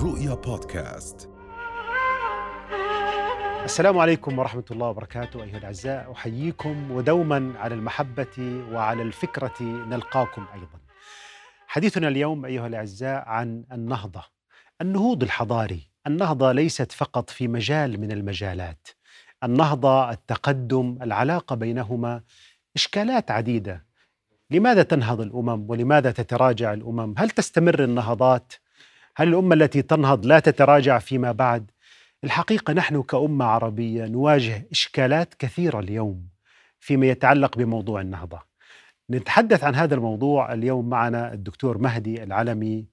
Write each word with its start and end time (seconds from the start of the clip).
الرؤيا 0.00 0.34
بودكاست. 0.34 1.30
السلام 3.64 3.98
عليكم 3.98 4.38
ورحمة 4.38 4.64
الله 4.70 4.86
وبركاته 4.86 5.42
أيها 5.42 5.58
الأعزاء. 5.58 6.12
أحييكم 6.12 6.90
ودوما 6.90 7.54
على 7.58 7.74
المحبة 7.74 8.64
وعلى 8.72 9.02
الفكرة 9.02 9.62
نلقاكم 9.62 10.46
أيضا. 10.54 10.78
حديثنا 11.66 12.08
اليوم 12.08 12.44
أيها 12.44 12.66
الأعزاء 12.66 13.28
عن 13.28 13.64
النهضة 13.72 14.22
النهوض 14.80 15.22
الحضاري. 15.22 15.90
النهضة 16.06 16.52
ليست 16.52 16.92
فقط 16.92 17.30
في 17.30 17.48
مجال 17.48 18.00
من 18.00 18.12
المجالات. 18.12 18.88
النهضة 19.44 20.10
التقدم 20.10 20.98
العلاقة 21.02 21.56
بينهما 21.56 22.22
إشكالات 22.76 23.30
عديدة. 23.30 23.86
لماذا 24.50 24.82
تنهض 24.82 25.20
الأمم 25.20 25.70
ولماذا 25.70 26.10
تتراجع 26.10 26.72
الأمم؟ 26.72 27.14
هل 27.18 27.30
تستمر 27.30 27.84
النهضات؟ 27.84 28.52
هل 29.20 29.28
الأمة 29.28 29.54
التي 29.54 29.82
تنهض 29.82 30.26
لا 30.26 30.38
تتراجع 30.38 30.98
فيما 30.98 31.32
بعد؟ 31.32 31.70
الحقيقة 32.24 32.72
نحن 32.72 33.02
كأمة 33.02 33.44
عربية 33.44 34.06
نواجه 34.06 34.68
إشكالات 34.72 35.34
كثيرة 35.34 35.80
اليوم 35.80 36.28
فيما 36.78 37.06
يتعلق 37.06 37.58
بموضوع 37.58 38.00
النهضة. 38.00 38.40
نتحدث 39.10 39.64
عن 39.64 39.74
هذا 39.74 39.94
الموضوع 39.94 40.52
اليوم 40.52 40.88
معنا 40.88 41.32
الدكتور 41.32 41.78
مهدي 41.78 42.22
العلمي 42.22 42.86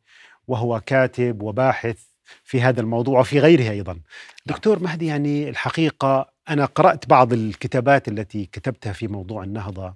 وهو 0.48 0.80
كاتب 0.86 1.42
وباحث 1.42 1.98
في 2.44 2.62
هذا 2.62 2.82
الموضوع 2.82 3.20
وفي 3.20 3.40
غيره 3.40 3.72
أيضا. 3.72 4.00
دكتور 4.46 4.80
مهدي 4.80 5.06
يعني 5.06 5.50
الحقيقة 5.50 6.30
أنا 6.50 6.66
قرأت 6.66 7.10
بعض 7.10 7.34
الكتابات 7.34 8.08
التي 8.08 8.46
كتبتها 8.46 8.94
في 8.94 9.08
موضوع 9.08 9.44
النهضة 9.44 9.94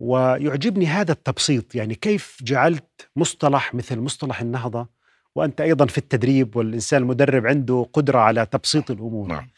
ويعجبني 0.00 0.86
هذا 0.86 1.12
التبسيط. 1.12 1.74
يعني 1.74 1.94
كيف 1.94 2.38
جعلت 2.42 3.08
مصطلح 3.16 3.74
مثل 3.74 3.98
مصطلح 3.98 4.40
النهضة 4.40 4.99
وأنت 5.34 5.60
أيضا 5.60 5.86
في 5.86 5.98
التدريب 5.98 6.56
والإنسان 6.56 7.02
المدرب 7.02 7.46
عنده 7.46 7.86
قدرة 7.92 8.18
على 8.18 8.46
تبسيط 8.46 8.90
الأمور 8.90 9.28
نعم. 9.28 9.50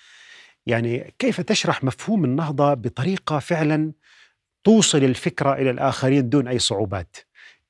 يعني 0.66 1.14
كيف 1.18 1.40
تشرح 1.40 1.84
مفهوم 1.84 2.24
النهضة 2.24 2.74
بطريقة 2.74 3.38
فعلا 3.38 3.92
توصل 4.64 5.04
الفكرة 5.04 5.52
إلى 5.54 5.70
الآخرين 5.70 6.28
دون 6.28 6.48
أي 6.48 6.58
صعوبات 6.58 7.16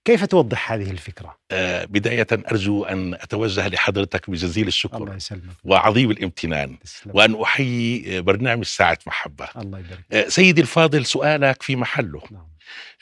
كيف 0.05 0.25
توضح 0.25 0.72
هذه 0.72 0.91
الفكرة؟ 0.91 1.39
آه، 1.50 1.84
بداية 1.84 2.27
أرجو 2.33 2.84
أن 2.84 3.14
أتوجه 3.14 3.69
لحضرتك 3.69 4.31
بجزيل 4.31 4.69
الشكر 4.69 4.97
الله 4.97 5.16
يسلمك 5.16 5.55
وعظيم 5.64 6.11
الامتنان 6.11 6.78
تسلم. 6.78 7.12
وأن 7.16 7.42
أحيي 7.42 8.19
آه، 8.19 8.20
برنامج 8.20 8.64
ساعة 8.64 8.98
محبة 9.06 9.48
الله 9.56 9.78
يبارك 9.78 10.05
آه، 10.12 10.28
سيدي 10.28 10.61
الفاضل 10.61 11.06
سؤالك 11.06 11.62
في 11.62 11.77
محله 11.77 12.22
نعم. 12.31 12.47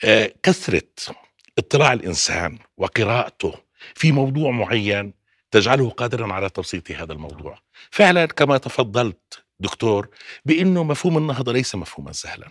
آه، 0.03 0.31
كثرة 0.43 1.15
اطلاع 1.57 1.93
الإنسان 1.93 2.57
وقراءته 2.77 3.53
في 3.95 4.11
موضوع 4.11 4.51
معين 4.51 5.13
تجعله 5.51 5.89
قادرا 5.89 6.33
على 6.33 6.49
تبسيط 6.49 6.91
هذا 6.91 7.13
الموضوع 7.13 7.59
فعلا 7.91 8.25
كما 8.25 8.57
تفضلت 8.57 9.43
دكتور 9.59 10.09
بأنه 10.45 10.83
مفهوم 10.83 11.17
النهضة 11.17 11.53
ليس 11.53 11.75
مفهوما 11.75 12.11
سهلا 12.11 12.47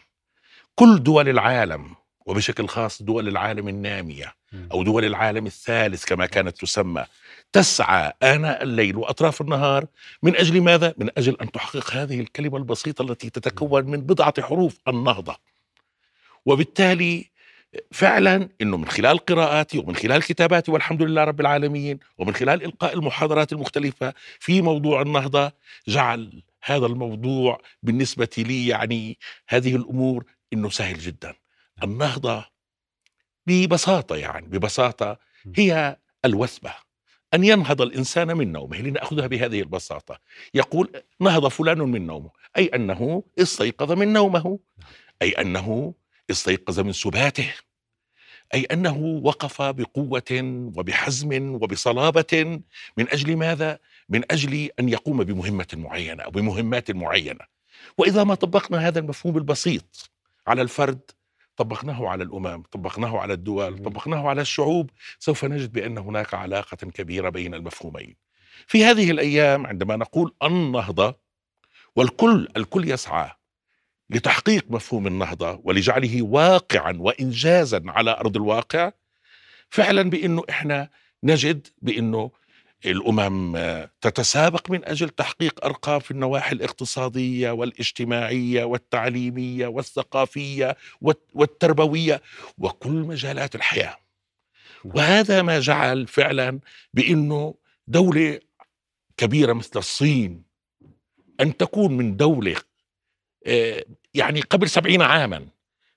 كل 0.74 1.02
دول 1.02 1.28
العالم 1.28 1.94
وبشكل 2.26 2.68
خاص 2.68 3.02
دول 3.02 3.28
العالم 3.28 3.68
النامية. 3.68 4.34
أو 4.72 4.82
دول 4.82 5.04
العالم 5.04 5.46
الثالث 5.46 6.04
كما 6.04 6.26
كانت 6.26 6.58
تسمى 6.58 7.06
تسعى 7.52 8.12
آناء 8.22 8.62
الليل 8.62 8.96
وأطراف 8.96 9.40
النهار 9.40 9.86
من 10.22 10.36
أجل 10.36 10.60
ماذا؟ 10.60 10.94
من 10.98 11.10
أجل 11.18 11.36
أن 11.42 11.52
تحقق 11.52 11.90
هذه 11.92 12.20
الكلمة 12.20 12.56
البسيطة 12.56 13.02
التي 13.02 13.30
تتكون 13.30 13.84
من 13.84 14.00
بضعة 14.00 14.42
حروف 14.42 14.78
النهضة 14.88 15.36
وبالتالي 16.46 17.29
فعلا 17.92 18.48
إنه 18.62 18.76
من 18.76 18.88
خلال 18.88 19.18
قراءاتي 19.18 19.78
ومن 19.78 19.96
خلال 19.96 20.22
كتاباتي 20.22 20.70
والحمد 20.70 21.02
لله 21.02 21.24
رب 21.24 21.40
العالمين 21.40 21.98
ومن 22.18 22.34
خلال 22.34 22.64
إلقاء 22.64 22.94
المحاضرات 22.94 23.52
المختلفة 23.52 24.14
في 24.40 24.62
موضوع 24.62 25.02
النهضة 25.02 25.52
جعل 25.88 26.42
هذا 26.62 26.86
الموضوع 26.86 27.60
بالنسبة 27.82 28.28
لي 28.38 28.66
يعني 28.66 29.18
هذه 29.48 29.76
الأمور 29.76 30.24
إنه 30.52 30.70
سهل 30.70 30.98
جدا. 30.98 31.34
النهضة 31.82 32.44
ببساطة 33.46 34.16
يعني 34.16 34.46
ببساطة 34.46 35.18
هي 35.56 35.96
الوثبة. 36.24 36.74
أن 37.34 37.44
ينهض 37.44 37.82
الإنسان 37.82 38.36
من 38.36 38.52
نومه 38.52 38.78
لنأخذها 38.78 39.26
بهذه 39.26 39.60
البساطة. 39.60 40.20
يقول 40.54 41.02
نهض 41.20 41.48
فلان 41.48 41.78
من 41.78 42.06
نومه 42.06 42.30
أي 42.56 42.66
أنه 42.66 43.22
استيقظ 43.38 43.92
من 43.92 44.12
نومه 44.12 44.58
أي 45.22 45.30
أنه 45.30 45.94
استيقظ 46.30 46.80
من 46.80 46.92
سباته 46.92 47.54
أي 48.54 48.64
أنه 48.64 49.20
وقف 49.24 49.62
بقوة 49.62 50.22
وبحزم 50.76 51.54
وبصلابة 51.54 52.60
من 52.96 53.08
أجل 53.08 53.36
ماذا؟ 53.36 53.78
من 54.08 54.22
أجل 54.30 54.70
أن 54.80 54.88
يقوم 54.88 55.24
بمهمة 55.24 55.66
معينة 55.72 56.22
أو 56.22 56.30
بمهمات 56.30 56.90
معينة. 56.90 57.44
وإذا 57.98 58.24
ما 58.24 58.34
طبقنا 58.34 58.88
هذا 58.88 58.98
المفهوم 58.98 59.36
البسيط 59.36 60.10
على 60.46 60.62
الفرد 60.62 61.00
طبقناه 61.56 62.08
على 62.08 62.24
الأمم، 62.24 62.62
طبقناه 62.62 63.18
على 63.18 63.32
الدول،. 63.32 63.78
طبقناه 63.78 64.28
على 64.28 64.40
الشعوب، 64.40 64.90
سوف 65.18 65.44
نجد 65.44 65.72
بأن 65.72 65.98
هناك 65.98 66.34
علاقة 66.34 66.76
كبيرة 66.76 67.28
بين 67.28 67.54
المفهومين. 67.54 68.16
في 68.66 68.84
هذه 68.84 69.10
الأيام 69.10 69.66
عندما 69.66 69.96
نقول 69.96 70.34
النهضة 70.42 71.16
والكل 71.96 72.48
الكل 72.56 72.90
يسعى 72.90 73.30
لتحقيق 74.10 74.64
مفهوم 74.70 75.06
النهضة 75.06 75.60
ولجعله 75.64 76.22
واقعا 76.22 76.96
وانجازا 76.98 77.82
على 77.86 78.10
أرض 78.10 78.36
الواقع 78.36 78.92
فعلا 79.70 80.10
بأنه 80.10 80.42
إحنا 80.50 80.88
نجد 81.24 81.66
بأنه 81.82 82.30
الأمم 82.86 83.56
آه، 83.56 83.90
تتسابق 84.00 84.70
من 84.70 84.84
أجل 84.84 85.08
تحقيق 85.08 85.64
أرقام 85.64 86.00
في 86.00 86.10
النواحي 86.10 86.52
الاقتصادية 86.52 87.50
والاجتماعية 87.50 88.64
والتعليمية 88.64 89.66
والثقافية 89.66 90.76
والت- 91.00 91.30
والتربوية 91.34 92.22
وكل 92.58 92.90
مجالات 92.92 93.54
الحياة. 93.54 93.96
وهذا 94.84 95.42
ما 95.42 95.60
جعل 95.60 96.06
فعلا 96.06 96.60
بأنه 96.94 97.54
دولة 97.86 98.40
كبيرة 99.16 99.52
مثل 99.52 99.78
الصين 99.78 100.42
أن 101.40 101.56
تكون 101.56 101.96
من 101.96 102.16
دولة 102.16 102.56
آه، 103.46 103.84
يعني 104.14 104.40
قبل 104.40 104.68
سبعين 104.70 105.02
عاما. 105.02 105.46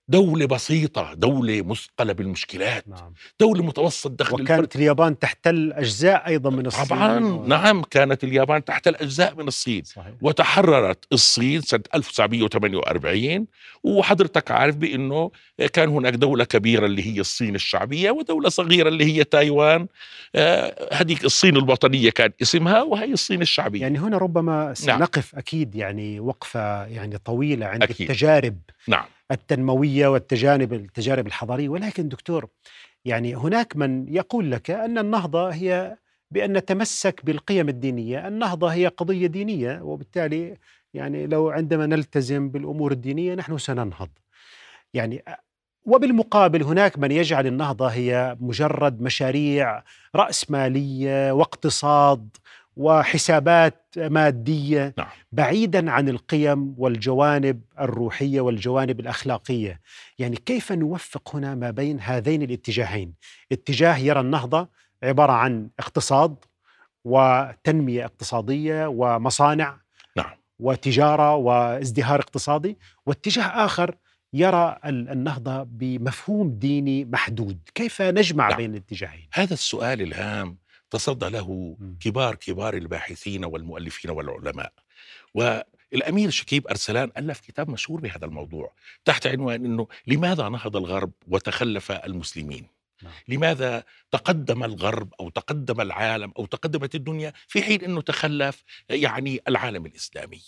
دولة 0.08 0.46
بسيطة 0.46 1.14
دولة 1.14 1.62
مثقلة 1.62 2.14
بالمشكلات 2.14 2.88
نعم. 2.88 3.14
دولة 3.40 3.64
متوسط 3.64 4.12
دخل 4.12 4.34
الفرد. 4.36 4.42
وكانت 4.52 4.76
اليابان 4.76 5.20
تحتل 5.20 5.74
أجزاء 5.74 6.28
أيضا 6.28 6.50
من 6.50 6.66
الصين. 6.66 6.86
طبعا 6.86 7.20
و- 7.26 7.48
نعم 7.48 7.84
كانت 7.84 8.24
اليابان 8.24 8.66
تحت 8.66 8.88
الأجزاء 8.88 9.36
من 9.36 9.48
الصين. 9.48 9.84
صحيح. 9.84 10.14
وتحررت 10.22 11.06
الصين 11.12 11.62
سنة 11.62 11.82
1948 11.96 13.48
وحضرتك 13.84 14.52
عارف 14.52 14.76
بأنه 14.76 15.32
كان 15.74 15.90
هناك 15.90 16.14
دولة 16.14 16.44
كبيرة 16.44 16.86
اللي 16.86 17.16
هي 17.16 17.20
الصين 17.20 17.56
الشعبية 17.56 18.12
ودولة 18.12 18.50
صغيرة 18.50 18.90
اللي 18.90 19.06
هي 19.06 19.24
تايوان. 19.24 19.88
آه، 20.36 20.90
هذيك 20.94 21.26
الصين 21.26 21.58
الوطنية 21.58 22.10
كان 22.10 22.32
اسمها 22.42 22.82
وهي 22.82 23.14
الصين 23.14 23.42
الشعبية. 23.42 23.82
يعني 23.82 24.00
هنا 24.00 24.18
ربما 24.18 24.64
نعم. 24.66 24.74
سنقف 24.74 25.36
أكيد 25.36 25.76
يعني 25.76 26.20
وقفة 26.20 26.86
يعني 26.86 27.18
طويلة 27.18 27.66
عند 27.66 27.84
أكيد. 27.84 28.12
التجارب. 28.12 28.58
نعم. 28.88 29.06
التنموية 29.32 30.08
والتجارب 30.08 30.74
التجارب 30.74 31.28
الحضارية. 31.28 31.70
ولكن 31.70 32.10
دكتور 32.10 32.48
يعني 33.06 33.36
هناك 33.36 33.78
من 33.78 34.14
يقول 34.16 34.52
لك 34.52 34.72
أن 34.72 34.98
النهضة 34.98 35.50
هي 35.50 35.98
بأن 36.32 36.54
نتمسك 36.58 37.26
بالقيم 37.26 37.70
الدينية. 37.70 38.28
النهضة 38.28 38.68
هي 38.68 38.88
قضية 38.88 39.28
دينية 39.28 39.82
وبالتالي 39.82 40.58
يعني 40.94 41.28
لو 41.28 41.50
عندما 41.50 41.86
نلتزم 41.86 42.50
بالأمور 42.50 42.92
الدينية 42.92 43.36
نحن 43.36 43.58
سننهض. 43.58 44.10
يعني 44.94 45.24
وبالمقابل 45.86 46.64
هناك 46.64 47.00
من 47.00 47.12
يجعل 47.12 47.48
النهضة 47.48 47.88
هي 47.88 48.38
مجرد 48.40 49.02
مشاريع 49.02 49.84
رأسمالية 50.16 51.32
واقتصاد 51.32 52.30
وحسابات 52.78 53.86
مادية 53.98 54.94
نعم. 54.98 55.08
بعيدا 55.32 55.92
عن 55.92 56.10
القيم 56.10 56.76
والجوانب 56.78 57.62
الروحية 57.80 58.42
والجوانب 58.42 59.00
الأخلاقية 59.00 59.82
يعني 60.20 60.36
كيف 60.36 60.72
نوفق 60.72 61.36
هنا 61.36 61.56
ما 61.56 61.72
بين 61.72 62.00
هذين 62.00 62.42
الاتجاهين 62.42 63.14
اتجاه 63.52 63.98
يرى 63.98 64.20
النهضة 64.20 64.68
عبارة 65.04 65.32
عن 65.32 65.70
اقتصاد 65.80 66.36
وتنمية 67.06 68.06
اقتصادية 68.06 68.88
ومصانع 68.88 69.78
نعم. 70.18 70.32
وتجارة 70.60 71.36
وازدهار 71.36 72.20
اقتصادي 72.20 72.78
واتجاه 73.06 73.44
آخر 73.66 73.96
يرى 74.34 74.80
ال- 74.86 75.10
النهضة 75.10 75.64
بمفهوم 75.64 76.50
ديني 76.60 77.06
محدود 77.06 77.60
كيف 77.76 78.02
نجمع 78.02 78.48
نعم. 78.50 78.58
بين 78.58 78.72
الاتجاهين 78.72 79.28
هذا 79.34 79.54
السؤال 79.54 80.02
الهام 80.02 80.58
تصدى 80.94 81.30
له 81.30 81.76
مم. 81.80 81.98
كبار 82.00 82.36
كبار 82.36 82.74
الباحثين 82.78 83.46
والمؤلفين 83.46 84.12
والعلماء. 84.12 84.74
والأمير 85.34 86.30
شكيب 86.30 86.68
أرسلان 86.68 87.12
ألف 87.18 87.40
كتاب 87.40 87.70
مشهور 87.70 88.00
بهذا 88.02 88.26
الموضوع 88.26 88.74
تحت 89.06 89.28
عنوان 89.28 89.66
إنه 89.66 89.88
لماذا 90.08 90.50
نهض 90.50 90.78
الغرب 90.78 91.12
وتخلف 91.28 91.92
المسلمين؟ 91.92 92.68
نعم. 93.04 93.14
لماذا 93.28 93.84
تقدم 94.12 94.64
الغرب 94.64 95.14
أو 95.20 95.30
تقدم 95.30 95.82
العالم 95.82 96.32
أو 96.38 96.46
تقدمت 96.46 96.96
الدنيا 96.96 97.34
في 97.48 97.64
حين 97.64 97.82
إنه 97.82 98.02
تخلف 98.02 98.64
يعني 98.90 99.42
العالم 99.48 99.86
الإسلامي؟ 99.86 100.42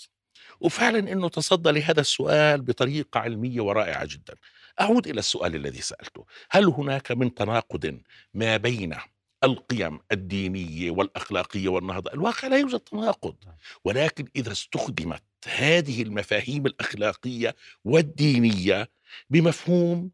وفعلا 0.60 1.00
إنه 1.00 1.30
تصدى 1.30 1.72
لهذا 1.72 2.02
السؤال 2.02 2.62
بطريقة 2.62 3.20
علمية 3.20 3.62
ورائعة 3.62 4.06
جدا. 4.06 4.36
أعود 4.82 5.08
إلى 5.08 5.20
السؤال 5.20 5.56
الذي 5.56 5.82
سألته. 5.82 6.26
هل 6.50 6.66
هناك 6.66 7.12
من 7.12 7.34
تناقض 7.34 8.00
ما 8.34 8.58
بين 8.58 8.96
القيم 9.44 10.00
الدينية 10.12 10.92
والأخلاقية 10.92 11.70
والنهضة. 11.70 12.14
الواقع 12.14 12.48
لا 12.48 12.58
يوجد 12.58 12.80
تناقض. 12.80 13.36
نعم. 13.46 13.56
ولكن 13.86 14.26
إذا 14.36 14.52
استخدمت 14.52 15.24
هذه 15.48 16.02
المفاهيم 16.02 16.66
الأخلاقية 16.66 17.56
والدينية 17.86 18.90
بمفهوم 19.30 20.12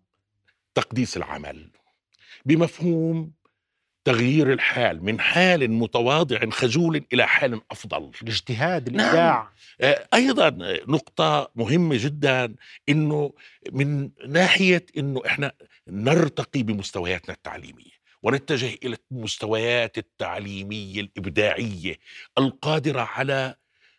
تقديس 0.75 1.17
العمل 1.17 1.69
بمفهوم 2.45 3.31
تغيير 4.05 4.53
الحال 4.53 5.05
من 5.05 5.19
حال 5.19 5.71
متواضع 5.71 6.49
خجول 6.49 7.05
إلى 7.13 7.27
حال 7.27 7.61
أفضل. 7.71 8.11
الاجتهاد 8.21 8.89
نعم. 8.89 8.99
الإبداع. 8.99 9.49
آه، 9.81 10.07
أيضا 10.13 10.49
نقطة 10.87 11.51
مهمة 11.55 11.95
جدا 11.99 12.55
إنه 12.89 13.33
من 13.71 14.09
ناحية 14.27 14.85
إنه 14.97 15.21
إحنا 15.25 15.51
نرتقي 15.87 16.63
بمستوياتنا 16.63 17.33
التعليمية. 17.35 18.00
ونتجه 18.23 18.77
إلى 18.83 18.97
المستويات 19.11 19.97
التعليمية 19.97 21.01
الإبداعية 21.01 21.95
القادرة 22.37 23.01
على 23.01 23.55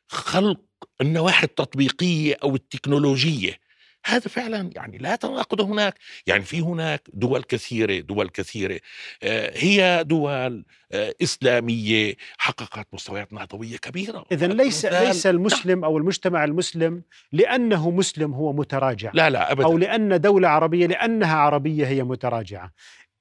خلق 0.08 0.60
النواحي 1.00 1.44
التطبيقية 1.44 2.36
أو 2.42 2.54
التكنولوجية. 2.54 3.62
هذا 4.06 4.28
فعلا 4.28 4.70
يعني 4.74 4.98
لا 4.98 5.16
تناقض 5.16 5.60
هناك. 5.60 5.98
يعني 6.26 6.42
في 6.42 6.60
هناك 6.60 7.08
دول 7.12 7.42
كثيرة 7.42 8.00
دول 8.00 8.28
كثيرة. 8.28 8.80
آه، 9.22 9.52
هي 9.58 10.04
دول 10.04 10.64
آه، 10.92 11.14
إسلامية 11.22 12.14
حققت 12.38 12.86
مستويات 12.92 13.32
نهضوية 13.32 13.76
كبيرة. 13.76 14.24
اذا 14.32 14.46
ليس 14.46 14.86
ليس 14.86 15.26
المسلم 15.26 15.84
أو 15.84 15.98
المجتمع 15.98 16.44
المسلم 16.44 17.02
لأنه 17.32 17.90
مسلم 17.90 18.34
هو 18.34 18.52
متراجع. 18.52 19.10
لا 19.14 19.30
لا 19.30 19.52
أبدا. 19.52 19.64
أو 19.64 19.78
لأن 19.78 20.20
دولة 20.20 20.48
عربية 20.48 20.86
لأنها 20.86 21.36
عربية 21.36 21.86
هي 21.86 22.04
متراجعة. 22.04 22.72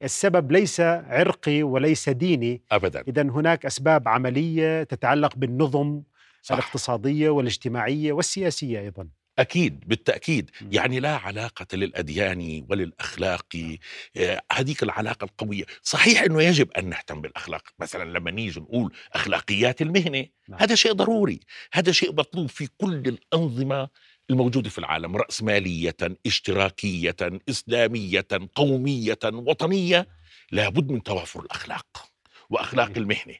السبب 0.04 0.52
ليس 0.52 0.80
عرقي 0.80 1.64
وليس 1.64 2.10
ديني. 2.10 2.62
أبدا. 2.72 3.04
اذا 3.08 3.22
هناك 3.22 3.66
أسباب 3.66 4.08
عملية 4.08 4.84
تتعلق 4.84 5.36
بالنظم 5.36 6.02
صح. 6.42 6.56
الاقتصادية 6.56 7.30
والاجتماعية 7.30 8.14
والسياسية 8.14 8.80
أيضا. 8.80 9.08
أكيد 9.40 9.84
بالتأكيد. 9.88 10.52
مم. 10.62 10.70
يعني 10.72 11.00
لا 11.00 11.18
علاقة 11.18 11.66
للأديان 11.74 12.66
وللأخلاق. 12.70 13.78
آه، 14.18 14.42
هذيك 14.52 14.84
العلاقة 14.84 15.26
القوية. 15.26 15.64
صحيح 15.82 16.22
أنه 16.22 16.42
يجب 16.42 16.72
أن 16.72 16.90
نهتم 16.90 17.22
بالأخلاق. 17.22 17.64
مثلا 17.80 18.18
لما 18.18 18.32
نيجي 18.32 18.60
نقول 18.60 18.94
أخلاقيات 19.14 19.82
المهنة 19.82 20.26
نعم. 20.50 20.60
هذا 20.60 20.76
شيء 20.76 20.92
ضروري. 20.92 21.40
هذا 21.74 21.92
شيء 21.92 22.14
مطلوب 22.14 22.50
في 22.50 22.68
كل 22.78 23.04
الأنظمة 23.08 23.90
الموجودة 24.32 24.70
في 24.70 24.78
العالم 24.78 25.16
رأسمالية 25.18 25.96
اشتراكية 26.26 27.16
إسلامية 27.50 28.28
قومية 28.56 29.20
وطنية 29.24 30.08
لابد 30.52 30.92
من 30.92 31.04
توافر 31.04 31.40
الأخلاق 31.40 32.08
وأخلاق. 32.50 32.88
المهنة. 32.98 33.36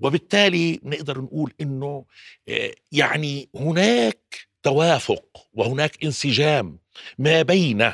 وبالتالي 0.00 0.80
نقدر 0.82 1.20
نقول 1.20 1.52
إنه 1.60 2.04
آه، 2.48 2.74
يعني 2.92 3.48
هناك 3.54 4.46
توافق 4.62 5.46
وهناك 5.52 6.04
انسجام 6.04 6.78
ما 7.18 7.42
بين 7.42 7.92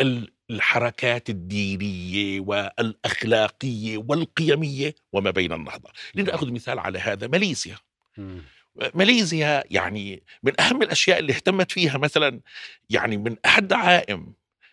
ال- 0.00 0.32
الحركات 0.50 1.30
الدينية 1.30 2.40
والأخلاقية 2.40 3.98
والقيمية 4.08 4.94
وما 5.12 5.30
بين 5.30 5.52
النهضة، 5.52 5.90
لنأخذ 6.14 6.52
مثال 6.52 6.78
على 6.78 6.98
هذا 6.98 7.26
ماليزيا. 7.26 7.76
ماليزيا 8.94 9.64
يعني 9.70 10.22
من 10.42 10.60
أهم 10.60 10.82
الأشياء 10.82 11.18
اللي 11.18 11.32
اهتمت 11.32 11.72
فيها 11.72 11.98
مثلا 11.98 12.40
يعني 12.90 13.16
من 13.16 13.36
أحد 13.46 13.68
دعائم 13.68 14.32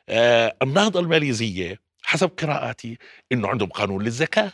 آه، 0.10 0.58
النهضه 0.62 1.00
الماليزية 1.00 1.80
حسب 2.04 2.30
قراءاتي 2.30 2.98
إنه 3.32 3.48
عندهم 3.48 3.70
قانون 3.70 4.04
للزكاة. 4.04 4.52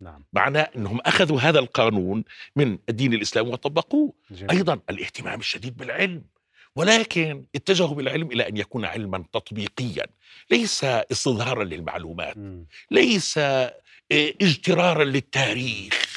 نعم. 0.00 0.24
معناه 0.32 0.70
إنهم 0.76 1.00
أخذوا 1.06 1.40
هذا 1.40 1.58
القانون 1.58 2.24
من 2.56 2.78
الدين 2.88 3.14
الاسلامي 3.14 3.50
وطبقوه. 3.50 4.12
جميل. 4.30 4.50
أيضا 4.50 4.80
الاهتمام 4.90 5.40
الشديد 5.40 5.76
بالعلم 5.76 6.22
ولكن 6.76 7.44
اتجهوا 7.54 7.94
بالعلم 7.94 8.32
إلى 8.32 8.48
أن 8.48 8.56
يكون 8.56 8.84
علما 8.84 9.24
تطبيقيا. 9.32 10.06
ليس 10.50 10.84
استظهارا 10.84 11.64
للمعلومات 11.64 12.36
مم. 12.36 12.66
ليس 12.90 13.38
آه، 13.38 13.74
اجترارا 14.12 15.04
للتاريخ. 15.04 16.09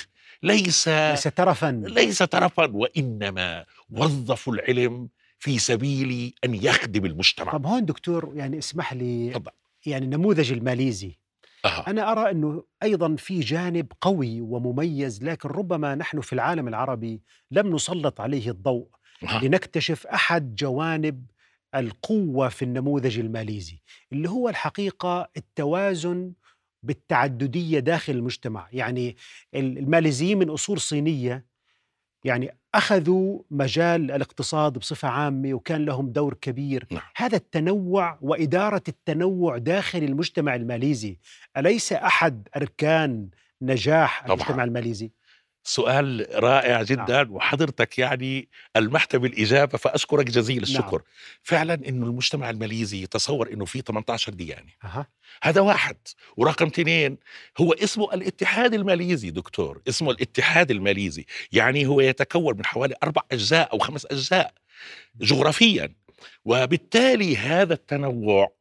ليس 0.44 0.88
ليس 0.88 1.24
ترفا 1.24 1.84
ليس 1.86 2.18
ترفا 2.18 2.66
وإنما 2.72 3.66
وظفوا 3.90 4.54
العلم 4.54 5.10
في 5.40 5.60
سبيل 5.60 6.34
أن 6.46 6.56
يخدم 6.56 7.06
المجتمع 7.06 7.52
طب 7.52 7.66
هون 7.66 7.86
دكتور 7.86 8.32
يعني 8.36 8.58
اسمح 8.58 8.94
لي 8.94 9.30
تفضل. 9.30 9.52
يعني 9.86 10.06
النموذج 10.06 10.52
الماليزي 10.52 11.18
أها. 11.66 11.84
أنا 11.88 12.12
أرى 12.12 12.32
أنه 12.32 12.64
أيضا 12.84 13.16
في 13.16 13.40
جانب 13.40 13.92
قوي 14.02 14.42
ومميز 14.42 15.24
لكن 15.24 15.50
ربما 15.50 15.96
نحن 15.96 16.22
في 16.22 16.34
العالم 16.34 16.68
العربي 16.68 17.22
لم 17.52 17.76
نسلط 17.76 18.22
عليه 18.22 18.50
الضوء 18.50 18.88
أها. 19.24 19.40
لنكتشف 19.44 20.08
أحد 20.08 20.56
جوانب 20.56 21.26
القوة 21.76 22.50
في 22.50 22.66
النموذج 22.66 23.20
الماليزي 23.20 23.80
اللي 24.14 24.30
هو 24.30 24.50
الحقيقة 24.50 25.30
التوازن 25.38 26.32
بالتعددية 26.84 27.80
داخل 27.80 28.14
المجتمع 28.14 28.68
يعني 28.74 29.16
الماليزيين 29.56 30.38
من 30.38 30.50
أصول 30.50 30.80
صينية 30.80 31.46
يعني 32.24 32.58
أخذوا 32.76 33.40
مجال 33.52 34.12
الاقتصاد 34.12 34.74
بصفة 34.78 35.08
عامة 35.08 35.54
وكان 35.54 35.86
لهم 35.86 36.12
دور 36.12 36.34
كبير 36.34 36.88
نعم. 36.92 37.02
هذا 37.16 37.38
التنوع 37.38 38.18
وإدارة 38.22 38.84
التنوع 38.88 39.58
داخل 39.58 40.04
المجتمع 40.04 40.56
الماليزي 40.56 41.18
أليس 41.58 41.94
أحد 41.94 42.48
أركان 42.58 43.30
نجاح 43.62 44.24
طبعاً. 44.28 44.36
المجتمع 44.38 44.64
الماليزي؟ 44.64 45.12
سؤال 45.64 46.28
رائع 46.44 46.84
جدا 46.84 47.32
وحضرتك 47.32 48.00
يعني 48.00 48.50
ألمحت 48.76 49.16
بالإجابة 49.16 49.78
فأشكرك 49.78 50.26
جزيل 50.26 50.64
الشكر. 50.64 50.98
نعم. 50.98 51.06
فعلا 51.44 51.74
إنه 51.74 52.06
المجتمع 52.06 52.50
الماليزي 52.50 53.04
يتصور 53.04 53.54
إنه 53.54 53.66
في 53.66 53.82
18 53.82 54.34
ديانة. 54.34 54.72
أها. 54.84 55.08
هذا 55.44 55.62
واحد 55.62 55.98
ورقم 56.38 56.66
اثنين 56.66 57.18
هو 57.58 57.74
اسمه 57.74 58.14
الاتحاد 58.14 58.74
الماليزي 58.74 59.30
دكتور. 59.30 59.82
اسمه 59.90 60.12
الاتحاد 60.12 60.72
الماليزي. 60.72 61.26
يعني 61.52 61.86
هو 61.86 62.02
يتكون 62.02 62.58
من 62.58 62.66
حوالي 62.66 62.96
أربع 63.04 63.22
أجزاء 63.32 63.74
أو 63.74 63.80
خمس 63.80 64.06
أجزاء 64.06 64.54
جغرافيا. 65.22 65.94
وبالتالي 66.46 67.38
هذا 67.38 67.74
التنوع 67.74 68.54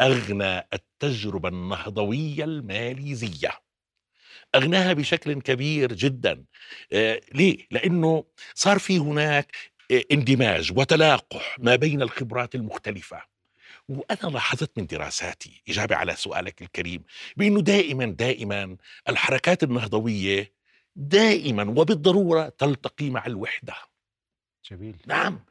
أغنى 0.00 0.58
التجربة 0.58 1.48
النهضوية 1.48 2.44
الماليزية. 2.44 3.69
أغناها 4.54 4.92
بشكل 4.92 5.40
كبير 5.40 5.92
جدا. 5.92 6.44
آه 6.92 7.20
ليه؟ 7.34 7.66
لأنه 7.70 8.24
صار 8.54 8.78
في 8.78 8.98
هناك 8.98 9.56
آه، 9.90 10.02
اندماج 10.12 10.72
وتلاقح 10.78 11.56
ما 11.58 11.76
بين 11.76 12.02
الخبرات 12.02 12.54
المختلفة. 12.54 13.22
وأنا 13.88 14.30
لاحظت 14.32 14.78
من 14.78 14.86
دراساتي 14.86 15.62
إجابة 15.68 15.96
على 15.96 16.16
سؤالك 16.16 16.62
الكريم 16.62 17.04
بأنه 17.36 17.60
دائما 17.60 18.04
دائما 18.04 18.76
الحركات 19.08 19.62
النهضوية 19.62 20.52
دائما 20.96 21.62
وبالضرورة 21.62 22.48
تلتقي 22.48 23.10
مع 23.10 23.26
الوحدة. 23.26 23.74
جميل. 24.70 24.96
نعم. 25.06 25.44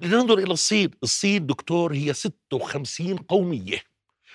لننظر 0.00 0.38
إلى 0.38 0.52
الصين. 0.52 0.90
الصين 1.02 1.46
دكتور 1.46 1.94
هي 1.94 2.12
56 2.12 3.16
قومية 3.16 3.78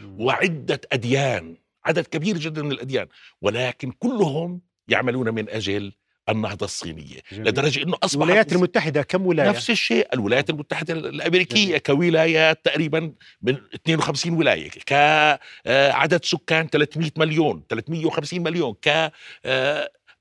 مم. 0.01 0.21
وعدة 0.21 0.81
أديان. 0.91 1.57
عدد 1.85 2.07
كبير 2.07 2.37
جدا 2.37 2.61
من 2.61 2.71
الأديان 2.71 3.07
ولكن 3.41 3.91
كلهم 3.91 4.61
يعملون 4.87 5.33
من 5.33 5.49
أجل 5.49 5.91
النهضة 6.29 6.65
الصينية 6.65 7.19
جميل. 7.31 7.47
لدرجة 7.47 7.83
أنه 7.83 7.97
أصبحت 8.03 8.15
الولايات 8.15 8.53
المتحدة 8.53 9.01
كم 9.01 9.25
ولاية؟ 9.25 9.49
نفس 9.49 9.69
الشيء 9.69 10.07
الولايات 10.13 10.49
المتحدة 10.49 10.93
الأمريكية 10.93 11.67
جميل. 11.67 11.79
كولايات 11.79 12.65
تقريبا 12.65 13.13
من 13.41 13.57
52 13.75 14.33
ولاية 14.33 14.69
كعدد 14.85 16.25
سكان 16.25 16.67
300 16.67 17.11
مليون 17.17 17.63
350 17.69 18.43
مليون 18.43 18.75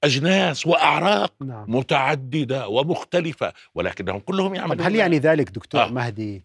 كأجناس 0.03 0.67
وأعراق 0.67 1.35
نعم 1.43 1.65
متعددة 1.69 2.69
ومختلفة 2.69 3.53
ولكنهم 3.75 4.19
كلهم 4.19 4.55
يعملون 4.55 4.81
هل 4.81 4.97
يعني 4.97 5.19
ذلك 5.19 5.51
دكتور 5.51 5.81
آه. 5.81 5.87
آه. 5.87 5.91
مهدي 5.91 6.45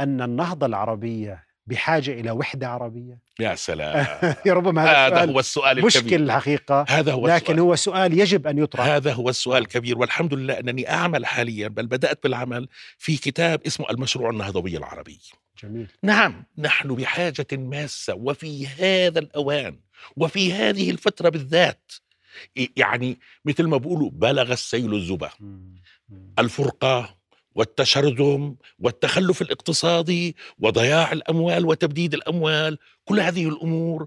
أن 0.00 0.22
النهضة 0.22 0.66
العربية 0.66 1.43
بحاجة 1.66 2.10
إلى 2.10 2.30
وحدة 2.30 2.68
عربية؟ 2.68 3.18
يا 3.40 3.54
سلام. 3.68 4.06
ربما 4.46 4.82
هذا 4.84 5.22
هذا 5.22 5.32
هو 5.32 5.40
السؤال 5.40 5.84
مشكل 5.84 5.98
الكبير. 5.98 6.20
الحقيقة 6.20 6.84
هذا 6.88 7.12
هو 7.12 7.26
لكن 7.28 7.42
السؤال. 7.44 7.60
هو 7.60 7.76
سؤال 7.76 8.18
يجب 8.20 8.46
أن 8.46 8.58
يطرح. 8.58 8.86
هذا 8.86 9.12
هو 9.12 9.28
السؤال 9.28 9.62
الكبير. 9.62 9.98
والحمد 9.98 10.34
لله 10.34 10.58
أنني 10.58 10.90
أعمل 10.90 11.26
حاليا 11.26 11.68
بل 11.68 11.86
بدأت 11.86 12.22
بالعمل 12.22 12.68
في 12.98 13.16
كتاب 13.16 13.60
اسمه 13.66 13.90
المشروع 13.90 14.30
النهضوي 14.30 14.76
العربي. 14.76 15.18
جميل. 15.62 15.88
نعم 16.02 16.44
نحن 16.58 16.94
بحاجة 16.94 17.46
ماسة 17.52 18.14
وفي 18.14 18.66
هذا 18.66 19.18
الأوان 19.18 19.76
وفي 20.16 20.52
هذه 20.52 20.90
الفترة 20.90 21.28
بالذات. 21.28 21.92
يعني 22.76 23.18
مثل 23.44 23.64
ما 23.64 23.76
بيقولوا 23.76 24.10
بلغ 24.10 24.52
السيل 24.52 24.94
الزبا. 24.94 25.30
الفرقة 26.38 27.16
والتشرذم 27.54 28.56
والتخلف 28.78 29.42
الاقتصادي 29.42 30.36
وضياع 30.58 31.12
الأموال 31.12 31.66
وتبديد 31.66 32.14
الأموال 32.14 32.78
كل 33.04 33.20
هذه 33.20 33.48
الأمور 33.48 34.06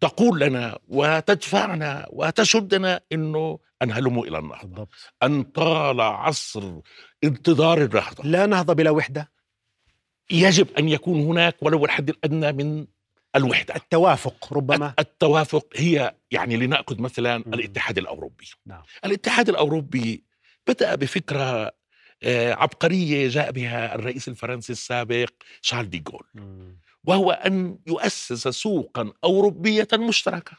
تقول 0.00 0.40
لنا 0.40 0.78
وتدفعنا 0.88 2.06
وتشدنا 2.10 3.00
أنه 3.12 3.58
أن 3.82 3.92
هلموا 3.92 4.26
إلى 4.26 4.38
النهضة. 4.38 4.68
بالضبط. 4.68 4.88
أن 5.22 5.42
طال 5.42 6.00
عصر 6.00 6.80
انتظار 7.24 7.82
النهضة. 7.82 8.24
لا 8.24 8.46
نهضة 8.46 8.72
بلا 8.72 8.90
وحدة. 8.90 9.32
يجب 10.30 10.68
أن 10.78 10.88
يكون 10.88 11.20
هناك 11.20 11.56
ولو 11.62 11.84
الحد 11.84 12.10
الأدنى 12.10 12.52
من 12.52 12.86
الوحدة. 13.36 13.76
التوافق 13.76 14.52
ربما. 14.52 14.94
التوافق 14.98 15.66
هي 15.76 16.14
يعني 16.30 16.56
لنأخذ 16.56 17.00
مثلا. 17.00 17.36
الاتحاد 17.36 17.98
الأوروبي. 17.98 18.50
نعم. 18.66 18.82
الاتحاد 19.04 19.48
الأوروبي 19.48 20.24
بدأ 20.66 20.94
بفكرة 20.94 21.72
عبقرية 22.52 23.28
جاء 23.28 23.50
بها 23.50 23.94
الرئيس 23.94 24.28
الفرنسي 24.28 24.72
السابق 24.72 25.28
شارل 25.62 25.90
دي 25.90 25.98
جول 25.98 26.24
مم. 26.34 26.78
وهو 27.04 27.30
أن 27.32 27.78
يؤسس 27.86 28.48
سوقا 28.48 29.12
أوروبية 29.24 29.88
مشتركة. 29.92 30.52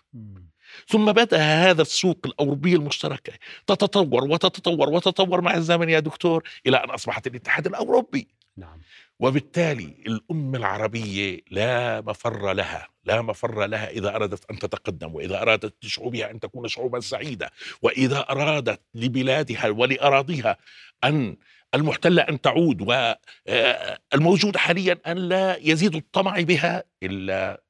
ثم 0.87 1.11
بدأ 1.11 1.37
هذا 1.37 1.81
السوق 1.81 2.19
الاوروبيه 2.25 2.75
المشتركه 2.75 3.33
تتطور 3.67 4.23
وتتطور 4.23 4.89
وتتطور 4.89 5.41
مع 5.41 5.55
الزمن 5.55 5.89
يا 5.89 5.99
دكتور 5.99 6.43
إلى 6.67 6.77
أن 6.83 6.89
أصبحت 6.89 7.27
الاتحاد 7.27 7.67
الأوروبي 7.67 8.27
نعم. 8.57 8.79
وبالتالي 9.19 10.03
الأمة 10.07 10.57
العربية 10.57 11.41
لا 11.51 12.01
مفر 12.01 12.53
لها 12.53 12.87
لا 13.05 13.21
مفر 13.21 13.65
لها 13.65 13.89
إذا 13.89 14.15
أرادت 14.15 14.51
أن 14.51 14.59
تتقدم 14.59 15.15
وإذا 15.15 15.41
أرادت 15.41 15.85
لشعوبها 15.85 16.31
أن 16.31 16.39
تكون 16.39 16.67
شعوبا 16.67 16.99
سعيدة 16.99 17.51
وإذا 17.81 18.19
أرادت 18.29 18.81
لبلادها 18.95 19.69
ولأراضيها 19.69 20.57
أن 21.03 21.37
المحتلة 21.75 22.21
أن 22.21 22.41
تعود 22.41 22.81
والموجود 22.81 24.57
حاليا 24.57 24.99
أن 25.07 25.17
لا 25.17 25.57
يزيد 25.57 25.95
الطمع 25.95 26.41
بها 26.41 26.83
إلا 27.03 27.63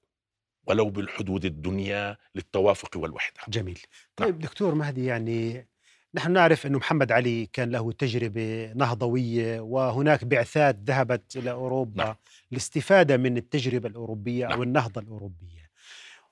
ولو 0.68 0.90
بالحدود 0.90 1.46
الدنيا 1.46 2.18
للتوافق 2.36 2.98
والوحدة. 2.98 3.42
جميل. 3.48 3.80
طيب 4.16 4.40
دكتور 4.40 4.76
مهدي 4.76 5.06
يعني 5.06 5.68
نحن 6.16 6.32
نعرف 6.32 6.66
أنه 6.66 6.78
محمد 6.78 7.12
علي 7.12 7.46
كان 7.46 7.70
له 7.70 7.92
تجربة 7.92 8.74
نهضوية 8.74 9.60
وهناك 9.60 10.26
بعثات 10.26 10.78
ذهبت 10.86 11.38
إلى 11.38 11.52
أوروبا 11.52 12.04
نعم. 12.04 12.16
للاستفادة 12.52 13.18
من 13.18 13.38
التجربة 13.38 13.90
الأوروبية 13.90 14.46
نعم. 14.46 14.52
أو 14.52 14.64
النهضة 14.64 15.02
الأوروبية 15.02 15.70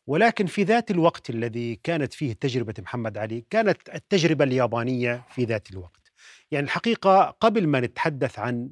ولكن 0.08 0.46
في 0.46 0.64
ذات 0.64 0.92
الوقت 0.92 1.30
الذي 1.30 1.76
كانت 1.76 2.14
فيه 2.14 2.34
تجربة 2.34 2.74
محمد 2.80 3.18
علي 3.18 3.46
كانت 3.50 3.90
التجربة 3.96 4.44
اليابانية 4.44 5.24
في 5.30 5.44
ذات 5.44 5.72
الوقت 5.72 6.12
يعني 6.52 6.66
الحقيقة 6.66 7.26
قبل 7.40 7.68
ما 7.68 7.80
نتحدث 7.80 8.40
عن 8.40 8.72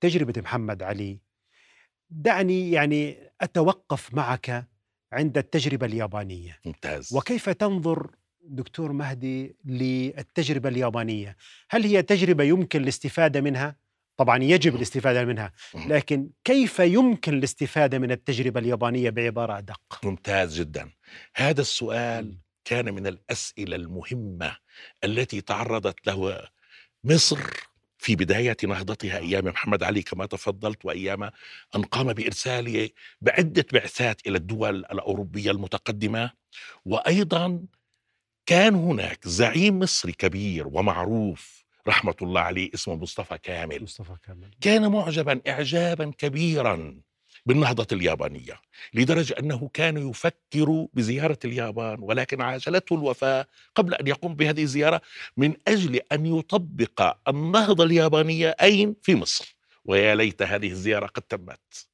تجربة 0.00 0.40
محمد 0.40 0.82
علي 0.82 1.20
دعني 2.10 2.70
يعني 2.70 3.30
أتوقف 3.40 4.14
معك 4.14 4.68
عند 5.12 5.38
التجربة 5.38 5.86
اليابانية 5.86 6.58
ممتاز 6.66 7.14
وكيف 7.14 7.48
تنظر 7.50 8.10
دكتور 8.48 8.92
مهدي 8.92 9.56
للتجربة 9.64 10.68
اليابانية 10.68 11.36
هل 11.70 11.84
هي 11.84 12.02
تجربة 12.02 12.44
يمكن 12.44 12.82
الاستفادة 12.82 13.40
منها؟ 13.40 13.76
طبعا 14.16 14.42
يجب 14.42 14.76
الاستفادة 14.76 15.24
منها. 15.24 15.52
لكن 15.74 16.30
كيف 16.44 16.78
يمكن 16.78 17.34
الاستفادة 17.34 17.98
من 17.98 18.10
التجربة 18.10 18.60
اليابانية 18.60 19.10
بعبارة 19.10 19.58
أدق؟ 19.58 20.00
ممتاز 20.04 20.60
جدا 20.60 20.90
هذا 21.36 21.60
السؤال. 21.60 22.38
كان 22.64 22.94
من 22.94 23.06
الأسئلة 23.06 23.76
المهمة 23.76 24.56
التي 25.04 25.40
تعرضت 25.40 26.06
له 26.06 26.48
مصر 27.04 27.38
في 27.98 28.16
بداية 28.16 28.56
نهضتها 28.64 29.18
أيام 29.18 29.44
محمد 29.44 29.82
علي 29.82 30.02
كما 30.02 30.26
تفضلت 30.26 30.84
وأيام 30.84 31.22
أن 31.76 31.82
قام 31.82 32.12
بإرسال 32.12 32.90
بعدة 33.20 33.64
بعثات 33.72 34.26
إلى 34.26 34.38
الدول 34.38 34.76
الأوروبية 34.76 35.50
المتقدمة 35.50 36.30
وأيضا 36.84 37.62
كان 38.46 38.74
هناك 38.74 39.28
زعيم 39.28 39.78
مصري 39.78 40.12
كبير 40.12 40.66
ومعروف 40.68 41.64
رحمة 41.88 42.14
الله 42.22 42.40
عليه 42.40 42.70
اسمه 42.74 42.94
مصطفى 42.94 43.38
كامل. 43.38 43.82
مصطفى 43.82 44.16
كامل. 44.26 44.50
كان 44.60 44.90
معجبا 44.90 45.40
إعجابا 45.48 46.12
كبيرا 46.18 47.00
بالنهضة 47.46 47.86
اليابانية 47.92 48.60
لدرجة 48.94 49.34
أنه 49.38 49.70
كان 49.74 50.10
يفكر 50.10 50.86
بزيارة 50.94 51.38
اليابان 51.44 51.98
ولكن 52.00 52.40
عاجلته 52.40 52.94
الوفاة 52.94 53.46
قبل 53.74 53.94
أن 53.94 54.06
يقوم 54.06 54.34
بهذه 54.34 54.62
الزيارة 54.62 55.00
من 55.36 55.54
أجل 55.68 56.00
أن 56.12 56.26
يطبق 56.26 57.16
النهضة 57.28 57.84
اليابانية 57.84 58.48
أين؟ 58.48 58.96
في 59.02 59.14
مصر. 59.14 59.56
ويا 59.84 60.14
ليت 60.14 60.42
هذه 60.42 60.70
الزيارة 60.70 61.06
قد 61.06 61.22
تمت. 61.22 61.86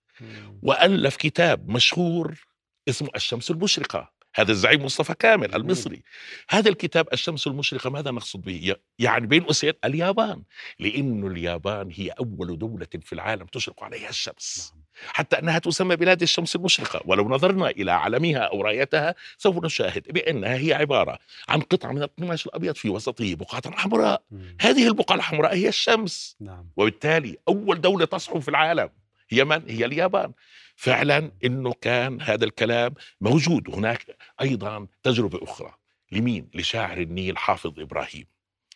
وألف 0.62 1.16
كتاب 1.16 1.68
مشهور 1.68 2.46
اسمه 2.88 3.08
الشمس 3.16 3.50
المشرقة. 3.50 4.12
هذا 4.34 4.52
الزعيم 4.52 4.84
مصطفى 4.84 5.14
كامل 5.14 5.54
المصري. 5.54 6.02
هذا 6.50 6.68
الكتاب 6.68 7.08
الشمس 7.12 7.46
المشرقة 7.46 7.90
ماذا 7.90 8.10
نقصد 8.10 8.42
به؟ 8.42 8.76
يعني 8.98 9.26
بين 9.26 9.42
قوسين 9.42 9.72
اليابان. 9.84 10.42
لأن 10.78 11.26
اليابان 11.26 11.90
هي 11.92 12.10
أول 12.10 12.58
دولة 12.58 12.86
في 13.02 13.12
العالم 13.12 13.46
تشرق 13.46 13.84
عليها 13.84 14.08
الشمس. 14.08 14.72
نعم. 14.74 14.82
حتى 15.06 15.38
أنها 15.38 15.58
تسمى 15.58 15.96
بلاد 15.96 16.22
الشمس 16.22 16.56
المشرقة. 16.56 17.00
ولو 17.04 17.28
نظرنا 17.28 17.70
إلى 17.70 17.92
علمها 17.92 18.38
أو 18.38 18.62
رأيتها 18.62 19.14
سوف 19.38 19.64
نشاهد 19.64 20.12
بأنها 20.12 20.54
هي 20.54 20.72
عبارة 20.72 21.18
عن 21.48 21.60
قطعة 21.60 21.92
من 21.92 22.02
القماش 22.02 22.46
الأبيض 22.46 22.74
في 22.74 22.88
وسطه 22.88 23.34
بقعة 23.34 23.70
حمراء. 23.70 24.22
هذه 24.60 24.88
البقعة 24.88 25.16
الحمراء 25.16 25.54
هي 25.54 25.68
الشمس. 25.68 26.36
نعم. 26.40 26.68
وبالتالي 26.76 27.36
أول 27.48 27.80
دولة 27.80 28.04
تصحو 28.04 28.40
في 28.40 28.48
العالم. 28.48 28.90
هي 29.32 29.44
من؟ 29.44 29.62
هي 29.68 29.84
اليابان. 29.84 30.32
فعلا 30.76 31.32
أنه 31.44 31.72
كان 31.80 32.20
هذا 32.20 32.44
الكلام 32.44 32.94
موجود 33.20 33.74
هناك 33.74 34.16
أيضا 34.40 34.86
تجربة 35.02 35.38
أخرى. 35.42 35.74
لمين؟ 36.12 36.48
لشاعر 36.54 36.98
النيل 36.98 37.38
حافظ 37.38 37.80
إبراهيم. 37.80 38.26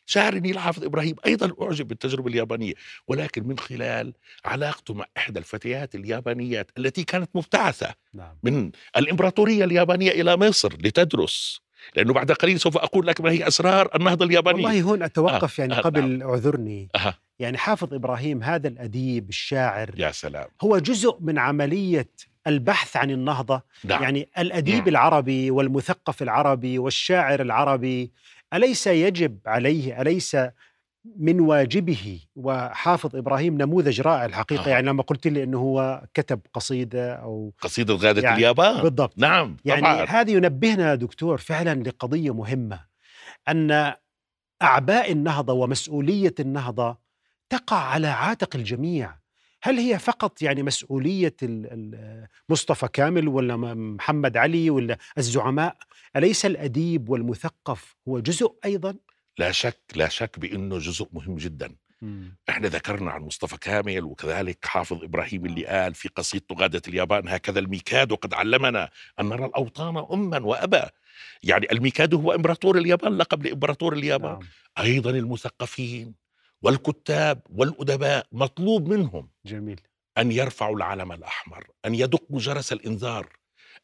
شاعر 0.07 0.33
النيل 0.33 0.59
حافظ 0.59 0.85
إبراهيم 0.85 1.17
أيضا 1.27 1.53
أعجب 1.63 1.89
بالتجربة 1.89 2.29
اليابانية 2.29 2.75
ولكن 3.09 3.47
من 3.49 3.59
خلال 3.59 4.13
علاقته 4.45 4.95
مع 4.95 5.05
إحدى 5.17 5.39
الفتيات 5.39 5.95
اليابانيات 5.95 6.71
التي 6.79 7.05
كانت 7.05 7.31
مبتعثة 7.35 7.95
نعم. 8.15 8.37
من 8.43 8.71
الإمبراطورية 8.97 9.65
اليابانية 9.65 10.11
إلى 10.11 10.37
مصر 10.37 10.73
لتدرس. 10.73 11.61
لأنه 11.97 12.13
بعد 12.13 12.33
قليل 12.33 12.61
سوف 12.61 12.77
أقول 12.77 13.07
لك 13.07 13.21
ما 13.21 13.31
هي 13.31 13.49
أسرار 13.49 13.89
النهضة 13.95 14.25
اليابانية. 14.25 14.65
والله 14.65 14.83
هون 14.83 15.03
أتوقف 15.03 15.61
آه، 15.61 15.65
يعني 15.65 15.75
آه، 15.75 15.81
قبل 15.81 16.23
اعذرني 16.23 16.89
أها. 16.97 17.19
يعني 17.39 17.59
حافظ 17.59 17.95
إبراهيم 17.95 18.43
هذا 18.43 18.69
الأديب 18.69 19.29
الشاعر 19.29 19.91
يا 19.97 20.11
سلام. 20.11 20.49
هو 20.63 20.79
جزء 20.79 21.17
من 21.21 21.39
عملية 21.39 22.09
البحث 22.47 22.97
عن 22.97 23.11
النهضة. 23.11 23.63
نعم. 23.85 24.03
يعني 24.03 24.29
الأديب 24.39 24.79
نعم. 24.79 24.89
العربي 24.89 25.51
والمثقف 25.51 26.23
العربي 26.23 26.79
والشاعر 26.79 27.43
العربي 27.43 28.13
أليس 28.55 28.87
يجب 28.87 29.39
عليه 29.47 30.01
أليس 30.01 30.37
من 31.19 31.41
واجبه؟ 31.41 32.21
وحافظ 32.37 33.17
إبراهيم 33.17 33.59
نموذج 33.59 34.01
رائع 34.01 34.25
الحقيقة. 34.25 34.67
آه. 34.67 34.69
يعني 34.69 34.87
لما 34.89 35.03
قلت 35.03 35.27
لي 35.27 35.43
أنه 35.43 35.59
هو 35.59 36.03
كتب 36.15 36.41
قصيدة 36.53 37.15
أو 37.15 37.53
قصيدة 37.61 37.95
غادة 37.95 38.23
يعني 38.23 38.37
اليابان. 38.37 38.83
بالضبط. 38.83 39.13
نعم 39.17 39.57
يعني 39.65 39.81
طبعا. 39.81 40.05
هذه 40.05 40.31
ينبهنا 40.31 40.95
دكتور 40.95 41.39
فعلا 41.39 41.83
لقضية 41.83 42.35
مهمة 42.35 42.81
أن 43.49 43.93
أعباء 44.63 45.13
النهضة 45.13 45.53
ومسؤولية 45.53 46.35
النهضة 46.41 47.06
تقع 47.49 47.77
على 47.77 48.07
عاتق 48.07 48.57
الجميع. 48.57 49.17
هل 49.63 49.79
هي 49.79 49.99
فقط 49.99 50.43
يعني 50.43 50.63
مسؤولية 50.63 51.37
مصطفى 52.49 52.89
كامل 52.89 53.29
ولا 53.29 53.57
محمد 53.75 54.37
علي 54.37 54.71
ولا 54.71 54.99
الزعماء؟ 55.19 55.77
أليس 56.17 56.47
الأديب 56.47 57.09
والمثقف 57.09 57.97
هو 58.09 58.21
جزء 58.21 58.55
أيضا؟ 58.65 58.95
لا 59.39 59.53
شك 59.53 59.81
لا 59.95 60.09
شك 60.09 60.39
بأنه 60.39 60.79
جزء 60.79 61.09
مهم 61.13 61.37
جدا. 61.37 61.77
إحنا 62.49 62.69
ذكرنا 62.69 63.11
عن 63.11 63.23
مصطفى 63.23 63.59
كامل 63.59 64.05
وكذلك 64.05 64.65
حافظ 64.65 65.05
إبراهيم 65.05 65.47
اللي 65.47 65.67
قال 65.67 65.95
في 65.95 66.09
قصيدته 66.09 66.55
غادة 66.55 66.83
اليابان 66.89 67.29
هكذا 67.29 67.59
الميكادو 67.59 68.15
قد 68.15 68.35
علمنا 68.35 68.91
أن 69.21 69.29
نرى 69.29 69.45
الأوطان 69.45 69.97
اما 69.97 70.39
وابا 70.39 70.91
يعني 71.43 71.73
الميكادو 71.73 72.21
هو 72.21 72.33
إمبراطور 72.33 72.79
اليابان 72.79 73.17
لقب 73.17 73.47
لإمبراطور 73.47 73.93
اليابان. 73.93 74.33
نعم. 74.33 74.49
أيضا 74.79 75.11
المثقفين. 75.11 76.26
والكتاب 76.63 77.41
والأدباء 77.55 78.27
مطلوب 78.33 78.89
منهم 78.89 79.29
جميل. 79.47 79.81
أن 80.19 80.33
يرفعوا 80.33 80.77
العلم 80.77 81.13
الأحمر 81.13 81.65
أن 81.87 81.95
يدقوا 81.95 82.39
جرس 82.41 82.73
الإنذار 82.73 83.27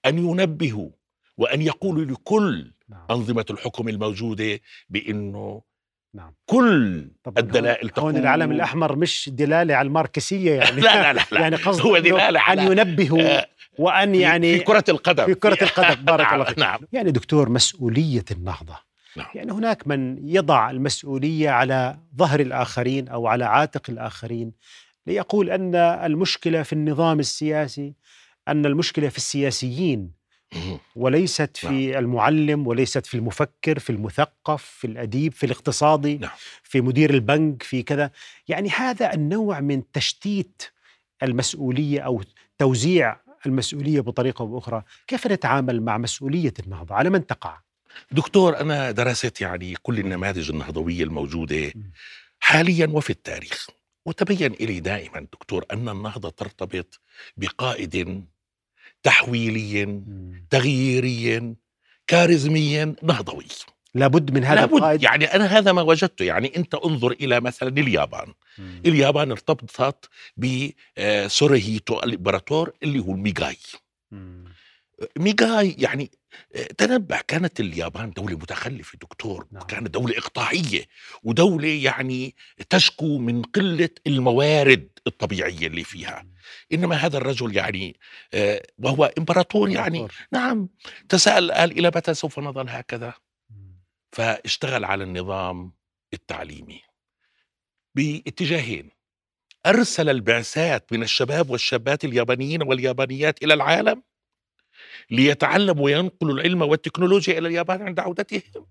أن 0.07 0.19
ينبهوا 0.19 0.91
وأن 1.39 1.63
يقولوا 1.63 2.05
لكل 2.05 2.73
نعم. 2.89 3.07
أنظمة 3.11 3.45
الحكم 3.51 3.89
الموجودة 3.89 4.61
بأنه 4.89 5.63
نعم. 6.15 6.35
كل 6.47 7.11
الدلائل 7.39 7.85
هون 7.85 7.93
تقول 7.93 8.17
العلم 8.17 8.53
الأحمر 8.53 8.97
مش 8.97 9.31
دلالة 9.33 9.75
على 9.75 9.87
الماركسية 9.87 10.53
يعني. 10.61 10.81
لا 10.81 11.03
لا 11.03 11.13
لا, 11.13 11.25
لا. 11.33 11.41
يعني 11.41 11.57
قصده 11.57 11.83
هو 11.85 11.97
أن 11.97 12.37
على 12.37 12.63
ينبهوا 12.67 13.39
آه، 13.39 13.47
وأن 13.79 14.13
في- 14.13 14.21
يعني 14.21 14.59
في 14.59 14.65
كرة 14.65 14.85
القدم. 14.89 15.27
في 15.27 15.35
كرة 15.35 15.63
القدم. 15.65 16.05
بارك 16.05 16.27
الله 16.33 16.45
فيك. 16.45 16.59
نعم. 16.59 16.81
يعني 16.93 17.11
دكتور 17.11 17.49
مسؤولية 17.49 18.25
النهضة. 18.31 18.79
نعم. 19.17 19.27
يعني 19.35 19.53
هناك 19.53 19.89
من 19.89 20.29
يضع 20.29 20.71
المسؤولية 20.71 21.51
على 21.51 21.99
ظهر 22.17 22.41
الآخرين 22.41 23.09
أو 23.09 23.27
على 23.27 23.45
عاتق 23.45 23.91
الآخرين. 23.91 24.53
ليقول 25.07 25.51
أن 25.51 25.75
المشكلة 25.75 26.63
في 26.63 26.73
النظام 26.73 27.21
السياسي 27.21 27.95
أن 28.49 28.67
المشكلة 28.67 29.09
في 29.09 29.17
السياسيين. 29.17 30.23
وليست 30.97 31.57
في 31.57 31.99
المعلم 31.99 32.67
وليست 32.67 33.07
في 33.07 33.15
المفكر 33.15 33.79
في 33.79 33.91
المثقف 33.91 34.63
في 34.65 34.87
الأديب 34.87 35.33
في 35.33 35.47
الاقتصادي 35.47 36.17
نعم. 36.17 36.31
في 36.63 36.81
مدير 36.81 37.15
البنك 37.15 37.63
في 37.63 37.83
كذا. 37.83 38.11
يعني 38.49 38.69
هذا 38.69 39.15
النوع 39.15 39.61
من 39.61 39.93
تشتيت 39.93 40.63
المسؤولية 41.23 42.01
أو 42.01 42.23
توزيع 42.59 43.17
المسؤولية 43.47 44.01
بطريقة 44.01 44.43
أو 44.43 44.47
بأخرى. 44.47 44.83
كيف 45.07 45.27
نتعامل 45.27 45.83
مع 45.83 45.99
مسؤولية 45.99 46.55
النهضة 46.67 46.95
على 46.95 47.11
من 47.11 47.27
تقع؟ 47.27 47.61
دكتور 48.11 48.61
أنا 48.61 48.91
درست 48.91 49.41
يعني 49.41 49.75
كل 49.83 49.99
النماذج 49.99 50.51
النهضوية 50.51 51.05
الموجودة 51.05 51.67
م. 51.67 51.73
حاليا 52.41 52.87
وفي 52.87 53.11
التاريخ. 53.11 53.67
وتبين 54.07 54.53
إلي 54.53 54.81
دائما 54.81 55.21
دكتور 55.21 55.65
أن 55.73 55.89
النهضة 55.89 56.31
ترتبط 56.31 57.01
بقائد 57.37 58.25
تحويلي 59.03 60.03
تغييري 60.51 61.55
كاريزمي 62.07 62.85
نهضوي. 62.85 63.47
لابد 63.95 64.31
من 64.31 64.45
هذا 64.45 64.61
لابد. 64.61 64.73
القائد. 64.75 65.03
يعني 65.03 65.25
أنا 65.25 65.47
هذا 65.47 65.73
ما 65.73 65.83
وجدته. 65.83 66.25
يعني 66.25 66.57
أنت 66.57 66.75
انظر 66.75 67.13
إلى 67.13 67.41
مثلا 67.41 67.69
اليابان. 67.69 68.33
مم. 68.59 68.83
اليابان 68.87 69.31
ارتبطت 69.31 70.09
موتسوهيتو 70.37 71.99
الإمبراطور 71.99 72.73
اللي 72.83 72.99
هو 72.99 73.13
الميجي 73.13 73.57
مم. 74.11 74.45
ميجي 75.19 75.77
يعني 75.79 76.05
آه، 76.05 76.22
تنبه 76.79 77.21
كانت 77.29 77.61
اليابان 77.61 78.11
دولة 78.11 78.37
متخلفة 78.37 78.99
دكتور 78.99 79.47
نعم. 79.53 79.63
كانت 79.63 79.89
دولة 79.89 80.19
إقطاعية 80.19 80.85
ودولة 81.23 81.69
يعني 81.69 82.35
تشكو 82.71 83.19
من 83.19 83.43
قلة 83.43 83.91
الموارد 84.07 84.89
الطبيعية 85.07 85.67
اللي 85.67 85.85
فيها 85.85 86.27
إنما 86.73 86.97
هذا 86.97 87.17
الرجل 87.17 87.57
يعني 87.57 87.97
آه، 88.35 88.63
وهو 88.79 89.13
إمبراطور 89.19 89.71
يعني. 89.71 90.09
نعم 90.33 90.69
تساءل 91.09 91.53
قال 91.53 91.79
إلى 91.79 91.89
متى 91.89 92.15
سوف 92.15 92.39
نظل 92.39 92.69
هكذا. 92.69 93.15
فاشتغل 94.13 94.85
على 94.85 95.05
النظام 95.05 95.73
التعليمي 96.15 96.83
باتجاهين 97.95 98.91
أرسل 99.67 100.09
البعثات 100.09 100.93
من 100.93 101.03
الشباب 101.03 101.51
والشابات 101.51 102.05
اليابانيين 102.05 102.63
واليابانيات 102.63 103.43
إلى 103.45 103.55
العالم 103.55 104.03
ليتعلموا 105.11 105.85
وينقلوا 105.85 106.35
العلم 106.35 106.63
والتكنولوجيا 106.63 107.39
إلى 107.39 107.49
اليابان 107.49 107.83
عند 107.83 108.01
عودتهم. 108.01 108.67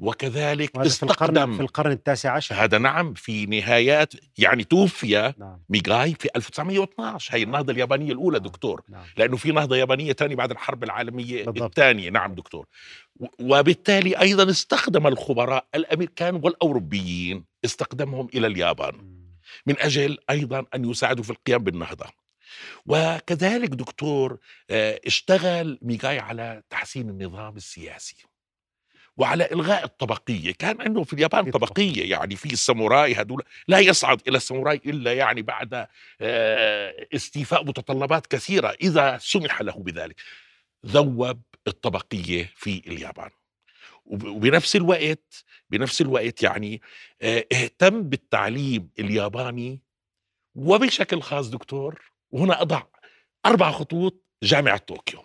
وكذلك 0.00 0.76
وهذا 0.76 0.88
في 0.88 1.02
القرن 1.02 1.36
استقدم. 1.36 1.56
في 1.56 1.62
القرن 1.62 1.90
التاسع 1.90 2.32
عشر. 2.32 2.54
هذا 2.54 2.78
نعم 2.78 3.14
في 3.14 3.46
نهايات 3.46 4.12
يعني 4.38 4.64
توفي 4.64 5.34
نعم. 5.38 5.62
ميغاي 5.68 6.14
في 6.14 6.28
1912 6.36 7.36
هي 7.36 7.42
النهضة 7.42 7.72
اليابانية 7.72 8.12
الأولى 8.12 8.38
نعم. 8.38 8.46
دكتور. 8.46 8.82
نعم. 8.88 9.04
لأنه 9.16 9.36
في 9.36 9.52
نهضة 9.52 9.76
يابانية 9.76 10.12
ثانية 10.12 10.36
بعد 10.36 10.50
الحرب 10.50 10.84
العالمية 10.84 11.44
بالضبط. 11.44 11.62
الثانية. 11.62 12.10
نعم 12.10 12.34
دكتور. 12.34 12.66
وبالتالي 13.40 14.20
أيضا 14.20 14.50
استخدم 14.50 15.06
الخبراء 15.06 15.66
الأمريكان 15.74 16.34
والأوروبيين 16.34 17.44
استخدمهم 17.64 18.28
إلى 18.34 18.46
اليابان. 18.46 19.20
من 19.66 19.74
أجل 19.78 20.18
أيضا 20.30 20.64
أن 20.74 20.90
يساعدوا 20.90 21.24
في 21.24 21.30
القيام 21.30 21.64
بالنهضة. 21.64 22.06
وكذلك 22.86 23.68
دكتور 23.68 24.38
آه، 24.70 25.00
اشتغل 25.06 25.78
ميغاي 25.82 26.18
على 26.18 26.62
تحسين 26.70 27.08
النظام 27.08 27.56
السياسي 27.56 28.16
وعلى 29.16 29.52
إلغاء 29.52 29.84
الطبقية. 29.84 30.52
كان 30.52 30.80
عنده 30.82 31.02
في 31.02 31.12
اليابان 31.12 31.50
طبقية 31.50 32.10
يعني 32.10 32.36
في 32.36 32.52
الساموراي 32.52 33.14
هذول. 33.14 33.42
لا 33.68 33.78
يصعد 33.78 34.22
إلى 34.28 34.36
الساموراي 34.36 34.80
إلا 34.86 35.12
يعني 35.14 35.42
بعد 35.42 35.86
آه، 36.20 37.06
استيفاء 37.14 37.64
متطلبات 37.64 38.26
كثيرة 38.26 38.76
إذا 38.82 39.18
سمح 39.18 39.62
له 39.62 39.72
بذلك. 39.72 40.16
ذوب 40.86 41.40
الطبقية 41.66 42.50
في 42.56 42.82
اليابان. 42.86 43.30
وب- 44.04 44.24
وبنفس 44.24 44.76
الوقت 44.76 45.44
بنفس 45.70 46.00
الوقت 46.00 46.42
يعني 46.42 46.80
آه، 47.22 47.46
اهتم 47.52 48.02
بالتعليم 48.02 48.90
الياباني 48.98 49.80
وبشكل 50.54 51.22
خاص 51.22 51.48
دكتور 51.50 52.10
وهنا 52.30 52.62
أضع 52.62 52.82
أربع 53.46 53.70
خطوط 53.72 54.24
جامعة 54.42 54.76
طوكيو. 54.76 55.24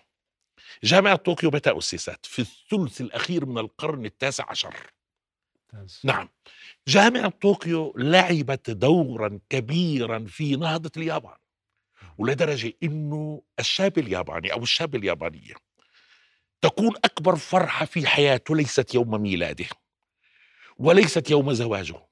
جامعة 0.83 1.15
طوكيو 1.15 1.51
متى 1.51 1.77
اسست 1.77 2.25
في 2.25 2.39
الثلث 2.39 3.01
الأخير 3.01 3.45
من 3.45 3.57
القرن 3.57 4.05
التاسع 4.05 4.45
عشر. 4.49 4.75
نعم. 6.03 6.29
جامعة 6.87 7.29
طوكيو 7.29 7.93
لعبت 7.97 8.69
دورا 8.69 9.39
كبيرا 9.49 10.25
في 10.27 10.55
نهضة 10.55 10.91
اليابان. 10.97 11.37
ولدرجة 12.17 12.73
أنه 12.83 13.41
الشاب 13.59 13.97
الياباني 13.97 14.53
أو 14.53 14.63
الشاب 14.63 14.95
اليابانية 14.95 15.53
تكون 16.61 16.93
أكبر 17.05 17.35
فرحة 17.35 17.85
في 17.85 18.07
حياته 18.07 18.55
ليست 18.55 18.95
يوم 18.95 19.21
ميلاده 19.21 19.65
وليست 20.77 21.29
يوم 21.29 21.53
زواجه. 21.53 22.07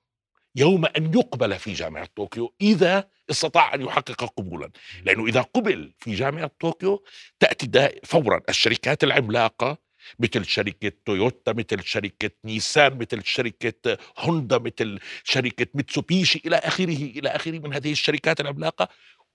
يوم 0.55 0.85
أن 0.85 1.13
يقبل 1.13 1.59
في 1.59 1.73
جامعة 1.73 2.09
طوكيو 2.15 2.53
إذا 2.61 3.09
استطاع 3.29 3.73
أن 3.73 3.81
يحقق 3.81 4.23
قبولا. 4.23 4.71
لأنه 5.05 5.25
إذا 5.25 5.41
قبل 5.41 5.93
في 5.99 6.15
جامعة 6.15 6.51
طوكيو 6.59 7.03
تأتي 7.39 7.99
فورا 8.03 8.41
الشركات 8.49 9.03
العملاقة 9.03 9.77
مثل 10.19 10.45
شركة 10.45 10.91
تويوتا 11.05 11.53
مثل 11.53 11.83
شركة 11.83 12.31
نيسان 12.45 12.97
مثل 12.97 13.23
شركة 13.23 13.97
هوندا 14.19 14.57
مثل 14.57 14.99
شركة 15.23 15.67
ميتسوبيشي 15.73 16.41
إلى 16.45 16.55
آخره 16.55 16.95
إلى 16.95 17.29
آخره 17.29 17.59
من 17.59 17.73
هذه 17.73 17.91
الشركات 17.91 18.41
العملاقة 18.41 18.87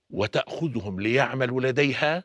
وتأخذهم 0.09 0.99
ليعملوا 0.99 1.61
لديها 1.61 2.23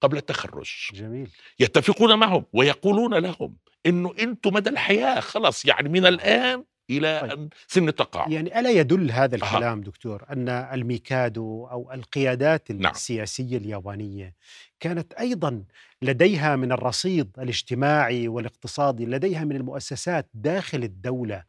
قبل 0.00 0.16
التخرج. 0.16 0.70
جميل. 0.92 1.30
يتفقون 1.60 2.18
معهم 2.18 2.44
ويقولون 2.52 3.14
لهم 3.14 3.56
إنه 3.86 4.14
أنتم 4.18 4.54
مدى 4.54 4.70
الحياة 4.70 5.20
خلص 5.20 5.64
يعني 5.64 5.88
من 5.88 6.06
الآن 6.06 6.64
إلى 6.90 7.20
طيب. 7.20 7.30
ان 7.32 7.48
سن 7.66 7.88
التقاعد 7.88 8.32
يعني 8.32 8.60
ألا 8.60 8.70
يدل 8.70 9.10
هذا. 9.10 9.36
الكلام 9.36 9.80
دكتور 9.80 10.24
أن 10.30 10.48
الميكادو 10.48 11.66
أو 11.66 11.92
القيادات 11.92 12.72
نعم. 12.72 12.92
السياسية 12.92 13.56
اليابانية 13.56 14.34
كانت 14.80 15.12
أيضا 15.12 15.64
لديها 16.02 16.56
من 16.56 16.72
الرصيد 16.72 17.30
الاجتماعي 17.38 18.28
والاقتصادي 18.28 19.06
لديها 19.06 19.44
من 19.44 19.56
المؤسسات 19.56 20.28
داخل 20.34 20.84
الدولة 20.84 21.44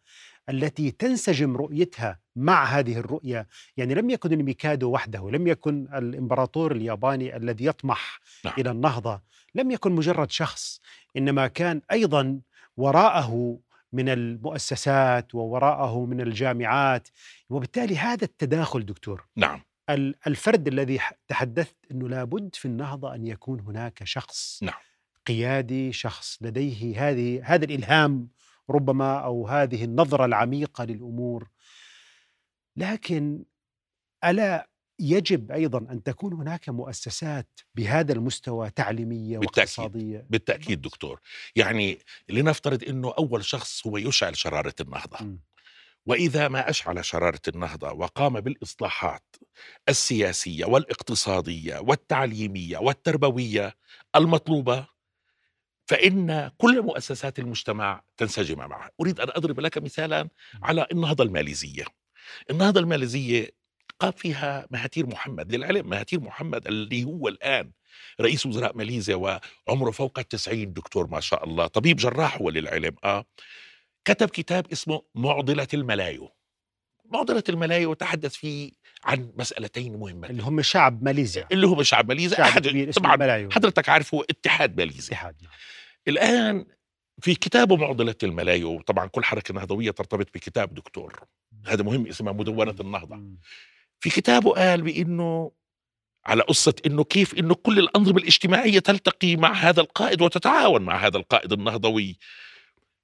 التي 0.49 0.91
تنسجم 0.91 1.57
رؤيتها 1.57 2.19
مع 2.35 2.65
هذه 2.65 2.97
الرؤية 2.97 3.47
يعني 3.77 3.93
لم 3.93 4.09
يكن 4.09 4.33
الميكادو 4.33 4.91
وحده 4.91 5.29
لم 5.29 5.47
يكن 5.47 5.87
الإمبراطور 5.93 6.71
الياباني 6.71 7.35
الذي 7.35 7.65
يطمح 7.65 8.19
نعم. 8.45 8.53
إلى 8.57 8.71
النهضة 8.71 9.21
لم 9.55 9.71
يكن 9.71 9.91
مجرد 9.91 10.31
شخص 10.31 10.81
إنما 11.17 11.47
كان 11.47 11.81
أيضا 11.91 12.39
وراءه 12.77 13.59
من 13.95 14.09
المؤسسات 14.09 15.35
ووراءه 15.35 16.05
من 16.05 16.21
الجامعات 16.21 17.07
وبالتالي 17.49 17.97
هذا 17.97 18.23
التداخل 18.25 18.85
دكتور. 18.85 19.27
نعم. 19.35 19.61
ال- 19.89 20.15
الفرد 20.27 20.67
الذي 20.67 20.99
تحدثت 21.27 21.75
إنه 21.91 22.09
لابد 22.09 22.55
في 22.55 22.65
النهضة 22.65 23.15
أن 23.15 23.27
يكون 23.27 23.59
هناك 23.59 24.03
شخص 24.03 24.63
نعم. 24.63 24.79
قيادي 25.27 25.93
شخص 25.93 26.37
لديه 26.41 27.09
هذه 27.09 27.41
هذا 27.43 27.65
الإلهام 27.65 28.29
ربما 28.69 29.19
أو 29.19 29.47
هذه 29.47 29.83
النظرة 29.83 30.25
العميقة 30.25 30.83
للأمور. 30.83 31.47
لكن 32.77 33.43
ألا 34.25 34.69
يجب 34.99 35.51
أيضا 35.51 35.77
أن 35.77 36.03
تكون 36.03 36.33
هناك 36.33 36.69
مؤسسات 36.69 37.59
بهذا 37.75 38.13
المستوى 38.13 38.69
تعليمية 38.69 39.37
بالتأكيد. 39.37 39.59
واقتصادية. 39.59 40.25
بالتأكيد 40.29 40.81
دكتور. 40.81 41.19
يعني 41.55 41.99
لنفترض 42.29 42.83
إنه 42.83 43.13
أول 43.17 43.45
شخص 43.45 43.87
هو 43.87 43.97
يشعل 43.97 44.37
شرارة 44.37 44.73
النهضة. 44.81 45.17
مم. 45.25 45.39
وإذا 46.05 46.47
ما 46.47 46.69
أشعل 46.69 47.05
شرارة 47.05 47.41
النهضة 47.47 47.91
وقام 47.91 48.39
بالإصلاحات 48.41 49.35
السياسية 49.89 50.65
والاقتصادية 50.65 51.79
والتعليمية 51.79 52.77
والتربوية 52.77 53.75
المطلوبة 54.15 54.87
فإن 55.87 56.51
كل 56.57 56.81
مؤسسات 56.81 57.39
المجتمع 57.39 58.03
تنسجم 58.17 58.57
معه 58.57 58.89
أريد 59.01 59.19
أن 59.19 59.27
أضرب 59.29 59.59
لك 59.59 59.77
مثالا 59.77 60.29
على 60.63 60.87
النهضة 60.91 61.23
الماليزية. 61.23 61.85
النهضة 62.49 62.79
الماليزية 62.79 63.49
قام 63.99 64.11
فيها 64.11 64.67
مهاتير 64.71 65.07
محمد 65.07 65.55
للعلم 65.55 65.89
مهاتير 65.89 66.19
محمد 66.19 66.67
اللي 66.67 67.03
هو 67.03 67.27
الآن 67.27 67.71
رئيس 68.21 68.45
وزراء 68.45 68.77
ماليزيا 68.77 69.15
وعمره 69.67 69.91
فوق 69.91 70.19
التسعين 70.19 70.73
دكتور 70.73 71.07
ما 71.07 71.19
شاء 71.19 71.43
الله 71.43 71.67
طبيب 71.67 71.97
جراح 71.97 72.37
هو 72.37 72.49
للعلم 72.49 72.95
آه. 73.03 73.25
كتب 74.05 74.29
كتاب 74.29 74.71
اسمه 74.71 75.01
معضلة 75.15 75.67
الملايو. 75.73 76.31
معضلة 77.05 77.43
الملايو 77.49 77.93
تحدث 77.93 78.35
فيه 78.35 78.71
عن 79.03 79.33
مسألتين 79.37 79.97
مهمتين 79.97 80.31
اللي 80.31 80.43
هم 80.43 80.61
شعب 80.61 81.03
ماليزيا. 81.03 81.47
اللي 81.51 81.67
هو 81.67 81.83
شعب 81.83 82.07
ماليزيا. 82.07 82.37
شعب 82.37 82.47
أحد 82.47 82.67
اسمه 82.67 82.91
طبعا 82.91 83.13
الملايو. 83.15 83.51
حضرتك 83.51 83.89
عارف 83.89 84.13
هو 84.13 84.21
اتحاد 84.29 84.77
ماليزيا. 84.77 85.13
اتحاد 85.13 85.35
نعم. 85.41 85.51
الآن 86.07 86.65
في 87.21 87.35
كتابه 87.35 87.75
معضلة 87.75 88.15
الملايو 88.23 88.81
طبعا 88.81 89.07
كل 89.07 89.23
حركة 89.23 89.53
نهضوية 89.53 89.91
ترتبط 89.91 90.27
بكتاب 90.33 90.73
دكتور. 90.73 91.23
هذا 91.65 91.83
مهم 91.83 92.07
اسمها 92.07 92.33
مدونة 92.33 92.75
النهضة. 92.79 93.23
في 94.05 94.11
كتابه 94.11 94.51
قال 94.51 94.81
بإنه 94.81 95.51
على 96.25 96.43
قصة 96.43 96.73
إنه 96.85 97.03
كيف 97.03 97.33
إنه 97.39 97.55
كل 97.55 97.79
الأنظمة 97.79 98.17
الاجتماعية 98.17 98.79
تلتقي 98.79 99.35
مع 99.35 99.53
هذا 99.53 99.81
القائد 99.81 100.21
وتتعاون 100.21 100.81
مع 100.81 100.97
هذا 100.97 101.17
القائد 101.17 101.53
النهضوي. 101.53 102.17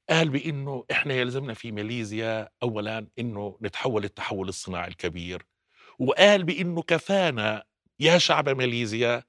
قال 0.10 0.30
بإنه 0.30 0.86
إحنا 0.92 1.14
يلزمنا 1.14 1.54
في 1.54 1.72
ماليزيا 1.72 2.50
اولا 2.64 3.08
إنه 3.20 3.58
نتحول 3.62 4.04
التحول 4.04 4.50
الصناعي 4.50 4.88
الكبير. 4.88 5.46
وقال 6.00 6.44
بإنه 6.44 6.82
كفانا 6.82 7.64
يا 8.00 8.18
شعب 8.18 8.50
ماليزيا 8.50 9.24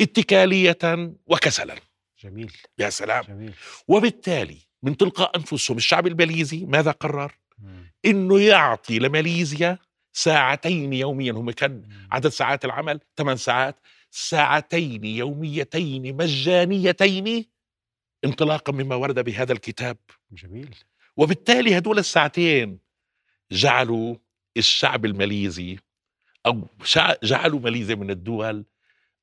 اتكالية 0.00 1.12
وكسلا. 1.26 1.76
جميل. 2.22 2.52
يا 2.78 2.90
سلام. 2.90 3.24
جميل. 3.28 3.52
وبالتالي 3.88 4.58
من 4.82 4.96
تلقاء 4.96 5.36
أنفسهم 5.36 5.76
الشعب 5.76 6.06
الماليزي 6.06 6.66
ماذا 6.66 6.90
قرر؟ 6.90 7.32
إنه 8.04 8.40
يعطي 8.40 8.98
لماليزيا 8.98 9.78
ساعتين 10.12 10.92
يوميا 10.92 11.32
هم 11.32 11.50
كان. 11.50 11.82
عدد 12.12 12.28
ساعات 12.28 12.64
العمل 12.64 13.00
8 13.16 13.36
ساعات. 13.36 13.76
ساعتين 14.10 15.04
يوميتين 15.04 16.16
مجانيتين 16.16 17.44
انطلاقا 18.24 18.72
مما 18.72 18.94
ورد 18.94 19.24
بهذا 19.24 19.52
الكتاب. 19.52 19.96
جميل. 20.32 20.74
وبالتالي 21.16 21.78
هدول 21.78 21.98
الساعتين 21.98 22.78
جعلوا 23.52 24.16
الشعب 24.56 25.04
الماليزي 25.04 25.78
أو 26.46 26.68
جعلوا 27.22 27.60
ماليزيا 27.60 27.94
من 27.94 28.10
الدول 28.10 28.64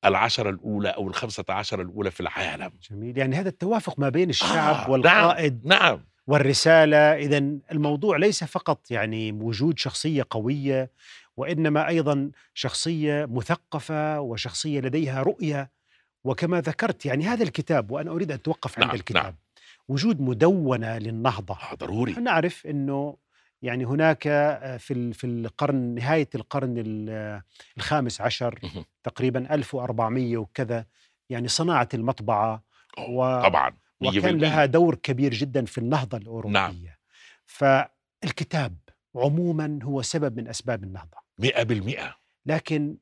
العشرة 0.04 0.50
الأولى 0.50 0.88
أو 0.88 1.08
الخمسة 1.08 1.44
عشر 1.48 1.82
الأولى 1.82 2.10
في 2.10 2.20
العالم. 2.20 2.72
جميل. 2.90 3.18
يعني 3.18 3.36
هذا 3.36 3.48
التوافق 3.48 3.98
ما 3.98 4.08
بين 4.08 4.30
الشعب 4.30 4.74
آه، 4.74 4.90
والقائد 4.90 5.66
نعم. 5.66 6.04
والرسالة 6.34 6.96
إذا 6.96 7.38
الموضوع 7.72 8.16
ليس 8.16 8.44
فقط 8.44 8.90
يعني 8.90 9.32
وجود 9.32 9.78
شخصية 9.78 10.26
قوية 10.30 10.90
وإنما 11.36 11.88
أيضا 11.88 12.30
شخصية 12.54 13.26
مثقفة 13.30 14.20
وشخصية 14.20 14.80
لديها 14.80 15.22
رؤية 15.22 15.70
وكما 16.24 16.60
ذكرت 16.60 17.06
يعني 17.06 17.24
هذا 17.26 17.42
الكتاب 17.42 17.90
وأنا 17.90 18.10
أريد 18.10 18.30
أن 18.30 18.38
أتوقف 18.38 18.78
عند 18.78 18.86
نعم، 18.86 18.96
الكتاب 18.96 19.22
نعم. 19.24 19.34
وجود 19.88 20.20
مدونة 20.20 20.98
للنهضة 20.98 21.54
آه 21.54 21.74
ضروري 21.74 22.12
نعرف 22.12 22.66
أنه 22.66 23.16
يعني 23.62 23.84
هناك 23.84 24.26
آه، 24.26 24.76
في 24.76 25.12
في 25.12 25.26
القرن 25.26 25.76
نهاية 25.94 26.28
القرن 26.34 26.74
ال- 26.78 27.42
الخامس 27.76 28.20
عشر. 28.20 28.58
تقريبا 29.04 29.54
1400 29.54 30.36
وكذا 30.36 30.86
يعني 31.30 31.48
صناعة 31.48 31.88
المطبعة 31.94 32.62
و- 33.08 33.42
طبعا 33.42 33.72
وكان. 34.00 34.38
لها 34.38 34.66
دور 34.66 34.94
كبير 34.94 35.34
جدا 35.34 35.64
في 35.64 35.78
النهضة 35.78 36.18
الأوروبية 36.18 36.58
نعم. 36.58 36.76
فالكتاب 37.46 38.76
عموما 39.14 39.78
هو 39.82 40.02
سبب 40.02 40.36
من 40.36 40.48
أسباب 40.48 40.84
النهضة 40.84 41.18
مئة 41.38 41.62
بالمئة 41.62 42.14
لكن 42.46 42.96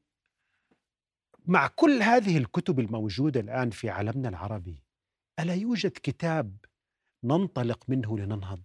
مع 1.47 1.67
كل 1.67 2.03
هذه 2.03 2.39
الكتب 2.39 2.81
الموجودة 2.81 3.41
الآن 3.41 3.71
في 3.71 3.91
عالمنا 3.91 4.29
العربي 4.29 4.83
ألا 5.41 5.55
يوجد 5.55 5.91
كتاب 5.91 6.57
ننطلق 7.25 7.85
منه 7.89 8.19
لننهض 8.19 8.63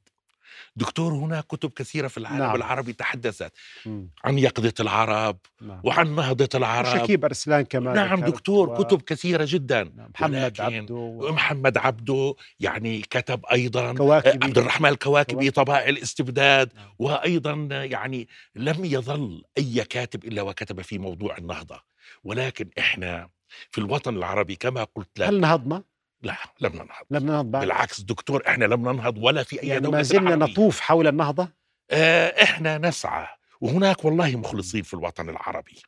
دكتور 0.76 1.14
هناك 1.14 1.44
كتب 1.48 1.70
كثيرة 1.70 2.08
في 2.08 2.18
العالم 2.18 2.38
نعم. 2.40 2.56
العربي 2.56 2.94
تحدثت 2.94 3.52
مم. 3.86 4.10
عن 4.24 4.40
يقظة 4.40 4.74
العرب 4.80 5.38
نعم. 5.62 5.82
وعن 5.84 6.16
نهضة 6.16 6.50
العرب 6.56 6.98
شكيب 7.04 7.26
أرسلان 7.26 7.62
كما 7.62 7.94
نعم 7.94 8.22
دكتور 8.22 8.70
و- 8.70 8.74
كتب 8.84 9.02
كثيرة 9.02 9.46
جدا 9.50 9.84
نعم، 9.96 10.10
محمد 10.16 10.62
عبده 10.62 10.94
و- 10.96 11.32
محمد 11.32 11.78
عبده 11.78 12.36
يعني 12.60 13.02
كتب 13.02 13.46
أيضا 13.46 13.94
كواكبي 13.94 14.46
عبد 14.46 14.58
الرحمن 14.58 14.90
الكواكبي 14.90 15.34
كواكبي. 15.34 15.52
طبائع 15.52 15.90
الاستبداد 15.90 16.74
نعم. 16.76 16.90
وأيضا 17.00 17.54
يعني 17.72 18.28
لم 18.56 18.86
يظل 18.86 19.44
أي 19.58 19.84
كاتب 19.90 20.26
إلا 20.26 20.42
وكتب 20.42 20.82
في 20.82 20.98
موضوع 20.98 21.38
النهضة 21.38 21.82
ولكن 22.24 22.70
إحنا 22.80 23.30
في 23.72 23.78
الوطن 23.78 24.16
العربي 24.18 24.56
كما 24.56 24.84
قلت 24.96 25.20
لك 25.20 25.28
هل 25.28 25.40
نهضنا؟ 25.40 25.84
لا 26.24 26.36
لم 26.62 26.72
ننهض. 26.74 27.06
لم 27.12 27.24
ننهض 27.24 27.46
بعد. 27.46 27.62
بالعكس 27.62 28.02
دكتور 28.02 28.44
إحنا 28.48 28.66
لم 28.66 28.90
ننهض 28.90 29.18
ولا 29.18 29.44
في 29.44 29.64
أي 29.64 29.68
يعني 29.68 29.80
دولة 29.82 29.98
ما 29.98 30.04
زلنا. 30.04 30.36
نطوف 30.36 30.80
حول 30.80 31.08
النهضة؟ 31.08 31.50
آه، 31.92 32.44
إحنا 32.44 32.78
نسعى. 32.78 33.28
وهناك 33.62 34.06
والله 34.06 34.36
مخلصين 34.36 34.84
في 34.84 34.94
الوطن 34.94 35.30
العربي. 35.30 35.82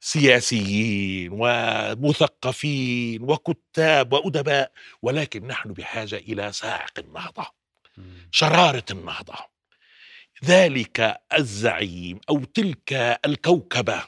سياسيين 0.00 1.30
ومثقفين 1.32 3.22
وكتاب 3.22 4.12
وأدباء 4.12 4.72
ولكن 5.02 5.46
نحن 5.46 5.72
بحاجة 5.72 6.16
إلى 6.16 6.52
سائق 6.52 6.92
النهضة. 6.98 7.46
شرارة 8.30 8.84
النهضة. 8.90 9.34
ذلك 10.44 11.20
الزعيم 11.38 12.20
أو 12.28 12.44
تلك 12.44 12.92
الكوكبة 13.24 14.02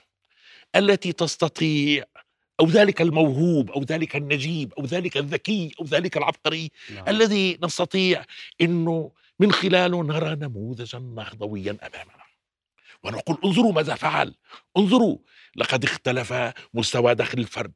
التي 0.77 1.13
تستطيع 1.13 2.05
أو 2.63 2.67
ذلك 2.67 3.03
الموهوب 3.03 3.71
أو 3.71 3.83
ذلك 3.83 4.17
النجيب 4.17 4.73
أو 4.79 4.85
ذلك 4.85 5.17
الذكي 5.17 5.71
أو 5.81 5.85
ذلك 5.85 6.17
العبقري 6.17 6.71
نعم. 6.95 7.09
الذي 7.09 7.59
نستطيع 7.63 8.25
إنه 8.61 9.11
من 9.41 9.53
خلاله 9.53 10.03
نرى 10.05 10.35
نموذجا 10.35 10.99
نهضويا 10.99 11.71
أمامنا. 11.71 12.23
ونقول 13.05 13.39
انظروا 13.45 13.73
ماذا 13.73 13.95
فعل. 13.95 14.35
انظروا 14.77 15.19
لقد 15.57 15.85
اختلف 15.85 16.35
مستوى 16.75 17.15
دخل 17.15 17.39
الفرد. 17.39 17.73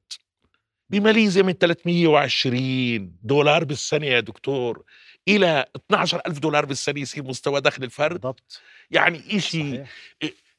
بماليزيا 0.91 1.43
من 1.43 1.53
320 1.53 3.17
دولار 3.23 3.65
بالسنة 3.65 4.07
يا 4.07 4.21
دكتور 4.21 4.85
إلى 5.29 5.67
12 5.77 6.21
ألف 6.27 6.39
دولار 6.39 6.67
بالسنة 6.67 7.01
يصير 7.01 7.25
مستوى 7.25 7.61
دخل 7.61 7.85
الفرد. 7.85 8.13
بالضبط. 8.13 8.61
يعني 8.91 9.37
إشي 9.37 9.77
صحيح. 9.77 9.89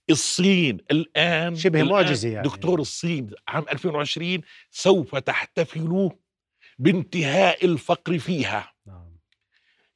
الصين 0.10 0.78
الآن 0.91 1.56
شبه 1.56 1.82
الآن 1.82 1.91
معجزة 1.91 2.30
يعني. 2.30 2.48
دكتور 2.48 2.80
الصين 2.80 3.32
عام 3.48 3.65
2020 3.72 4.41
سوف 4.72 5.15
تحتفل 5.15 6.10
بانتهاء 6.80 7.65
الفقر 7.65 8.20
فيها. 8.20 8.74
نعم. 8.88 9.17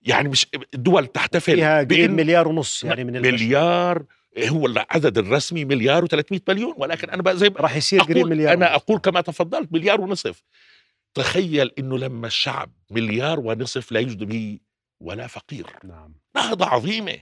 يعني 0.01 0.29
مش 0.29 0.47
الدول 0.73 1.07
تحتفل 1.07 1.55
فيها 1.55 1.75
قريب 1.77 1.87
بإن 1.87 2.11
مليار 2.11 2.47
ونص 2.47 2.83
يعني 2.83 3.03
من 3.03 3.15
البشر. 3.15 3.31
مليار 3.31 4.05
هو 4.47 4.65
العدد 4.65 5.17
الرسمي 5.17 5.65
مليار 5.65 6.05
و300 6.05 6.39
مليون 6.47 6.73
ولكن 6.77 7.09
أنا 7.09 7.21
بقى 7.21 7.37
زي 7.37 7.49
ما 7.49 7.55
راح 7.59 7.75
يصير 7.75 8.01
قريب 8.01 8.17
أقول 8.17 8.29
مليار 8.29 8.53
أنا. 8.53 8.75
أقول 8.75 8.99
كما 8.99 9.21
تفضلت 9.21 9.73
مليار 9.73 10.01
ونصف. 10.01 10.43
تخيل 11.13 11.71
إنه 11.79 11.97
لما 11.97 12.27
الشعب 12.27 12.71
مليار 12.91 13.39
ونصف 13.39 13.91
لا 13.91 13.99
يوجد 13.99 14.23
به 14.23 14.59
ولا 14.99 15.27
فقير. 15.27 15.65
نعم. 15.83 16.15
نهضة 16.35 16.65
عظيمة. 16.65 17.17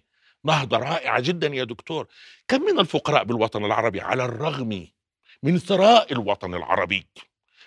نهضة 0.45 0.77
رائعة 0.77 1.19
جدا 1.19 1.47
يا 1.47 1.63
دكتور. 1.63 2.07
كم 2.47 2.61
من 2.61 2.79
الفقراء 2.79 3.23
بالوطن 3.23 3.65
العربي 3.65 4.01
على 4.01 4.25
الرغم 4.25 4.87
من 5.43 5.57
ثراء 5.57 6.13
الوطن 6.13 6.53
العربي 6.53 7.07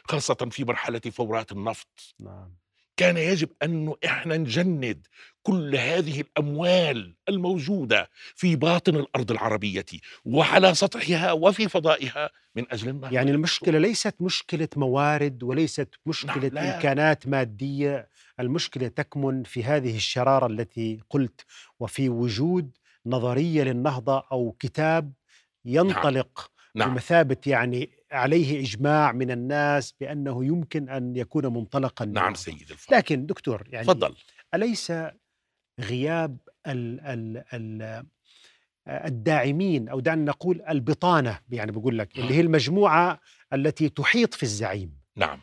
خاصة 0.05 0.35
في 0.51 0.65
مرحلة 0.65 1.01
فورات 1.01 1.53
النفط؟ 1.53 2.15
نعم. 2.21 2.63
كان 2.97 3.17
يجب 3.17 3.49
أنه 3.63 3.97
إحنا 4.05 4.37
نجند 4.37 5.07
كل 5.43 5.77
هذه 5.77 6.21
الأموال 6.21 7.15
الموجودة 7.29 8.11
في 8.35 8.57
باطن 8.57 8.97
الأرض 8.97 9.31
العربية 9.31 9.85
وعلى 10.25 10.75
سطحها 10.75 11.33
وفي 11.33 11.69
فضائها 11.69 12.31
من 12.55 12.65
أجل 12.71 12.89
النهضة 12.89 13.15
يعني 13.15 13.31
المشكلة 13.31 13.79
ليست 13.79 14.15
مشكلة 14.21 14.69
موارد 14.77 15.43
وليست 15.43 15.89
مشكلة 16.07 16.49
نعم،. 16.49 16.67
إمكانات 16.67 17.29
مادية. 17.29 18.09
المشكلة 18.41 18.89
تكمن 18.89 19.43
في 19.43 19.65
هذه 19.65 19.97
الشرارة 19.97 20.47
التي 20.47 21.01
قلت 21.11 21.45
وفي 21.81 22.09
وجود 22.09 22.77
نظرية 23.07 23.63
للنهضة 23.63 24.23
أو 24.33 24.57
كتاب 24.59 25.13
ينطلق 25.65 26.51
نعم 26.75 26.91
بمثابة 26.91 27.37
يعني 27.47 27.91
عليه 28.13 28.61
إجماع 28.61 29.13
من 29.13 29.31
الناس 29.31 29.95
بأنه 30.01 30.45
يمكن 30.45 30.89
أن 30.89 31.17
يكون 31.17 31.47
منطلقا 31.47 32.05
نعم. 32.05 32.35
سيد 32.35 32.71
الفاضل 32.71 32.97
لكن 32.97 33.27
دكتور 33.27 33.69
يعني 33.69 33.87
تفضل 33.87 34.15
أليس 34.55 34.93
غياب 35.81 36.39
ال 36.67 37.01
ال 37.01 37.45
ال 37.55 38.05
الداعمين 38.89 39.89
أو 39.89 40.01
دعنا 40.01 40.25
نقول 40.25 40.63
البطانة 40.69 41.41
يعني 41.51 41.73
بقول 41.73 41.99
لك 41.99 42.19
اللي 42.19 42.35
هي 42.35 42.41
المجموعة 42.41 43.21
التي 43.53 43.89
تحيط 43.89 44.35
في 44.35 44.43
الزعيم 44.43 44.99
نعم 45.17 45.41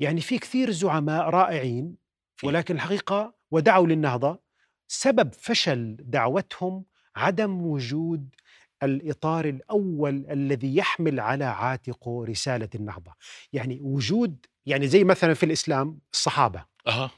يعني 0.00 0.20
في 0.20 0.38
كثير 0.38 0.70
زعماء 0.70 1.30
رائعين. 1.30 2.03
ولكن 2.42 2.74
الحقيقة 2.74 3.34
ودعوا 3.50 3.86
للنهضة 3.86 4.40
سبب 4.88 5.34
فشل 5.34 5.96
دعوتهم 6.00 6.84
عدم 7.16 7.62
وجود 7.62 8.34
الإطار 8.82 9.44
الأول 9.44 10.26
الذي 10.30 10.76
يحمل 10.76 11.20
على 11.20 11.44
عاتقه 11.44 12.24
رسالة 12.24 12.68
النهضة، 12.74 13.12
يعني 13.52 13.80
وجود 13.82 14.46
يعني 14.66 14.86
زي 14.86 15.04
مثلا 15.04 15.34
في 15.34 15.46
الإسلام 15.46 15.98
الصحابة 16.12 16.64
أها 16.86 17.10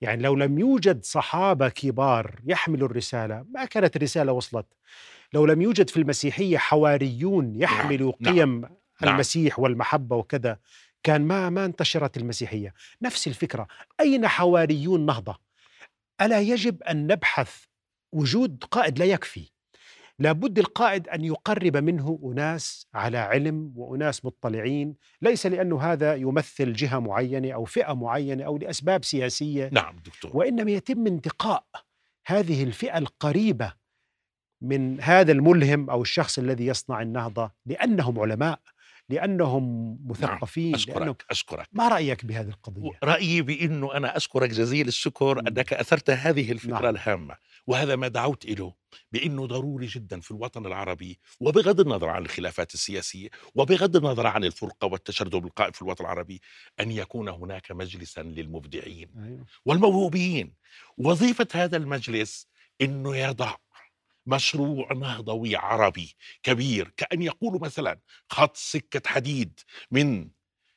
يعني 0.00 0.22
لو 0.22 0.34
لم 0.34 0.58
يوجد 0.58 1.04
صحابة 1.04 1.68
كبار 1.68 2.40
يحملوا 2.46 2.88
الرسالة 2.88 3.44
ما 3.50 3.64
كانت 3.64 3.96
الرسالة 3.96 4.32
وصلت. 4.32 4.66
لو 5.32 5.46
لم 5.46 5.62
يوجد 5.62 5.90
في 5.90 5.96
المسيحية 5.96 6.58
حواريون 6.58 7.54
يحملوا 7.54 8.12
نعم، 8.20 8.34
قيم 8.34 8.60
نعم. 8.60 9.14
المسيح 9.14 9.58
والمحبة 9.58 10.16
وكذا 10.16 10.58
كان 11.02 11.22
ما 11.22 11.50
ما 11.50 11.64
انتشرت 11.64 12.16
المسيحية، 12.16 12.74
نفس 13.02 13.26
الفكرة، 13.26 13.66
أين 14.00 14.28
حواريون 14.28 15.06
نهضة؟ 15.06 15.38
ألا 16.20 16.40
يجب 16.40 16.82
أن 16.82 17.06
نبحث 17.06 17.64
وجود 18.12 18.64
قائد 18.70 18.98
لا 18.98 19.04
يكفي. 19.04 19.50
لابد 20.18 20.58
القائد 20.58 21.08
أن 21.08 21.24
يقرب 21.24 21.76
منه 21.76 22.20
أناس 22.24 22.86
على 22.94 23.18
علم 23.18 23.72
وأناس 23.76 24.24
مطلعين، 24.24 24.94
ليس 25.22 25.46
لأنه 25.46 25.80
هذا 25.82 26.14
يمثل 26.14 26.72
جهة 26.72 26.98
معينة 26.98 27.52
أو 27.52 27.64
فئة 27.64 27.92
معينة 27.92 28.44
أو 28.44 28.58
لأسباب 28.58 29.04
سياسية، 29.04 29.70
نعم 29.72 29.96
دكتور. 29.96 30.36
وإنما 30.36 30.70
يتم 30.70 31.06
انتقاء 31.06 31.64
هذه 32.26 32.62
الفئة 32.62 32.98
القريبة 32.98 33.72
من 34.62 35.00
هذا 35.00 35.32
الملهم 35.32 35.90
أو 35.90 36.02
الشخص 36.02 36.38
الذي 36.38 36.66
يصنع 36.66 37.02
النهضة 37.02 37.50
لأنهم 37.66 38.20
علماء. 38.20 38.60
لأنهم 39.10 39.98
مثقفين 40.06 40.76
لأنهم 40.88 41.08
أشكرك 41.08 41.24
أشكرك 41.30 41.68
ما 41.72 41.88
رأيك 41.88 42.24
بهذه 42.24 42.48
القضية؟ 42.48 42.90
رأيي 43.04 43.42
بأنه 43.42 43.94
أنا 43.94 44.16
أشكرك 44.16 44.50
جزيل 44.50 44.88
الشكر. 44.88 45.40
أنك 45.40 45.72
أثرت 45.72 46.10
هذه 46.10 46.52
الفكرة 46.52 46.70
نعم. 46.72 46.82
نعم. 46.82 46.94
الهامة 46.94 47.36
وهذا 47.66 47.96
ما 47.96 48.08
دعوت 48.08 48.44
إليه 48.44 48.74
بأنه 49.12 49.46
ضروري 49.46 49.86
جدا 49.86 50.20
في 50.20 50.30
الوطن 50.30 50.66
العربي 50.66 51.18
وبغض 51.40 51.80
النظر 51.80 52.08
عن 52.08 52.22
الخلافات 52.22 52.74
السياسية 52.74 53.28
وبغض 53.54 53.96
النظر 53.96 54.26
عن 54.26 54.44
الفرقة 54.44 54.86
والتشرذم 54.86 55.44
القائم 55.46 55.72
في 55.72 55.82
الوطن 55.82 56.04
العربي 56.04 56.40
أن 56.80 56.90
يكون 56.90 57.28
هناك 57.28 57.72
مجلسا 57.72 58.22
للمبدعين 58.22 59.08
أيوه. 59.24 59.46
والموهوبين 59.64 60.54
وظيفة 60.98 61.48
هذا 61.54 61.76
المجلس 61.76 62.46
أنه 62.80 63.16
يضع 63.16 63.54
مشروع 64.26 64.92
نهضوي 64.92 65.56
عربي 65.56 66.16
كبير 66.42 66.92
كأن 66.96 67.22
يقول 67.22 67.60
مثلا 67.60 67.98
خط 68.30 68.56
سكة 68.56 69.02
حديد 69.10 69.60
من 69.90 70.28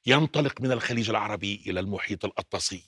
ينطلق 0.06 0.62
من 0.62 0.71
الخليج 0.71 1.10
العربي 1.10 1.63
إلى 1.67 1.79
المحيط 1.79 2.25
الأطلسي. 2.25 2.84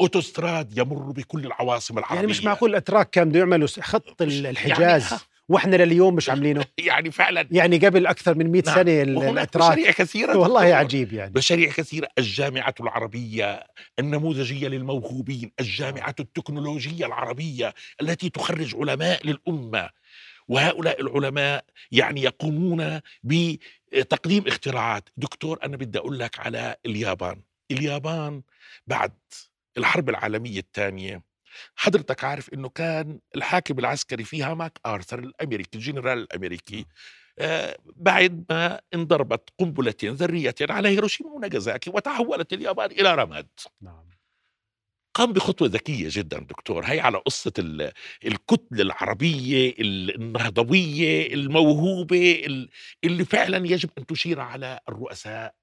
أوتوستراد 0.00 0.78
يمر 0.78 1.10
بكل 1.12 1.46
العواصم 1.46 1.98
العربية 1.98 2.16
يعني 2.16 2.26
مش 2.26 2.44
معقول 2.44 2.70
الاتراك 2.70 3.10
كانوا 3.10 3.30
بده 3.30 3.38
يعملوا 3.38 3.68
خط 3.80 4.22
ال- 4.22 4.46
الحجاز؟ 4.46 5.12
يعني, 5.12 5.22
وإحنا 5.48 5.76
لليوم 5.76 6.14
مش 6.14 6.30
عاملينه. 6.30 6.64
يعني 6.78 7.10
فعلا. 7.10 7.48
يعني 7.50 7.78
قبل 7.78 8.06
أكثر 8.06 8.34
من 8.34 8.52
100 8.52 8.62
نعم. 8.66 8.74
سنة 8.74 9.02
الأتراك. 9.02 9.72
مشاريع 9.72 9.90
كثيرة 9.90 10.36
والله. 10.36 10.60
عجيب 10.74 11.12
يعني. 11.12 11.32
مشاريع 11.36 11.70
كثيرة. 11.70 12.08
الجامعة 12.18 12.74
العربية 12.80 13.66
النموذجية 13.98 14.68
للموهوبين 14.68 15.52
الجامعة 15.60 16.14
التكنولوجية 16.20 17.06
العربية 17.06 17.74
التي 18.02 18.30
تخرج 18.30 18.76
علماء 18.76 19.26
للأمة. 19.26 19.90
وهؤلاء 20.48 21.00
العلماء 21.00 21.64
يعني 21.92 22.22
يقومون 22.22 23.00
بتقديم 23.22 24.46
اختراعات. 24.46 25.08
دكتور 25.16 25.58
أنا 25.64 25.76
بدي 25.76 25.98
أقول 25.98 26.18
لك 26.18 26.38
على 26.38 26.76
اليابان. 26.86 27.40
اليابان 27.70 28.42
بعد 28.86 29.12
الحرب 29.78 30.08
العالمية 30.08 30.58
الثانية 30.60 31.27
حضرتك 31.76 32.24
عارف 32.24 32.54
إنه 32.54 32.68
كان 32.68 33.20
الحاكم 33.36 33.78
العسكري 33.78 34.24
فيها 34.24 34.54
ماك 34.54 34.78
آرثر 34.86 35.18
الأمريكي 35.18 35.78
الجنرال 35.78 36.18
الأمريكي 36.18 36.86
آه، 37.38 37.76
بعد 37.96 38.44
ما 38.50 38.80
انضربت 38.94 39.50
قنبلتين 39.58 40.12
ذريتين 40.12 40.70
على 40.70 40.88
هيروشيما 40.88 41.30
وناغازاكي 41.30 41.90
وتحولت 41.90 42.52
اليابان 42.52 42.90
إلى 42.90 43.14
رماد. 43.14 43.48
نعم. 43.80 44.08
قام 45.14 45.32
بخطوة 45.32 45.68
ذكية 45.68 46.08
جدا 46.10 46.38
دكتور 46.38 46.84
هي 46.84 47.00
على 47.00 47.18
قصة 47.18 47.52
ال- 47.58 47.92
الكتلة 48.26 48.82
العربية 48.82 49.70
ال- 49.78 50.14
النهضوية 50.14 51.34
الموهوبة 51.34 52.42
ال- 52.46 52.68
اللي 53.04 53.24
فعلا 53.24 53.66
يجب 53.66 53.90
أن 53.98 54.06
تشير 54.06 54.40
على 54.40 54.80
الرؤساء. 54.88 55.54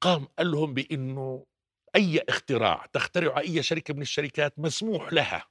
قام 0.00 0.28
قال 0.38 0.50
لهم 0.50 0.74
بأنه 0.74 1.46
أي 1.96 2.24
اختراع 2.28 2.86
تخترع 2.92 3.38
أي 3.38 3.62
شركة 3.62 3.94
من 3.94 4.02
الشركات 4.02 4.58
مسموح 4.58 5.12
لها 5.12 5.44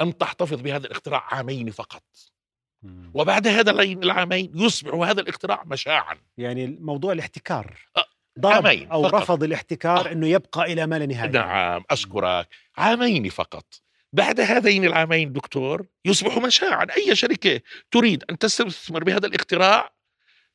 أن 0.00 0.18
تحتفظ 0.18 0.60
بهذا 0.60 0.86
الاختراع 0.86 1.34
عامين 1.34 1.70
فقط. 1.70 2.02
وبعد 3.14 3.46
هذا 3.46 3.70
العامين 3.82 4.52
يصبح 4.54 4.94
هذا 4.94 5.20
الاختراع 5.20 5.62
مشاعا. 5.66 6.18
يعني 6.38 6.66
موضوع 6.66 7.12
الاحتكار. 7.12 7.78
ضرب 8.40 8.66
عامين 8.66 8.90
أو 8.90 9.02
فقط. 9.02 9.14
رفض 9.14 9.42
الاحتكار. 9.42 10.12
إنه 10.12 10.28
يبقى 10.28 10.72
إلى 10.72 10.86
ما 10.86 10.98
لا 10.98 11.06
نهاية. 11.06 11.30
نعم 11.30 11.84
أشكرك. 11.90 12.48
عامين 12.76 13.28
فقط. 13.28 13.82
بعد 14.12 14.40
هذين 14.40 14.84
العامين 14.84 15.32
دكتور 15.32 15.86
يصبح 16.04 16.38
مشاعا. 16.38 16.86
أي 16.96 17.16
شركة 17.16 17.60
تريد 17.90 18.24
أن 18.30 18.38
تستثمر 18.38 19.04
بهذا 19.04 19.26
الاختراع 19.26 19.94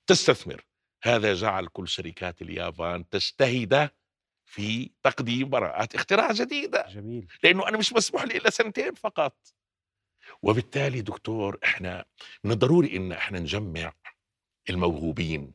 تستثمر. 0.08 0.66
هذا 1.04 1.34
جعل 1.34 1.68
كل 1.68 1.88
شركات 1.88 2.42
اليابان 2.42 3.10
تجتهد 3.10 3.90
في 4.50 4.90
تقديم 5.04 5.50
براءات 5.50 5.96
اختراع 5.96 6.32
جديدة. 6.32 6.86
جميل. 6.90 7.28
لأنه 7.44 7.68
أنا 7.68 7.78
مش 7.78 7.94
مسموح 7.94 8.24
لي 8.24 8.38
إلا 8.38 8.50
سنتين 8.50 8.94
فقط. 8.94 9.38
وبالتالي 10.42 11.02
دكتور 11.02 11.58
إحنا 11.64 12.06
من 12.44 12.52
الضروري 12.52 12.98
إن 12.98 13.12
إحنا 13.12 13.40
نجمع 13.40 13.94
الموهوبين. 14.70 15.54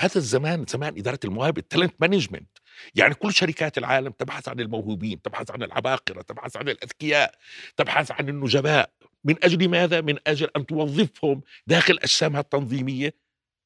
هذا 0.00 0.16
الزمان 0.16 0.64
زمان 0.68 0.98
إدارة 0.98 1.20
المواهب 1.24 1.58
التالنت 1.58 1.94
مانجمنت. 2.00 2.58
يعني 2.94 3.14
كل 3.14 3.32
شركات 3.32 3.78
العالم 3.78 4.10
تبحث 4.10 4.48
عن 4.48 4.60
الموهوبين 4.60 5.22
تبحث 5.22 5.50
عن 5.50 5.62
العباقرة 5.62 6.22
تبحث 6.22 6.56
عن 6.56 6.68
الأذكياء 6.68 7.34
تبحث 7.76 8.10
عن 8.10 8.28
النجباء. 8.28 8.92
من 9.24 9.44
أجل 9.44 9.68
ماذا؟ 9.68 10.00
من 10.00 10.18
أجل 10.26 10.48
أن 10.56 10.66
توظفهم 10.66 11.42
داخل 11.66 11.98
أجسامها 11.98 12.40
التنظيمية 12.40 13.14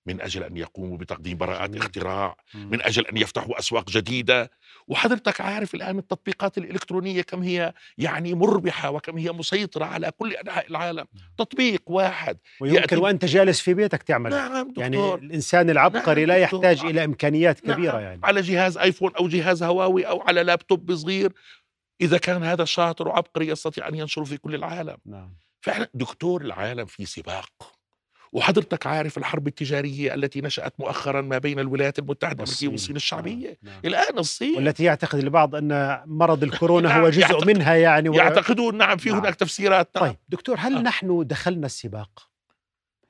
من 0.07 0.21
أجل 0.21 0.43
أن 0.43 0.57
يقوموا 0.57 0.99
بتقديم 0.99 1.39
براءات 1.39 1.71
جميل. 1.71 1.83
اختراع. 1.83 2.37
من 2.55 2.83
أجل 2.83 3.07
أن 3.07 3.17
يفتحوا 3.17 3.59
أسواق 3.59 3.91
جديدة. 3.91 4.51
وحضرتك 4.89 5.41
عارف 5.41 5.75
الآن 5.75 5.99
التطبيقات 5.99 6.59
الإلكترونية 6.59 7.23
كم 7.23 7.43
هي 7.43 7.75
يعني 7.99 8.35
مربحة 8.35 8.91
وكم 8.91 9.19
هي 9.19 9.33
مسيطرة 9.33 9.85
على 9.85 10.11
كل 10.11 10.33
أنحاء 10.33 10.67
العالم. 10.71 11.07
تطبيق 11.39 11.83
واحد 11.87 12.39
ويمكن 12.61 12.99
وأنت 12.99 13.25
جالس 13.25 13.61
في 13.61 13.75
بيتك 13.75 14.03
تعمله 14.03 14.37
نعم 14.37 14.69
دكتور. 14.69 14.83
يعني 14.83 15.15
الإنسان 15.15 15.71
العبقري 15.71 16.25
نعم 16.25 16.39
لا 16.39 16.45
دكتور. 16.45 16.65
يحتاج 16.65 16.87
إلى 16.87 17.05
إمكانيات 17.05 17.67
نعم، 17.67 17.77
كبيرة 17.77 18.01
يعني. 18.01 18.21
على 18.25 18.41
جهاز 18.41 18.79
آيفون 18.79 19.13
أو 19.15 19.29
جهاز 19.29 19.63
هواوي 19.63 20.07
أو 20.07 20.23
على 20.23 20.43
لابتوب 20.43 20.95
صغير 20.95 21.33
إذا 22.01 22.19
كان 22.19 22.43
هذا 22.43 22.65
شاطر 22.65 23.09
وعبقري 23.09 23.49
يستطيع 23.49 23.89
أن 23.89 23.95
ينشره 23.95 24.25
في 24.25 24.37
كل 24.37 24.55
العالم. 24.55 24.97
نعم. 25.07 25.37
فعلا 25.61 25.91
دكتور 25.95 26.43
العالم 26.43 26.87
في 26.87 27.07
سباق. 27.07 27.51
وحضرتك 28.35 28.87
عارف 28.87 29.19
الحرب 29.19 29.47
التجارية 29.47 30.15
التي 30.15 30.41
نشأت 30.41 30.81
مؤخرا 30.81 31.21
ما 31.21 31.39
بين 31.39 31.59
الولايات 31.59 31.99
المتحدة 31.99 32.45
الأمريكية 32.45 32.69
والصين 32.69 32.97
الشعبية 32.97 33.59
نعم. 33.63 33.73
نعم. 33.75 33.81
الآن 33.85 34.19
الصين 34.19 34.57
والتي 34.57 34.85
يعتقد 34.85 35.19
البعض 35.19 35.55
أن 35.55 36.03
مرض 36.07 36.43
الكورونا 36.43 36.97
هو 36.97 37.01
نعم، 37.01 37.09
جزء 37.11 37.21
يعتقد- 37.21 37.47
منها 37.47 37.75
يعني 37.75 38.09
و... 38.09 38.15
يعتقدون 38.15 38.77
نعم 38.77 38.97
في 38.97 39.09
نعم. 39.11 39.19
هناك 39.19 39.35
تفسيرات 39.35 39.91
نعم 39.97 40.05
طيب 40.05 40.17
دكتور 40.29 40.57
هل 40.59 40.77
آه. 40.77 40.83
نحن 40.83 41.27
دخلنا 41.27 41.67
السباق؟ 41.67 42.31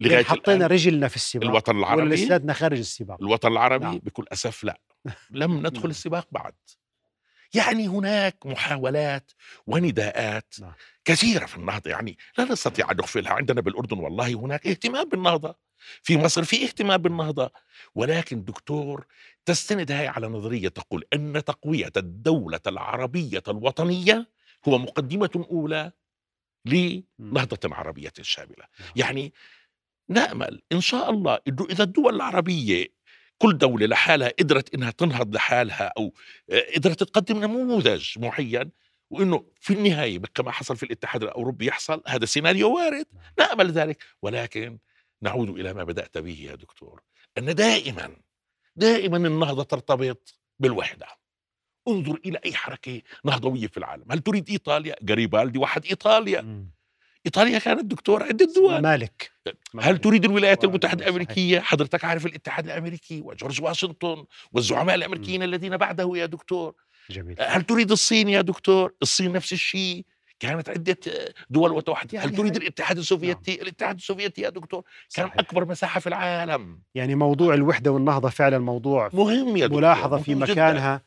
لغاية 0.01 0.15
يعني 0.15 0.25
حطينا 0.25 0.57
الآن 0.57 0.71
رجلنا 0.71 1.09
في 1.09 1.17
السباق 1.17 1.51
الوطن 1.51 1.77
ولا 1.77 1.85
العربي 1.85 2.15
لساتنا 2.15 2.53
خارج 2.53 2.79
السباق؟ 2.79 3.17
الوطن 3.21 3.53
العربي 3.53 3.85
نعم. 3.85 3.99
بكل 3.99 4.25
أسف 4.33 4.65
لا 4.65 4.81
لم 5.31 5.59
ندخل 5.59 5.81
نعم. 5.81 5.91
السباق 5.91 6.29
بعد 6.33 6.53
يعني 7.55 7.89
هناك 7.89 8.47
محاولات 8.47 9.33
ونداءات 9.67 10.55
نعم. 10.61 10.73
كثيرة 11.05 11.47
في 11.47 11.57
النهضة. 11.57 11.91
يعني 11.91 12.19
لا 12.39 12.45
نستطيع 12.45 12.91
أن 12.91 12.97
نغفلها 12.97 13.33
عندنا 13.33 13.61
بالأردن 13.61 13.99
والله 13.99 14.35
هناك 14.35 14.67
اهتمام 14.67 15.09
بالنهضة. 15.09 15.55
في 16.03 16.17
مصر 16.17 16.45
في 16.45 16.65
اهتمام 16.65 16.97
بالنهضة. 16.97 17.51
ولكن 17.95 18.45
دكتور 18.45 19.07
تستند 19.45 19.93
هاي 19.93 20.09
على 20.09 20.27
نظرية 20.27 20.69
تقول 20.69 21.05
إن 21.13 21.45
تقوية 21.45 21.93
الدولة 21.97 22.61
العربية 22.67 23.43
الوطنية 23.49 24.31
هو 24.69 24.79
مقدمة 24.79 25.47
أولى 25.51 25.93
لنهضة 26.65 27.75
عربيه 27.75 28.13
شامله 28.23 28.65
نعم. 28.81 28.89
يعني 28.97 29.33
نأمل 30.09 30.63
إن 30.73 30.81
شاء 30.81 31.11
الله 31.11 31.39
إذا 31.71 31.85
الدول 31.85 32.15
العربية 32.15 32.94
كل 33.39 33.59
دولة 33.59 33.87
لحالها 33.87 34.29
قدرت 34.29 34.75
إنها 34.75 34.91
تنهض 34.91 35.35
لحالها 35.35 35.93
أو 35.99 36.13
آه، 36.51 36.65
قدرت 36.77 37.03
تقدم 37.03 37.45
نموذج 37.45 38.19
معين 38.19 38.71
وإنه 39.11 39.45
في 39.61 39.73
النهاية 39.73 40.19
كما 40.35 40.51
حصل 40.51 40.77
في 40.77 40.83
الاتحاد 40.83 41.23
الأوروبي 41.23 41.67
يحصل 41.67 42.03
هذا 42.07 42.25
سيناريو 42.25 42.77
وارد 42.77 43.07
نامل 43.39 43.73
ذلك. 43.73 44.03
ولكن 44.23 44.79
نعود 45.23 45.49
إلى 45.49 45.75
ما 45.75 45.85
بدأت 45.85 46.19
به 46.19 46.39
يا 46.51 46.55
دكتور 46.55 47.01
أن 47.39 47.55
دائما 47.55 48.17
دائما 48.77 49.17
النهضة 49.17 49.63
ترتبط 49.63 50.39
بالوحدة. 50.59 51.07
انظر 51.89 52.21
إلى 52.27 52.39
أي 52.45 52.55
حركة 52.55 53.03
نهضوية 53.25 53.67
في 53.67 53.77
العالم. 53.77 54.13
هل 54.13 54.19
تريد 54.19 54.51
إيطاليا؟ 54.51 54.97
جاريبالدي 55.03 55.59
وحد 55.59 55.87
إيطاليا. 55.87 56.41
مم. 56.41 56.71
إيطاليا 57.27 57.59
كانت 57.59 57.85
دكتور 57.85 58.23
عدة 58.23 58.49
دول. 58.57 58.83
مالك. 58.83 59.31
هل 59.81 59.99
تريد 59.99 60.25
الولايات. 60.25 60.65
المتحدة 60.65 61.05
الأمريكية؟ 61.05 61.61
حضرتك 61.61 62.05
عارف 62.05 62.27
الاتحاد 62.27 62.65
الأمريكي 62.67 63.21
وجورج 63.21 63.63
واشنطن 63.63 64.25
والزعماء 64.53 64.95
الأمريكيين 64.95 65.43
الذين 65.43 65.77
بعده 65.77 66.11
يا 66.15 66.27
دكتور. 66.27 66.75
جميل. 67.11 67.37
هل 67.41 67.63
تريد 67.63 67.91
الصين 67.91 68.29
يا 68.29 68.41
دكتور؟ 68.41 68.93
الصين 69.03 69.33
نفس 69.33 69.53
الشيء. 69.53 70.05
كانت 70.41 70.69
عدة 70.69 70.97
دول 71.51 71.73
وتوحد 71.73 72.15
يعني 72.15 72.27
هل 72.31 72.37
تريد 72.37 72.57
الاتحاد 72.57 72.99
السوفيتي؟ 72.99 73.63
الاتحاد 73.63 73.97
السوفيتي 73.97 74.43
يا 74.43 74.49
دكتور 74.49 74.83
كان 75.15 75.27
صحيح. 75.27 75.39
أكبر 75.39 75.65
مساحة 75.65 76.01
في 76.01 76.07
العالم. 76.07 76.81
يعني 76.95 77.15
موضوع 77.15 77.55
الوحدة 77.55 77.91
والنهضة 77.93 78.29
فعلا 78.29 78.59
موضوع 78.59 79.11
مهم 79.13 79.57
يا 79.57 79.67
دكتور 79.67 79.81
ملاحظة 79.81 80.17
في 80.19 80.35
مهم 80.35 80.45
جداً. 80.45 80.53
مكانها. 80.53 81.03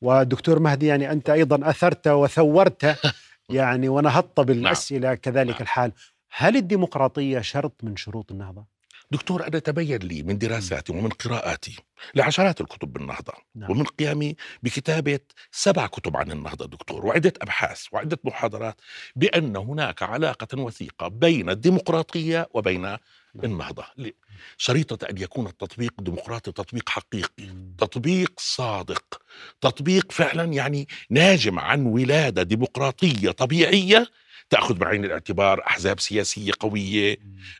والدكتور 0.00 0.58
مهدي 0.58 0.86
يعني 0.86 1.12
أنت 1.12 1.30
أيضا 1.30 1.70
أثرت 1.70 2.08
وثورت 2.08 2.84
يعني 3.48 3.88
ونهضت 3.88 4.40
بالاسئله 4.40 5.14
كذلك 5.14 5.50
نعم. 5.50 5.62
الحال 5.62 5.92
هل 6.30 6.56
الديمقراطية 6.56 7.40
شرط 7.40 7.84
من 7.84 7.96
شروط 7.96 8.32
النهضة؟ 8.32 8.76
دكتور 9.10 9.46
أنا 9.46 9.58
تبين 9.58 9.98
لي 9.98 10.22
من 10.22 10.38
دراساتي 10.38 10.92
ومن 10.92 11.08
قراءاتي 11.08 11.76
لعشرات 12.14 12.60
الكتب 12.60 12.92
بالنهضة 12.92 13.32
نعم. 13.54 13.70
ومن 13.70 13.84
قيامي 13.84 14.36
بكتابة 14.62 15.20
سبع 15.50 15.86
كتب 15.86 16.16
عن 16.16 16.30
النهضة 16.30 16.66
دكتور 16.66 17.06
وعدة 17.06 17.32
أبحاث 17.42 17.84
وعدة 17.92 18.18
محاضرات 18.24 18.80
بأن 19.16 19.56
هناك 19.56 20.02
علاقة 20.02 20.60
وثيقة 20.60 21.08
بين 21.08 21.50
الديمقراطية 21.50 22.48
وبين 22.54 22.96
النهضة 23.44 23.84
ل- 23.96 24.10
شريطة 24.58 25.06
أن 25.10 25.18
يكون 25.18 25.46
التطبيق 25.46 25.92
ديمقراطي 26.00 26.52
تطبيق 26.52 26.88
حقيقي. 26.88 27.54
تطبيق 27.78 28.32
صادق 28.38 29.22
تطبيق 29.60 30.12
فعلا 30.12 30.44
يعني 30.44 30.88
ناجم 31.10 31.58
عن 31.58 31.86
ولادة 31.86 32.42
ديمقراطية 32.42 33.30
طبيعية 33.30 34.06
تأخذ 34.50 34.74
بعين 34.74 35.04
الاعتبار 35.04 35.62
أحزاب 35.66 36.00
سياسية 36.00 36.52
قوية 36.60 37.16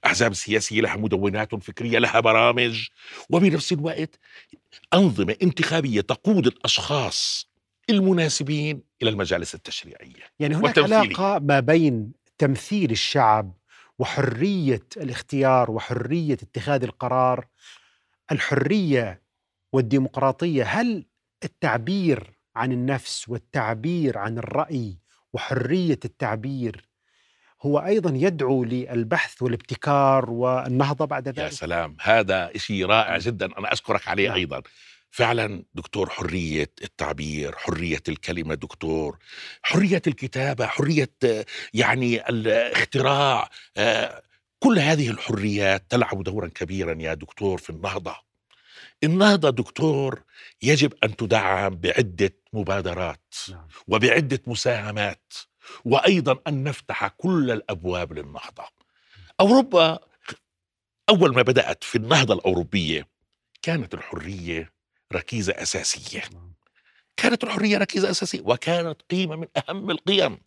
أحزاب 0.07 0.35
سياسية 0.35 0.81
لها 0.81 0.97
مدونات 0.97 1.55
فكرية 1.55 1.99
لها 1.99 2.21
برامج 2.21 2.89
وبنفس 3.31 3.73
الوقت 3.73 4.19
أنظمة 4.95 5.37
انتخابية 5.43 6.01
تقود 6.01 6.47
الأشخاص 6.47 7.49
المناسبين 7.91 8.81
إلى 9.03 9.11
المجالس 9.11 9.55
التشريعية 9.55 10.23
يعني 10.39 10.55
هناك. 10.55 10.79
علاقة 10.79 11.39
ما 11.39 11.61
بين 11.61 12.13
تمثيل 12.39 12.91
الشعب 12.91 13.53
وحرية 13.99 14.87
الاختيار 14.97 15.71
وحرية 15.71 16.35
اتخاذ 16.35 16.83
القرار 16.83 17.47
الحرية 18.33 19.23
والديمقراطية 19.73 20.65
هل 20.65 21.07
التعبير 21.45 22.33
عن 22.57 22.73
النفس 22.73 23.29
والتعبير 23.29 24.19
عن 24.19 24.39
الرأي 24.39 24.99
وحرية 25.33 25.99
التعبير 26.05 26.89
هو 27.63 27.79
أيضا 27.79 28.11
يدعو 28.15 28.65
للبحث 28.65 29.43
والابتكار 29.43 30.31
والنهضة 30.31 31.05
بعد 31.05 31.27
يا 31.27 31.33
ذلك 31.33 31.53
سلام 31.53 31.97
هذا 32.01 32.51
شيء 32.57 32.87
رائع 32.87 33.19
جدا 33.19 33.59
أنا 33.59 33.73
أشكرك 33.73 34.09
عليه 34.09 34.29
نعم. 34.29 34.37
فعلا 35.11 35.65
دكتور 35.75 36.11
حرية 36.11 36.73
التعبير 36.83 37.57
حرية 37.57 38.03
الكلمة 38.09 38.55
دكتور 38.55 39.19
حرية 39.63 40.03
الكتابة 40.07 40.67
حرية 40.67 41.11
يعني 41.75 42.29
الاختراع 42.29 43.51
آه، 43.77 44.23
كل 44.59 44.79
هذه 44.79 45.11
الحريات 45.11 45.91
تلعب 45.91 46.23
دورا 46.23 46.49
كبيرا 46.49 46.97
يا 47.01 47.15
دكتور 47.15 47.59
في 47.59 47.71
النهضة 47.71 48.17
النهضة 49.05 49.51
دكتور 49.51 50.23
يجب 50.63 50.93
أن 51.05 51.17
تدعم 51.17 51.75
بعدة 51.75 52.37
مبادرات 52.53 53.35
نعم. 53.51 53.69
وبعدة 53.89 54.41
مساهمات 54.47 55.33
وأيضا 55.85 56.39
أن 56.47 56.65
نفتح 56.65 57.09
كل 57.09 57.51
الأبواب 57.51 58.13
للنهضة 58.13 58.65
أوروبا 59.41 59.99
أول 61.09 61.35
ما 61.35 61.43
بدأت 61.43 61.85
في 61.85 61.99
النهضة 61.99 62.35
الأوروبية 62.35 63.09
كانت 63.63 63.95
الحرية 63.95 64.73
ركيزة 65.15 65.53
أساسية 65.53 66.23
نعم. 66.35 66.53
كانت 67.17 67.45
الحرية 67.45 67.79
ركيزة 67.79 68.11
أساسية 68.11 68.41
وكانت 68.45 69.03
قيمة 69.11 69.37
من 69.37 69.47
أهم 69.69 69.91
القيم 69.91 70.39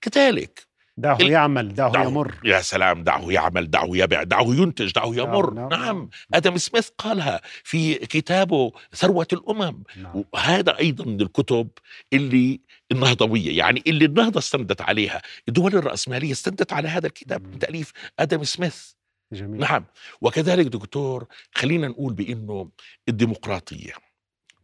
كذلك 0.00 0.66
دعه 0.96 1.16
ال- 1.20 1.30
يعمل 1.30 1.74
دعه, 1.74 1.92
دعه 1.92 2.04
يمر 2.04 2.34
يا 2.44 2.60
سلام 2.60 3.02
دعه 3.04 3.30
يعمل 3.32 3.70
دعه 3.70 3.88
يبيع 3.90 4.22
دعه 4.22 4.54
ينتج 4.54 4.92
دعه 4.92 5.06
يمر 5.14 5.54
نعم. 5.54 5.68
نعم 5.68 6.10
آدم 6.34 6.56
سميث 6.56 6.88
قالها 6.98 7.40
في 7.64 7.94
كتابه 7.94 8.72
ثروة 8.94 9.26
الأمم 9.32 9.82
نعم. 9.96 10.24
وهذا 10.32 10.78
أيضا 10.78 11.04
من 11.04 11.20
الكتب 11.20 11.68
اللي 12.12 12.60
النهضوية 12.92 13.58
يعني 13.58 13.82
اللي 13.86 14.04
النهضة 14.04 14.38
استندت 14.38 14.80
عليها 14.82 15.22
الدول 15.48 15.74
الرأسمالية 15.76 16.32
استندت 16.32 16.72
على 16.72 16.88
هذا 16.88 17.06
الكتاب. 17.06 17.46
من 17.46 17.58
تاليف 17.58 17.92
آدم 18.18 18.44
سميث 18.44 18.90
جميل. 19.32 19.60
نعم. 19.60 19.84
وكذلك 20.20 20.66
دكتور 20.66 21.26
خلينا 21.54 21.88
نقول 21.88 22.12
بإنه 22.12 22.70
الديمقراطية 23.08 23.92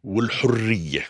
والحرية 0.03 1.05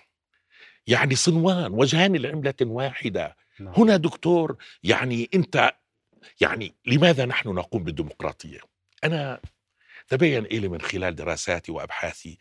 يعني 0.88 1.16
صنوان 1.16 1.72
وجهان 1.72 2.16
لعملة 2.16 2.54
واحدة. 2.62 3.36
نعم. 3.60 3.74
هنا 3.78 3.98
دكتور 3.98 4.56
يعني 4.84 5.30
أنت 5.34 5.72
يعني 6.42 6.76
لماذا 6.86 7.26
نحن 7.26 7.50
نقوم 7.50 7.84
بالديمقراطية؟ 7.84 8.60
أنا 9.04 9.40
تبين 10.12 10.46
إلي 10.46 10.68
من 10.68 10.82
خلال 10.82 11.16
دراساتي 11.16 11.72
وأبحاثي 11.72 12.38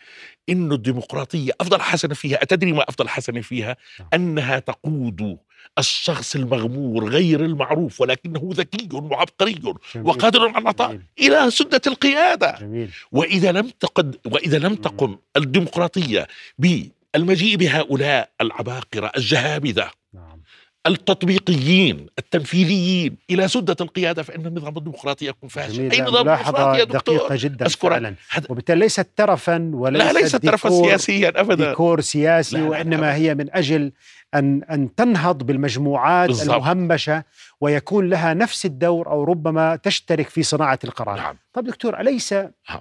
إنه 0.48 0.74
الديمقراطية 0.74 1.52
أفضل 1.60 1.80
حسنة 1.80 2.14
فيها 2.14 2.42
أتدري 2.42 2.72
ما 2.72 2.82
أفضل 2.88 3.08
حسنة 3.08 3.40
فيها 3.40 3.76
نعم. 4.00 4.08
أنها 4.14 4.58
تقود 4.58 5.38
الشخص 5.78 6.36
المغمور 6.36 7.08
غير 7.08 7.44
المعروف 7.44 8.00
ولكنه 8.00 8.50
ذكي 8.52 8.88
وعبقري 8.92 9.52
جميل. 9.52 9.76
وقادر 9.96 10.48
على 10.48 10.58
العطاء 10.58 10.88
جميل. 10.88 11.02
إلى 11.20 11.50
سدة 11.50 11.80
القيادة 11.86 12.56
جميل 12.60 12.90
وإذا 13.12 13.52
لم 13.52 13.70
تقد 13.80 14.16
وإذا 14.26 14.58
لم 14.58 14.74
تقم 14.74 15.18
الديمقراطية 15.36 16.26
بالمجيء 16.58 17.56
بهؤلاء 17.56 18.30
العباقرة 18.40 19.12
الجهابذة 19.16 19.90
نعم 20.14 20.42
التطبيقيين 20.86 22.06
التنفيذيين 22.18 23.16
إلى 23.30 23.48
سدة 23.48 23.76
القيادة 23.80 24.22
فإن 24.22 24.46
النظام 24.46 24.76
الديمقراطي 24.78 25.26
يكون 25.26 25.48
فاشل. 25.48 25.88
لا، 25.88 26.02
نظام 26.04 26.24
ديمقراطي 26.36 26.78
يا 26.78 26.84
دكتور؟ 26.84 27.16
دقيقة 27.16 27.36
جدا 27.38 27.66
أشكرك. 27.66 27.90
فعلا. 27.92 28.14
وبالتالي 28.50 28.80
ليست 28.80 29.06
ترفا 29.16 29.70
وليست 29.74 30.04
لا 30.12 30.12
ليست 30.20 30.36
ديكور- 30.36 30.70
سياسيا 30.84 31.28
أبدا. 31.40 31.68
ديكور 31.68 32.00
سياسي 32.00 32.56
لا، 32.56 32.60
لا، 32.60 32.64
لا، 32.64 32.70
وإنما 32.70 32.96
أبداً. 32.96 33.14
هي 33.14 33.34
من 33.34 33.54
أجل 33.56 33.92
أن 34.34 34.62
أن 34.62 34.94
تنهض 34.94 35.42
بالمجموعات 35.42 36.28
بالضبط. 36.28 36.50
المهمشة 36.54 37.24
ويكون 37.60 38.08
لها 38.10 38.34
نفس 38.34 38.66
الدور 38.66 39.10
أو 39.10 39.24
ربما 39.24 39.76
تشترك 39.76 40.28
في 40.28 40.42
صناعة 40.42 40.78
القرار. 40.84 41.16
نعم. 41.16 41.36
طب 41.52 41.64
دكتور 41.64 42.00
أليس 42.00 42.32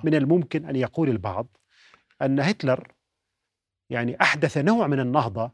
من 0.03 0.15
الممكن 0.15 0.65
أن 0.65 0.75
يقول 0.75 1.09
البعض 1.09 1.47
أن 2.21 2.39
هتلر 2.39 2.87
يعني 3.89 4.17
أحدث 4.21 4.57
نوع 4.57 4.87
من 4.87 4.99
النهضة 4.99 5.51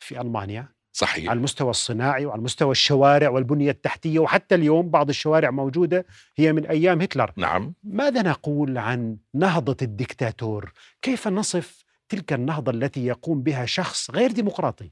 في 0.00 0.20
ألمانيا؟ 0.20 0.75
صحيح 0.96 1.30
على 1.30 1.36
المستوى 1.36 1.70
الصناعي 1.70 2.26
وعلى 2.26 2.42
مستوى 2.42 2.70
الشوارع 2.70 3.28
والبنية 3.28 3.70
التحتية 3.70 4.18
وحتى 4.18 4.54
اليوم 4.54 4.90
بعض 4.90 5.08
الشوارع 5.08 5.50
موجودة 5.50 6.06
هي 6.36 6.52
من 6.52 6.66
أيام 6.66 7.00
هتلر 7.00 7.32
نعم 7.36 7.74
ماذا 7.84 8.22
نقول 8.22 8.78
عن 8.78 9.16
نهضة 9.34 9.76
الدكتاتور؟ 9.82 10.72
كيف 11.02 11.28
نصف 11.28 11.84
تلك 12.08 12.32
النهضة 12.32 12.72
التي 12.72 13.06
يقوم 13.06 13.42
بها 13.42 13.66
شخص 13.66 14.10
غير 14.10 14.32
ديمقراطي؟ 14.32 14.90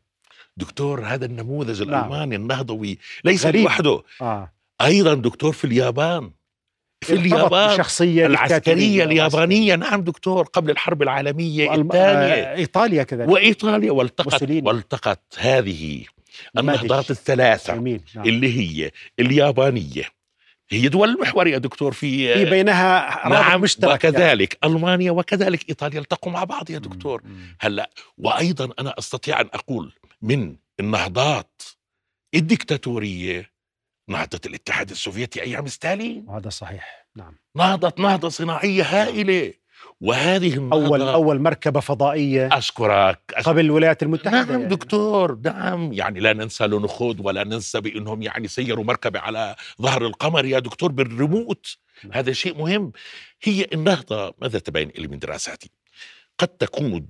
دكتور 0.57 1.07
هذا 1.07 1.27
النموذج 1.27 1.83
نعم. 1.83 2.01
الألماني 2.01 2.37
النهضوي 2.37 2.99
ليس 3.25 3.47
غريب. 3.47 3.63
لوحده 3.63 4.03
آه. 4.21 4.53
أيضا 4.81 5.15
دكتور 5.15 5.53
في 5.53 5.65
اليابان 5.65 6.31
في 7.05 7.13
اليابان 7.13 7.69
بالشخصية 7.69 8.27
العسكرية 8.27 9.05
اليابانية 9.05 9.75
نعم 9.75 10.03
دكتور 10.03 10.45
قبل 10.45 10.71
الحرب 10.71 11.03
العالمية 11.03 11.75
الثانية 11.75 12.43
آه، 12.43 12.57
إيطاليا 12.57 13.03
كذلك 13.03 13.29
وإيطاليا 13.29 13.93
والتقت 13.93 14.33
موسوليني. 14.33 14.69
والتقت 14.69 15.23
هذه. 15.39 16.05
النهضات 16.59 17.11
الثلاثة 17.11 17.75
جميل 17.75 18.01
نعم. 18.15 18.25
اللي 18.25 18.59
هي 18.59 18.91
اليابانية 19.21 20.05
هي 20.71 20.89
دول 20.89 21.09
المحور 21.09 21.47
يا 21.47 21.59
دكتور 21.59 21.93
في 21.93 22.35
في 22.35 22.45
بينها 22.45 23.21
رابط 23.29 23.47
نعم 23.47 23.61
مشترك 23.61 23.95
وكذلك 23.95 24.59
ألمانيا 24.65 25.11
وكذلك 25.11 25.69
إيطاليا 25.69 26.01
التقوا 26.01 26.33
مع 26.33 26.45
بعض 26.45 26.71
يا 26.71 26.75
يعني. 26.75 26.89
دكتور. 26.89 27.23
هلا 27.61 27.91
وأيضا 28.19 28.71
أنا 28.79 28.95
أستطيع 28.99 29.41
أن 29.41 29.49
أقول 29.55 29.93
من 30.23 30.57
النهضات 30.81 31.63
الدكتاتورية 32.35 33.54
نهضة 34.09 34.41
الاتحاد 34.47 34.91
السوفيتي 34.91 35.43
أيام 35.43 35.67
ستالين. 35.67 36.25
وهذا 36.29 36.49
صحيح. 36.49 37.07
نعم. 37.17 37.37
نهضت 37.57 38.01
نهضة 38.01 38.29
صناعية 38.29 38.83
هائلة. 38.83 39.53
وهذه 40.01 40.55
النهضة 40.55 40.87
أول 40.87 41.03
أول 41.03 41.41
مركبة 41.41 41.81
فضائية 41.81 42.47
أشكرك, 42.53 43.19
أشكرك. 43.29 43.49
قبل 43.49 43.61
الولايات 43.61 44.03
المتحدة 44.03 44.41
نعم 44.41 44.51
يعني. 44.51 44.67
دكتور 44.67 45.39
نعم. 45.45 45.93
يعني 45.93 46.21
لا 46.21 46.33
ننسى 46.33 46.67
لونخود 46.67 47.21
ولا 47.21 47.45
ننسى 47.45 47.81
بأنهم 47.81 48.23
يعني 48.23 48.49
سيروا 48.49 48.85
مركبة 48.85 49.21
على 49.21 49.57
ظهر 49.83 50.07
القمر. 50.07 50.45
يا 50.45 50.59
دكتور 50.59 50.93
بالريموت. 50.93 51.77
نعم. 52.05 52.13
هذا 52.13 52.33
شيء 52.33 52.59
مهم. 52.59 52.93
هي 53.43 53.67
النهضة 53.73 54.35
ماذا 54.39 54.59
تبين 54.59 54.91
لي 54.99 55.09
من 55.09 55.19
دراساتي؟ 55.19 55.71
قد 56.39 56.49
تكون 56.49 57.07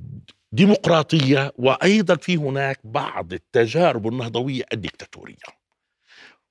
ديمقراطية 0.53 1.53
وأيضا 1.59 2.17
في 2.17 2.37
هناك 2.37 2.81
بعض 2.85 3.33
التجارب 3.33 4.09
النهضوية 4.09 4.63
الدكتاتورية. 4.73 5.64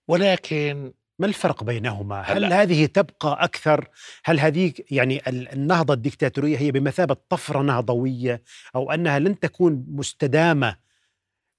ولكن 0.07 0.93
ما 1.19 1.27
الفرق 1.27 1.63
بينهما؟ 1.63 2.21
هل 2.21 2.45
هلأ. 2.45 2.61
هذه 2.61 2.85
تبقى 2.85 3.37
أكثر؟ 3.43 3.87
هل 4.25 4.39
هذه 4.39 4.73
يعني 4.91 5.21
ال- 5.27 5.49
النهضة 5.49 5.93
الدكتاتورية 5.93 6.57
هي 6.57 6.71
بمثابة 6.71 7.15
طفرة 7.29 7.61
نهضوية 7.61 8.43
أو 8.75 8.91
أنها 8.91 9.19
لن 9.19 9.39
تكون 9.39 9.85
مستدامة 9.87 10.75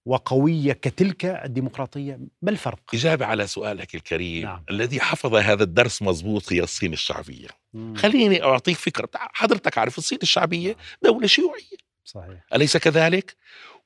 وقوية 0.06 0.72
كتلك 0.72 1.24
الديمقراطية؟ 1.24 2.20
ما 2.42 2.50
الفرق؟ 2.50 2.80
إجابة 2.94 3.26
على 3.26 3.46
سؤالك 3.46 3.94
الكريم. 3.94 4.42
نعم. 4.42 4.64
الذي 4.70 5.00
حفظ 5.00 5.34
هذا 5.34 5.62
الدرس 5.62 6.02
مضبوط 6.02 6.52
هي 6.52 6.60
الصين 6.62 6.92
الشعبية 6.92 7.48
مم. 7.72 7.94
خليني 7.96 8.42
أعطيك 8.42 8.76
فكرة 8.76 9.08
حضرتك 9.14 9.78
عارف 9.78 9.98
الصين 9.98 10.18
الشعبية 10.22 10.76
دولة 11.02 11.26
شيوعية 11.26 11.76
صحيح 12.04 12.44
أليس 12.54 12.76
كذلك؟ 12.76 13.36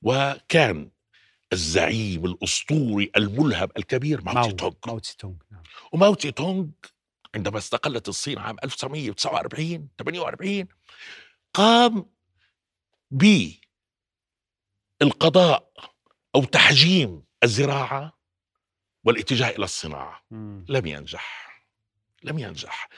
وكان 0.02 0.90
الزعيم 1.53 2.24
الأسطوري 2.24 3.11
الملهم 3.16 3.68
الكبير 3.76 4.20
ماو 4.22 4.51
تse 4.51 4.55
تونغ 4.55 4.74
ماو 4.86 4.99
تse 4.99 5.16
تونغ 5.18 5.34
نعم. 5.51 5.62
وماو 5.92 6.14
تse 6.14 6.32
تونغ 6.32 6.66
عندما 7.34 7.59
استقلت 7.59 8.09
الصين 8.09 8.38
عام 8.38 8.57
1949 8.64 9.88
48 9.99 10.68
قام 11.55 12.07
بالقضاء 15.01 15.72
أو 16.34 16.44
تحجيم 16.44 17.22
الزراعة 17.44 18.18
والاتجاه 19.05 19.49
إلى 19.49 19.64
الصناعة 19.64 20.22
مم. 20.30 20.64
لم 20.68 20.86
ينجح 20.86 21.49
لم 22.22 22.38
ينجح 22.38 22.88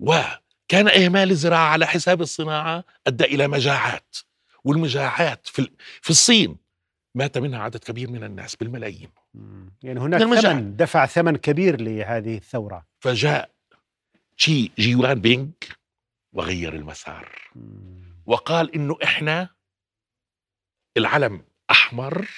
وكان 0.00 0.88
إهمال 0.88 1.30
الزراعة 1.30 1.68
على 1.68 1.86
حساب 1.86 2.20
الصناعة 2.20 2.84
أدى 3.06 3.24
إلى 3.24 3.48
مجاعات 3.48 4.16
والمجاعات 4.64 5.46
في, 5.46 5.70
في 6.02 6.10
الصين 6.10 6.65
مات 7.16 7.38
منها 7.38 7.58
عدد 7.58 7.76
كبير 7.76 8.10
من 8.10 8.24
الناس 8.24 8.56
بالملايين. 8.56 9.08
يعني 9.82 10.00
هناك. 10.00 10.20
ثمن 10.20 10.76
دفع 10.76 11.06
ثمن 11.06 11.36
كبير 11.36 11.80
لهذه 11.80 12.36
الثورة 12.36 12.86
فجاء 13.00 13.50
شي 14.36 14.70
جيوان 14.78 15.20
بينغ 15.20 15.48
وغير 16.32 16.74
المسار 16.74 17.32
مم. 17.54 18.22
وقال 18.26 18.74
إنه 18.74 18.96
إحنا 19.04 19.48
العلم 20.96 21.42
أحمر 21.70 22.28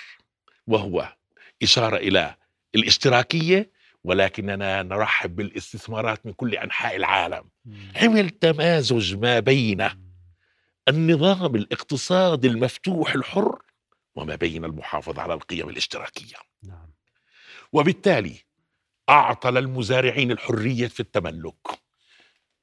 وهو 0.66 1.16
إشارة 1.62 1.96
إلى 1.96 2.34
الاشتراكية 2.74 3.70
ولكننا 4.04 4.82
نرحب 4.82 5.36
بالاستثمارات 5.36 6.26
من 6.26 6.32
كل 6.32 6.54
أنحاء 6.54 6.96
العالم 6.96 7.44
مم. 7.64 7.92
عمل 7.96 8.30
تمازج 8.30 9.16
ما 9.16 9.40
بين 9.40 9.88
النظام 10.88 11.54
الاقتصادي 11.54 12.48
المفتوح 12.48 13.14
الحر 13.14 13.62
وما 14.18 14.34
بين 14.34 14.64
المحافظه 14.64 15.22
على 15.22 15.34
القيم 15.34 15.68
الاشتراكية. 15.68 16.36
نعم. 16.62 16.90
وبالتالي 17.72 18.36
اعطى 19.08 19.50
للمزارعين 19.50 20.30
الحرية 20.30 20.86
في 20.86 21.00
التملك. 21.00 21.80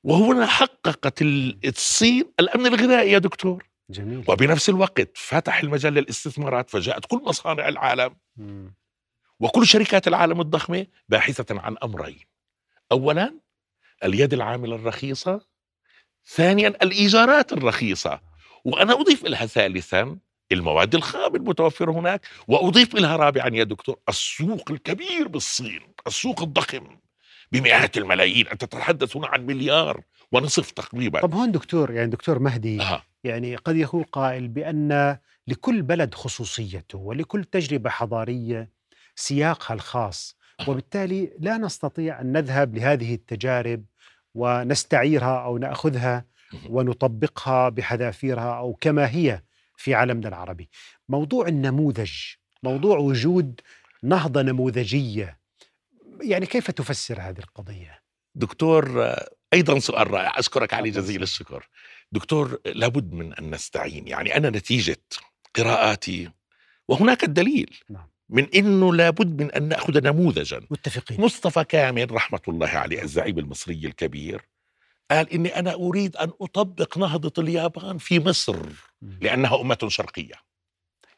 وهنا 0.04 0.46
حققت 0.46 1.22
ال- 1.22 1.60
الصين 1.68 2.32
الأمن 2.40 2.66
الغذائي 2.66 3.12
يا 3.12 3.18
دكتور. 3.18 3.68
جميل. 3.90 4.24
وبنفس 4.28 4.70
الوقت 4.70 5.18
فتح 5.18 5.60
المجال 5.60 5.94
للاستثمارات 5.94 6.70
فجاءت 6.70 7.06
كل 7.06 7.22
مصانع 7.24 7.68
العالم. 7.68 8.16
مم. 8.38 8.76
وكل 9.40 9.68
شركات 9.68 10.08
العالم 10.08 10.42
الضخمة 10.42 10.88
باحثة 11.10 11.62
عن 11.62 11.76
أمرين. 11.84 12.26
اولا 12.92 13.40
اليد 14.04 14.34
العاملة 14.34 14.76
الرخيصة. 14.76 15.46
ثانيا 16.28 16.68
الإيجارات 16.68 17.54
الرخيصة. 17.54 18.22
وأنا 18.66 18.94
أضيف 18.94 19.24
لها 19.24 19.46
ثالثا 19.46 20.18
المواد 20.52 20.96
الخام 20.96 21.36
المتوفرة 21.36 21.92
هناك 21.92 22.28
وأضيف 22.48 22.96
لها 22.96 23.16
رابعا 23.16 23.50
يا 23.54 23.64
دكتور 23.64 23.96
السوق 24.10 24.72
الكبير 24.72 25.28
بالصين 25.28 25.82
السوق 26.08 26.42
الضخم 26.42 26.98
بمئات 27.52 27.98
الملايين 27.98 28.48
أنت 28.48 28.66
تتحدث 28.66 29.18
هنا 29.18 29.28
عن 29.28 29.46
مليار 29.46 30.02
ونصف 30.32 30.72
تقريبا 30.72 31.22
طب 31.22 31.34
هون 31.34 31.52
دكتور 31.52 31.92
يعني 31.92 32.10
دكتور 32.10 32.40
مهدي 32.40 32.82
آه. 32.82 33.02
يعني 33.24 33.56
قد 33.56 33.76
يقول 33.76 34.04
قائل 34.04 34.48
بأن 34.48 35.18
لكل 35.48 35.82
بلد 35.82 36.14
خصوصيته 36.14 36.98
ولكل 36.98 37.44
تجربة 37.44 37.90
حضارية 37.90 38.70
سياقها 39.16 39.74
الخاص. 39.76 40.38
وبالتالي 40.68 41.32
لا 41.40 41.58
نستطيع 41.58 42.22
أن 42.22 42.32
نذهب 42.32 42.76
لهذه 42.76 43.14
التجارب 43.14 43.86
ونستعيرها 44.36 45.44
أو 45.46 45.58
نأخذها 45.58 46.26
ونطبقها 46.70 47.70
بحذافيرها 47.70 48.58
أو 48.58 48.74
كما 48.74 49.10
هي 49.10 49.42
في 49.78 49.94
عالمنا 49.94 50.28
العربي 50.28 50.70
موضوع 51.10 51.48
النموذج 51.48 52.12
موضوع 52.64 52.98
وجود 52.98 53.62
نهضة 54.04 54.42
نموذجية 54.42 55.40
يعني 56.22 56.46
كيف 56.46 56.72
تفسر 56.72 57.22
هذه 57.22 57.40
القضية؟ 57.40 58.02
دكتور 58.36 59.14
أيضا 59.54 59.80
سؤال 59.80 60.12
رائع 60.12 60.40
أشكرك 60.40 60.74
عليه 60.74 60.92
جزيل. 60.92 61.24
الشكر 61.24 61.68
دكتور 62.12 62.60
لابد 62.66 63.14
من 63.14 63.34
أن 63.34 63.52
نستعين 63.52 64.08
يعني 64.08 64.38
أنا 64.38 64.50
نتيجة 64.50 65.02
قراءاتي 65.56 66.32
وهناك 66.88 67.24
الدليل 67.24 67.78
نعم. 67.90 68.08
من 68.30 68.48
إنه 68.56 68.94
لابد 68.94 69.42
من 69.42 69.52
أن 69.52 69.68
نأخذ 69.68 70.04
نموذجا 70.04 70.62
متفقين 70.70 71.22
مصطفى 71.22 71.64
كامل 71.64 72.12
رحمة 72.12 72.42
الله 72.48 72.68
عليه 72.68 73.02
الزعيم 73.02 73.40
المصري 73.40 73.86
الكبير 73.86 74.42
قال 75.12 75.34
إني 75.34 75.60
أنا 75.60 75.74
أريد 75.74 76.16
أن 76.16 76.32
أطبق 76.42 76.98
نهضة 76.98 77.44
اليابان 77.44 77.98
في 77.98 78.20
مصر 78.20 78.58
مم. 79.02 79.20
لأنها 79.22 79.62
أمة 79.62 79.78
شرقية. 79.88 80.36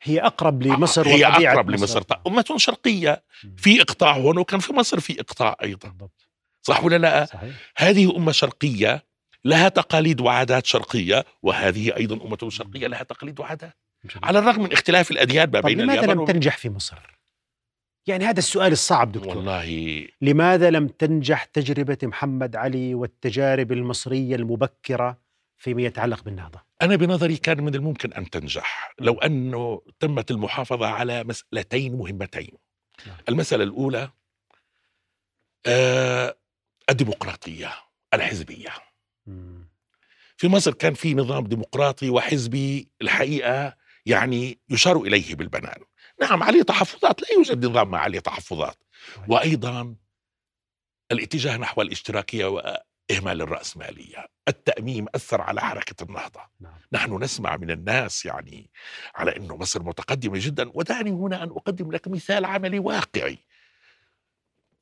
هي 0.02 0.20
أقرب 0.20 0.64
لمصر 0.64 1.08
هي 1.08 1.26
أقرب 1.26 1.70
لمصر. 1.70 2.04
أمة 2.28 2.46
شرقية 2.58 3.24
مم. 3.44 3.56
في 3.58 3.82
إقطاع 3.82 4.18
هون 4.18 4.38
وكان 4.38 4.60
في 4.60 4.74
مصر 4.74 5.00
في 5.00 5.20
أيضا. 5.64 5.90
بالضبط. 5.90 6.28
صح 6.62 6.84
ولا 6.84 6.98
لا؟ 6.98 7.26
صحيح. 7.26 7.56
هذه 7.78 8.16
أمة 8.18 8.32
شرقية 8.32 9.06
لها 9.46 9.70
تقاليد 9.70 10.22
وعادات 10.22 10.66
شرقية 10.66 11.26
وهذه 11.44 11.96
أيضا 11.98 12.26
أمة 12.26 12.50
شرقية 12.50 12.88
لها 12.88 13.04
تقاليد 13.04 13.40
وعادات. 13.40 13.78
جميل. 14.04 14.26
على 14.26 14.40
الرغم 14.40 14.64
من 14.64 14.72
اختلاف 14.74 15.12
الأديان 15.12 15.52
ما 15.52 15.60
طب 15.60 15.68
بين 15.68 15.82
لماذا 15.82 16.00
اليابان 16.00 16.18
لم 16.18 16.26
تنجح 16.26 16.58
في 16.58 16.70
مصر؟ 16.70 17.17
يعني 18.08 18.26
هذا 18.26 18.40
السؤال 18.40 18.72
الصعب 18.72 19.12
دكتور 19.12 19.38
والله 19.38 20.08
لماذا 20.22 20.70
لم 20.70 20.88
تنجح 20.88 21.44
تجربة 21.44 21.98
محمد 22.04 22.56
علي 22.56 22.96
والتجارب 22.96 23.72
المصرية 23.72 24.36
المبكرة 24.36 25.18
فيما 25.58 25.82
يتعلق 25.82 26.24
بالنهضة؟ 26.24 26.62
أنا 26.82 26.96
بنظري 26.96 27.38
كان 27.38 27.64
من 27.64 27.76
الممكن 27.76 28.14
أن 28.14 28.30
تنجح 28.30 28.96
لو 29.00 29.14
أنه 29.14 29.82
تمت 30.00 30.32
المحافظة 30.32 30.88
على 30.88 31.24
مسألتين 31.24 31.96
مهمتين 31.96 32.52
نعم. 33.08 33.16
المسألة 33.30 33.64
الأولى 33.64 34.10
آه 35.66 36.36
الديمقراطية 36.90 37.72
الحزبية. 38.14 38.70
في 40.38 40.48
مصر 40.48 40.74
كان 40.74 40.94
في 40.94 41.14
نظام 41.14 41.48
ديمقراطي 41.48 42.10
وحزبي 42.10 42.88
الحقيقة 43.02 43.78
يعني 44.06 44.60
يشار 44.70 45.02
إليه 45.02 45.36
بالبنان 45.36 45.82
نعم 46.22 46.44
عليه 46.44 46.62
تحفظات 46.62 47.22
لا 47.22 47.28
يوجد 47.34 47.66
نظام 47.66 47.92
ما 47.92 47.98
عليه 47.98 48.20
تحفظات 48.20 48.84
صحيح. 49.16 49.30
وأيضا 49.30 49.96
الاتجاه 51.12 51.58
نحو 51.58 51.82
الاشتراكية 51.82 52.46
وإهمال 52.46 53.42
الرأسمالية، 53.42 54.26
التأميم 54.48 55.06
أثر 55.16 55.42
على 55.42 55.62
حركة 55.62 56.04
النهضة، 56.04 56.42
نعم. 56.60 56.74
نحن 56.92 57.24
نسمع 57.24 57.58
من 57.58 57.72
الناس 57.72 58.26
يعني 58.26 58.70
على 59.16 59.38
إنه 59.38 59.58
مصر 59.58 59.84
متقدمة 59.84 60.40
جدا، 60.42 60.72
ودعني 60.74 61.12
هنا 61.12 61.44
أن 61.44 61.50
أقدم 61.50 61.92
لك 61.92 62.08
مثال 62.08 62.46
عملي 62.46 62.80
واقعي. 62.80 63.38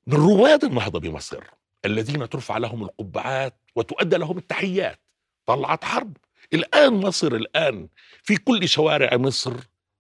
من 0.08 0.14
رواد 0.14 0.64
النهضة 0.64 1.00
بمصر 1.00 1.44
الذين 1.86 2.30
ترفع 2.30 2.58
لهم 2.58 2.84
القبعات 2.84 3.62
وتؤدى 3.76 4.18
لهم 4.18 4.38
التحيات، 4.38 5.02
طلعت 5.46 5.84
حرب، 5.84 6.18
الآن 6.54 6.94
مصر 6.94 7.28
الآن 7.28 7.88
في 8.24 8.38
كل 8.38 8.68
شوارع 8.68 9.18
مصر 9.18 9.54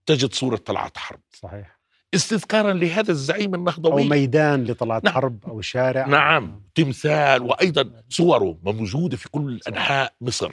تجد 0.05 0.33
صورة 0.33 0.55
طلعت 0.55 0.97
حرب، 0.97 1.19
صحيح. 1.33 1.79
استذكارا 2.13 2.73
لهذا 2.73 3.11
الزعيم 3.11 3.53
أو 3.53 3.59
النهضوي 3.59 4.09
ميدان 4.09 4.63
لطلعت 4.63 5.03
نعم. 5.03 5.13
حرب 5.13 5.45
أو 5.47 5.61
شارع. 5.61 6.07
نعم. 6.07 6.61
تمثال 6.75 7.41
وأيضا 7.41 8.03
صوره 8.09 8.59
موجوده 8.63 9.17
في 9.17 9.29
كل 9.29 9.59
أنحاء 9.67 10.13
مصر. 10.21 10.51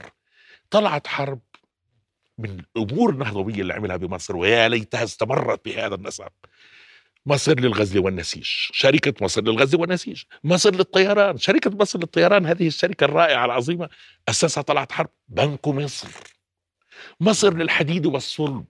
طلعت 0.70 1.07
حرب 1.07 1.40
من 2.38 2.62
الأمور 2.76 3.11
النهضويه 3.11 3.61
اللي 3.61 3.74
عملها 3.74 3.96
بمصر 3.96 4.36
ويا 4.36 4.68
ليتها 4.68 5.05
استمرت 5.05 5.64
بهذا 5.64 5.94
النسق. 5.94 6.32
مصر 7.26 7.61
للغزل 7.61 7.98
والنسيج. 7.98 8.44
شركة 8.72 9.24
مصر 9.24 9.42
للغزل 9.42 9.80
والنسيج. 9.80 10.22
مصر 10.44 10.74
للطيران. 10.74 11.38
شركة 11.38 11.70
مصر 11.70 11.98
للطيران 11.98 12.46
هذه 12.46 12.66
الشركة 12.66 13.05
الرائعة 13.05 13.44
العظيمة 13.44 13.88
أسسها 14.28 14.62
طلعت 14.62 14.92
حرب. 14.92 15.11
بنك 15.28 15.68
مصر. 15.68 16.09
مصر 17.20 17.55
للحديد 17.55 18.07
والصلب. 18.07 18.64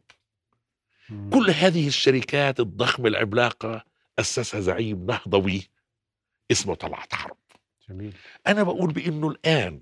كل 1.08 1.50
هذه 1.50 1.88
الشركات 1.88 2.60
الضخمة 2.60 3.08
العملاقة 3.08 3.84
أسسها 4.18 4.60
زعيم 4.60 5.06
نهضوي 5.06 5.68
اسمه 6.50 6.74
طلعت 6.74 7.14
حرب. 7.14 7.36
جميل. 7.88 8.12
أنا 8.46 8.62
بقول 8.62 8.92
بأنه 8.92 9.28
الآن 9.28 9.80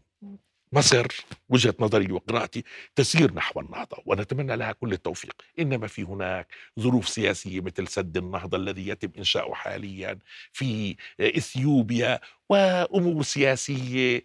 مصر 0.72 1.06
وجهة 1.48 1.74
نظري 1.80 2.12
وقراءتي 2.12 2.64
تسير 2.94 3.34
نحو 3.34 3.60
النهضة 3.60 4.02
ونتمنى 4.06 4.56
لها 4.56 4.72
كل 4.72 4.92
التوفيق. 4.92 5.42
إنما 5.58 5.86
في 5.86 6.02
هناك 6.02 6.54
ظروف 6.80 7.08
سياسية 7.08 7.60
مثل 7.60 7.88
سد 7.88 8.16
النهضة 8.16 8.56
الذي 8.56 8.88
يتم 8.88 9.10
إنشاؤه 9.18 9.54
حاليا 9.54 10.18
في 10.52 10.96
إثيوبيا 11.20 12.20
وأمور 12.48 13.22
سياسية. 13.22 14.22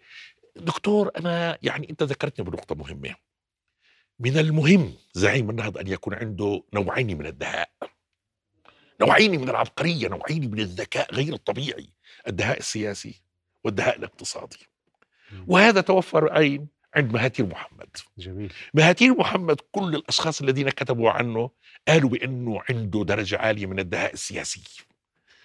دكتور 0.56 1.10
أنا 1.16 1.58
يعني 1.62 1.90
أنت 1.90 2.02
ذكرتني 2.02 2.44
بنقطة 2.44 2.74
مهمة. 2.74 3.25
من 4.18 4.38
المهم 4.38 4.94
زعيم 5.12 5.50
النهضة 5.50 5.80
أن 5.80 5.86
يكون 5.88 6.14
عنده 6.14 6.62
نوعين 6.74 7.18
من 7.18 7.26
الدهاء. 7.26 7.70
نوعين 9.00 9.40
من 9.40 9.48
العبقرية 9.48 10.08
نوعين 10.08 10.50
من 10.50 10.60
الذكاء 10.60 11.14
غير 11.14 11.32
الطبيعي 11.32 11.88
الدهاء 12.28 12.58
السياسي 12.58 13.22
والدهاء 13.64 13.98
الاقتصادي. 13.98 14.58
وهذا 15.46 15.80
توفر 15.80 16.36
أين؟ 16.36 16.68
عند 16.94 17.12
مهاتير 17.12 17.46
محمد. 17.46 17.96
جميل. 18.18 18.52
مهاتير 18.74 19.14
محمد 19.14 19.60
كل 19.72 19.94
الأشخاص 19.94 20.42
الذين 20.42 20.70
كتبوا 20.70 21.10
عنه 21.10 21.50
قالوا 21.88 22.10
بأنه 22.10 22.60
عنده 22.70 23.04
درجة 23.04 23.38
عالية 23.38 23.66
من 23.66 23.78
الدهاء 23.78 24.12
السياسي. 24.12 24.62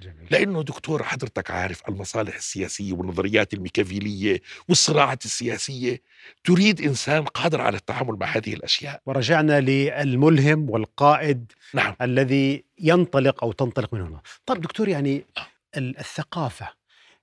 جميل. 0.02 0.28
لأنه 0.32 0.64
دكتور 0.64 1.04
حضرتك 1.04 1.52
عارف 1.52 1.82
المصالح 1.90 2.36
السياسية 2.36 2.94
والنظريات 2.94 3.54
الميكافيلية 3.54 4.42
والصراعات 4.70 5.26
السياسية 5.26 6.02
تريد 6.44 6.82
إنسان 6.82 7.24
قادر 7.24 7.62
على 7.62 7.78
التعامل 7.78 8.16
مع 8.20 8.28
هذه 8.28 8.54
الأشياء. 8.54 9.02
ورجعنا 9.06 9.60
للملهم 9.62 10.70
والقائد 10.70 11.52
نعم. 11.74 11.96
الذي 12.02 12.64
ينطلق 12.80 13.44
أو 13.44 13.52
تنطلق 13.52 13.94
من 13.94 14.02
هنا. 14.02 14.22
طيب 14.46 14.62
دكتور 14.62 14.90
يعني 14.90 15.26
ال- 15.78 16.00
الثقافة 16.00 16.68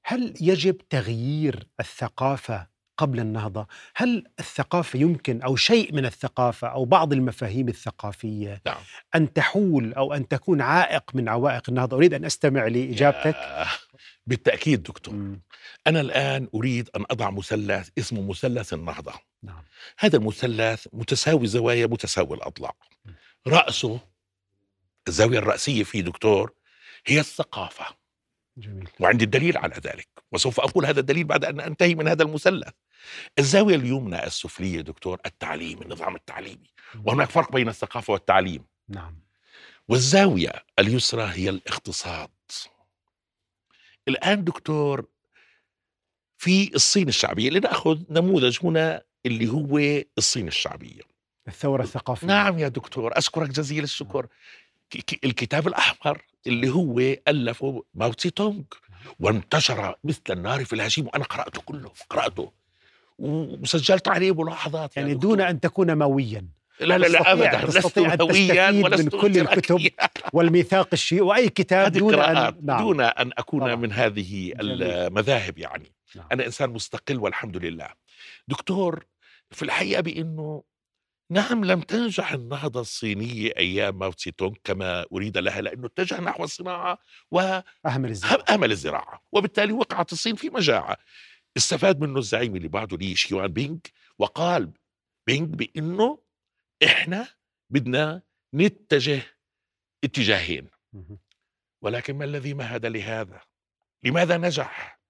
هل 0.04 0.34
يجب 0.40 0.76
تغيير 0.90 1.66
الثقافة 1.80 2.66
قبل 2.98 3.20
النهضة؟ 3.20 3.66
هل 3.94 4.24
الثقافة 4.40 4.98
يمكن 4.98 5.42
أو 5.42 5.56
شيء 5.56 5.94
من 5.94 6.06
الثقافة 6.06 6.68
أو 6.68 6.84
بعض 6.84 7.12
المفاهيم 7.12 7.68
الثقافية 7.68 8.62
نعم. 8.66 8.76
أن 9.14 9.32
تحول 9.32 9.94
أو 9.94 10.14
أن 10.14 10.28
تكون 10.28 10.60
عائق 10.60 11.14
من 11.14 11.28
عوائق 11.28 11.62
النهضة؟ 11.68 11.96
أريد 11.96 12.14
أن 12.14 12.24
أستمع 12.24 12.66
لإجابتك. 12.66 13.34
آه، 13.34 13.68
بالتأكيد 14.26 14.82
دكتور. 14.82 15.14
مم. 15.14 15.40
أنا 15.86 16.00
الآن 16.00 16.48
أريد 16.54 16.90
أن 16.96 17.04
أضع 17.10 17.30
مثلث 17.30 17.88
اسمه 17.98 18.22
مثلث 18.22 18.72
النهضة. 18.72 19.12
نعم. 19.42 19.62
هذا 19.98 20.16
المثلث 20.16 20.86
متساوي 20.92 21.44
الزوايا 21.44 21.86
متساوي 21.86 22.36
الأضلاع 22.36 22.72
رأسه 23.46 24.00
الزاوية 25.08 25.38
الرأسية 25.38 25.84
فيه 25.84 26.00
دكتور 26.00 26.52
هي 27.06 27.20
الثقافة. 27.20 27.84
جميل. 28.56 28.88
وعندي 29.00 29.24
الدليل 29.24 29.56
على 29.56 29.74
ذلك. 29.74 30.08
وسوف 30.32 30.60
أقول 30.60 30.86
هذا 30.86 31.00
الدليل 31.00 31.24
بعد 31.24 31.44
أن 31.44 31.60
أنتهي 31.60 31.94
من 31.94 32.08
هذا 32.08 32.22
المثلث. 32.22 32.72
الزاوية 33.38 33.74
اليمنى 33.74 34.26
السفلية 34.26 34.80
دكتور 34.80 35.20
التعليم 35.26 35.82
النظام 35.82 36.14
التعليمي 36.14 36.70
وهناك 37.04 37.30
فرق 37.30 37.52
بين 37.52 37.68
الثقافة 37.68 38.12
والتعليم. 38.12 38.64
نعم. 38.88 39.20
والزاوية 39.88 40.52
اليسرى 40.78 41.22
هي 41.34 41.48
الاقتصاد. 41.48 42.30
الآن 44.08 44.44
دكتور 44.44 45.06
في 46.38 46.74
الصين 46.74 47.08
الشعبية 47.08 47.50
لنأخذ 47.50 47.98
نموذج 48.10 48.58
هنا 48.62 49.02
اللي 49.26 49.48
هو 49.48 50.02
الصين 50.18 50.48
الشعبية. 50.48 51.00
الثورة 51.48 51.82
الثقافية. 51.82 52.26
نعم 52.26 52.58
يا 52.58 52.68
دكتور 52.68 53.18
أشكرك 53.18 53.48
جزيل 53.50 53.84
الشكر. 53.84 54.26
ك- 54.90 55.24
الكتاب 55.24 55.68
الأحمر 55.68 56.22
اللي 56.46 56.68
هو 56.68 56.98
ألفه 57.28 57.84
ماو 57.94 58.12
تسي 58.12 58.30
تونغ 58.30 58.62
وانتشر 59.20 59.94
مثل 60.04 60.22
النار 60.30 60.64
في 60.64 60.72
الهشيم 60.72 61.06
وأنا 61.06 61.24
قرأته 61.24 61.60
كله 61.62 61.92
قرأته. 62.10 62.52
وسجلت 63.18 64.08
عليه 64.08 64.34
ملاحظات 64.34 64.96
يعني 64.96 65.14
دكتور. 65.14 65.30
دون 65.30 65.40
أن 65.40 65.60
تكون 65.60 65.98
مويا 65.98 66.48
لا 66.80 66.98
لا 66.98 67.06
لا 67.06 67.32
ابدا 67.32 67.78
لست 67.78 67.98
هويا 67.98 68.70
ولست 68.84 69.14
من 69.14 69.20
كل 69.20 69.38
الكتب. 69.38 69.90
والميثاق 70.32 70.88
الشيعي 70.92 71.20
وأي 71.20 71.48
كتاب 71.48 71.92
دون 71.92 72.14
ان 72.14 72.54
نعم 72.62 72.78
دون 72.78 73.00
أن 73.00 73.30
أكون 73.38 73.60
طبعاً. 73.60 73.74
من 73.74 73.92
هذه. 73.92 74.52
المذاهب 74.60 75.58
يعني 75.58 75.92
نعم. 76.16 76.26
أنا 76.32 76.46
إنسان 76.46 76.70
مستقل 76.70 77.18
والحمد 77.18 77.56
لله 77.56 77.88
دكتور 78.48 79.04
في 79.50 79.62
الحقيقة 79.62 80.00
بإنه 80.00 80.62
نعم 81.30 81.64
لم 81.64 81.80
تنجح 81.80 82.32
النهضة 82.32 82.80
الصينية 82.80 83.52
أيام 83.56 83.98
ماو 83.98 84.12
تسي 84.12 84.30
تونغ 84.30 84.54
كما 84.64 85.06
أريد 85.12 85.38
لها 85.38 85.60
لأنه 85.60 85.86
اتجه 85.86 86.20
نحو 86.20 86.44
الصناعة 86.44 86.98
أهمل 87.86 88.10
الزراعة 88.10 88.44
وأهمل 88.48 88.70
الزراعة 88.70 89.22
وبالتالي 89.32 89.72
وقعت 89.72 90.12
الصين 90.12 90.34
في 90.34 90.50
مجاعة 90.50 90.96
استفاد 91.58 92.00
منه 92.00 92.18
الزعيم 92.18 92.56
اللي 92.56 92.68
بعده 92.68 92.96
لي 92.96 93.16
شيوان 93.16 93.46
بينغ 93.46 93.78
وقال 94.18 94.72
بينغ 95.26 95.46
بأنه 95.46 96.18
إحنا 96.84 97.28
بدنا 97.70 98.22
نتجه 98.54 99.22
اتجاهين. 100.04 100.68
ولكن 101.82 102.16
ما 102.18 102.24
الذي 102.24 102.54
مهد 102.54 102.86
لهذا؟ 102.86 103.40
لماذا 104.04 104.36
نجح؟ 104.36 105.00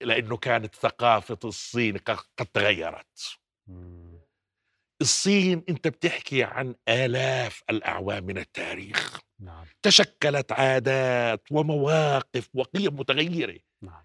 لأنه 0.00 0.36
كانت 0.36 0.74
ثقافة 0.74 1.38
الصين 1.44 1.96
قد 1.98 2.46
تغيرت. 2.54 3.38
الصين 5.00 5.64
أنت 5.68 5.88
بتحكي 5.88 6.44
عن 6.44 6.74
آلاف 6.88 7.62
الأعوام 7.70 8.24
من 8.24 8.38
التاريخ 8.38 9.20
نعم 9.38 9.66
تشكلت 9.82 10.52
عادات 10.52 11.52
ومواقف 11.52 12.48
وقيم 12.54 12.96
متغيرة 12.96 13.58
نعم 13.82 14.04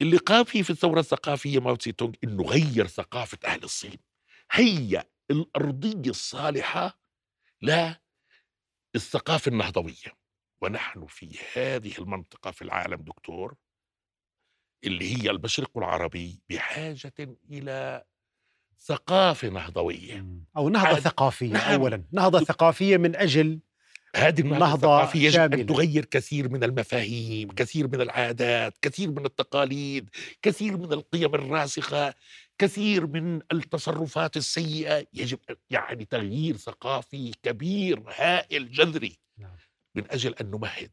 اللي 0.00 0.16
قام 0.16 0.44
فيه 0.44 0.62
في 0.62 0.70
الثورة 0.70 1.00
الثقافية 1.00 1.58
ماو 1.60 1.74
تسي 1.76 1.92
تونغ 1.92 2.12
إنه 2.24 2.42
غير 2.42 2.86
ثقافة 2.86 3.38
أهل 3.44 3.64
الصين. 3.64 3.98
هي 4.52 5.04
الأرضية 5.30 6.10
الصالحة 6.10 6.98
للثقافة 8.94 9.48
النهضوية. 9.48 10.24
ونحن 10.62 11.06
في 11.06 11.38
هذه 11.54 11.98
المنطقة 11.98 12.50
في 12.50 12.62
العالم 12.62 13.02
دكتور 13.02 13.54
اللي 14.84 15.16
هي 15.16 15.30
المشرق 15.30 15.78
العربي 15.78 16.42
بحاجة 16.50 17.12
إلى 17.50 18.04
ثقافة 18.80 19.48
نهضوية. 19.48 20.26
نهضة 20.56 20.78
عاد- 20.88 20.98
ثقافية 20.98 21.52
نعم. 21.52 21.72
اولا. 21.80 22.04
نهضة 22.12 22.40
ثقافية 22.44 22.96
من 22.96 23.16
أجل 23.16 23.60
هذه 24.16 24.40
النهضة 24.40 24.58
نهضة 24.58 24.96
الثقافية 24.96 25.26
يجب 25.26 25.34
شاملة. 25.34 25.60
أن 25.60 25.66
تغير 25.66 26.04
كثير 26.04 26.48
من 26.48 26.64
المفاهيم 26.64 27.48
كثير 27.48 27.88
من 27.88 28.00
العادات 28.00 28.78
كثير 28.82 29.10
من 29.10 29.26
التقاليد 29.26 30.10
كثير 30.42 30.76
من 30.76 30.92
القيم 30.92 31.34
الراسخة 31.34 32.14
كثير 32.58 33.06
من 33.06 33.40
التصرفات 33.52 34.36
السيئة 34.36 35.06
يجب 35.12 35.38
يعني 35.70 36.04
تغيير 36.04 36.56
ثقافي 36.56 37.32
كبير 37.42 38.02
هائل 38.08 38.70
جذري 38.70 39.18
نعم. 39.38 39.56
من 39.94 40.10
أجل 40.10 40.34
أن 40.34 40.50
نمهد 40.50 40.92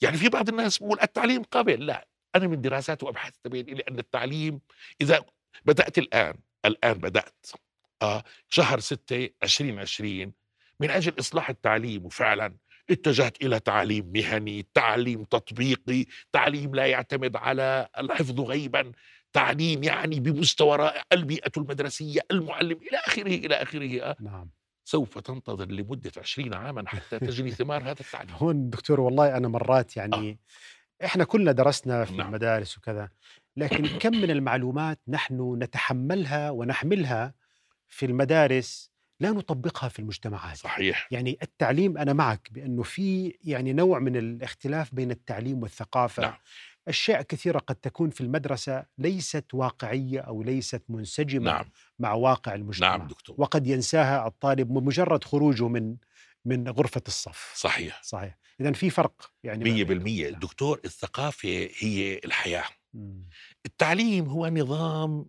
يعني 0.00 0.16
في 0.16 0.28
بعض 0.28 0.48
الناس 0.48 0.78
بيقول 0.78 0.98
التعليم 1.02 1.42
قابل 1.42 1.86
لا 1.86 2.08
أنا 2.36 2.46
من 2.46 2.60
دراسات 2.60 3.02
وأبحاث 3.02 3.34
تبين 3.44 3.66
لي 3.66 3.82
أن 3.88 3.98
التعليم 3.98 4.60
إذا 5.00 5.24
بدأت 5.64 5.98
الآن 5.98 6.34
الآن 6.64 6.94
بدأت 6.94 7.46
آه 8.02 8.24
شهر 8.48 8.80
6 8.80 9.28
2020 9.42 10.32
من 10.80 10.90
أجل 10.90 11.12
إصلاح 11.18 11.50
التعليم 11.50 12.04
وفعلا 12.04 12.54
اتجهت 12.90 13.42
إلى 13.42 13.60
تعليم 13.60 14.12
مهني 14.14 14.66
تعليم 14.74 15.24
تطبيقي 15.24 16.06
تعليم 16.32 16.74
لا 16.74 16.86
يعتمد 16.86 17.36
على 17.36 17.88
الحفظ 17.98 18.40
غيبا 18.40 18.92
تعليم 19.32 19.82
يعني 19.84 20.20
بمستوى 20.20 20.76
رائع 20.76 21.02
البيئة 21.12 21.52
المدرسية 21.56 22.20
المعلم 22.30 22.78
إلى 22.82 22.98
آخره 23.06 23.34
إلى 23.34 23.54
آخره 23.54 24.02
آه، 24.02 24.16
نعم. 24.20 24.50
سوف 24.84 25.18
تنتظر 25.18 25.66
لمدة 25.66 26.12
عشرين 26.16 26.54
عاما 26.54 26.88
حتى 26.88 27.18
تجني 27.18 27.50
ثمار 27.50 27.82
هذا 27.82 28.00
التعليم. 28.00 28.34
هون 28.34 28.70
دكتور 28.70 29.00
والله 29.00 29.36
أنا 29.36 29.48
مرات 29.48 29.96
يعني 29.96 30.38
إحنا 31.04 31.24
كلنا 31.24 31.52
درسنا 31.52 32.04
في 32.04 32.16
نعم. 32.16 32.26
المدارس 32.26 32.78
وكذا 32.78 33.08
لكن 33.56 33.86
كم 33.86 34.16
من 34.20 34.30
المعلومات 34.30 35.00
نحن 35.08 35.58
نتحملها 35.62 36.50
ونحملها 36.50 37.34
في 37.88 38.06
المدارس 38.06 38.90
لا 39.20 39.30
نطبقها 39.30 39.88
في 39.88 39.98
المجتمعات 39.98 40.56
صحيح. 40.56 41.08
يعني 41.10 41.38
التعليم 41.42 41.98
أنا 41.98 42.12
معك 42.12 42.48
بأنه 42.52 42.82
في 42.82 43.36
يعني 43.44 43.72
نوع 43.72 43.98
من 43.98 44.16
الاختلاف 44.16 44.94
بين 44.94 45.10
التعليم 45.10 45.62
والثقافة. 45.62 46.22
نعم. 46.22 46.34
أشياء 46.88 47.22
كثيرة 47.22 47.58
قد 47.58 47.74
تكون 47.74 48.10
في 48.10 48.20
المدرسة 48.20 48.84
ليست 48.98 49.44
واقعية 49.52 50.20
أو 50.20 50.42
ليست 50.42 50.82
منسجمة 50.88 51.44
نعم. 51.52 51.64
مع 51.98 52.12
واقع 52.12 52.54
المجتمع. 52.54 52.96
نعم 52.96 53.06
دكتور. 53.08 53.36
وقد 53.38 53.66
ينساها 53.66 54.26
الطالب 54.26 54.68
بمجرد 54.68 55.24
خروجه 55.24 55.68
من 55.68 55.96
من 56.44 56.68
غرفة 56.68 57.02
الصف. 57.08 57.52
صحيح. 57.56 58.02
صحيح. 58.02 58.38
اذا 58.60 58.72
في 58.72 58.90
فرق 58.90 59.32
يعني 59.44 59.64
ما 59.64 59.70
مية 59.70 59.84
بين- 59.84 59.86
بالمية. 59.98 60.30
نعم. 60.30 60.40
دكتور 60.40 60.80
الثقافة 60.84 61.68
هي 61.78 62.20
الحياة. 62.24 62.64
التعليم 63.66 64.24
هو 64.26 64.48
نظام 64.48 65.26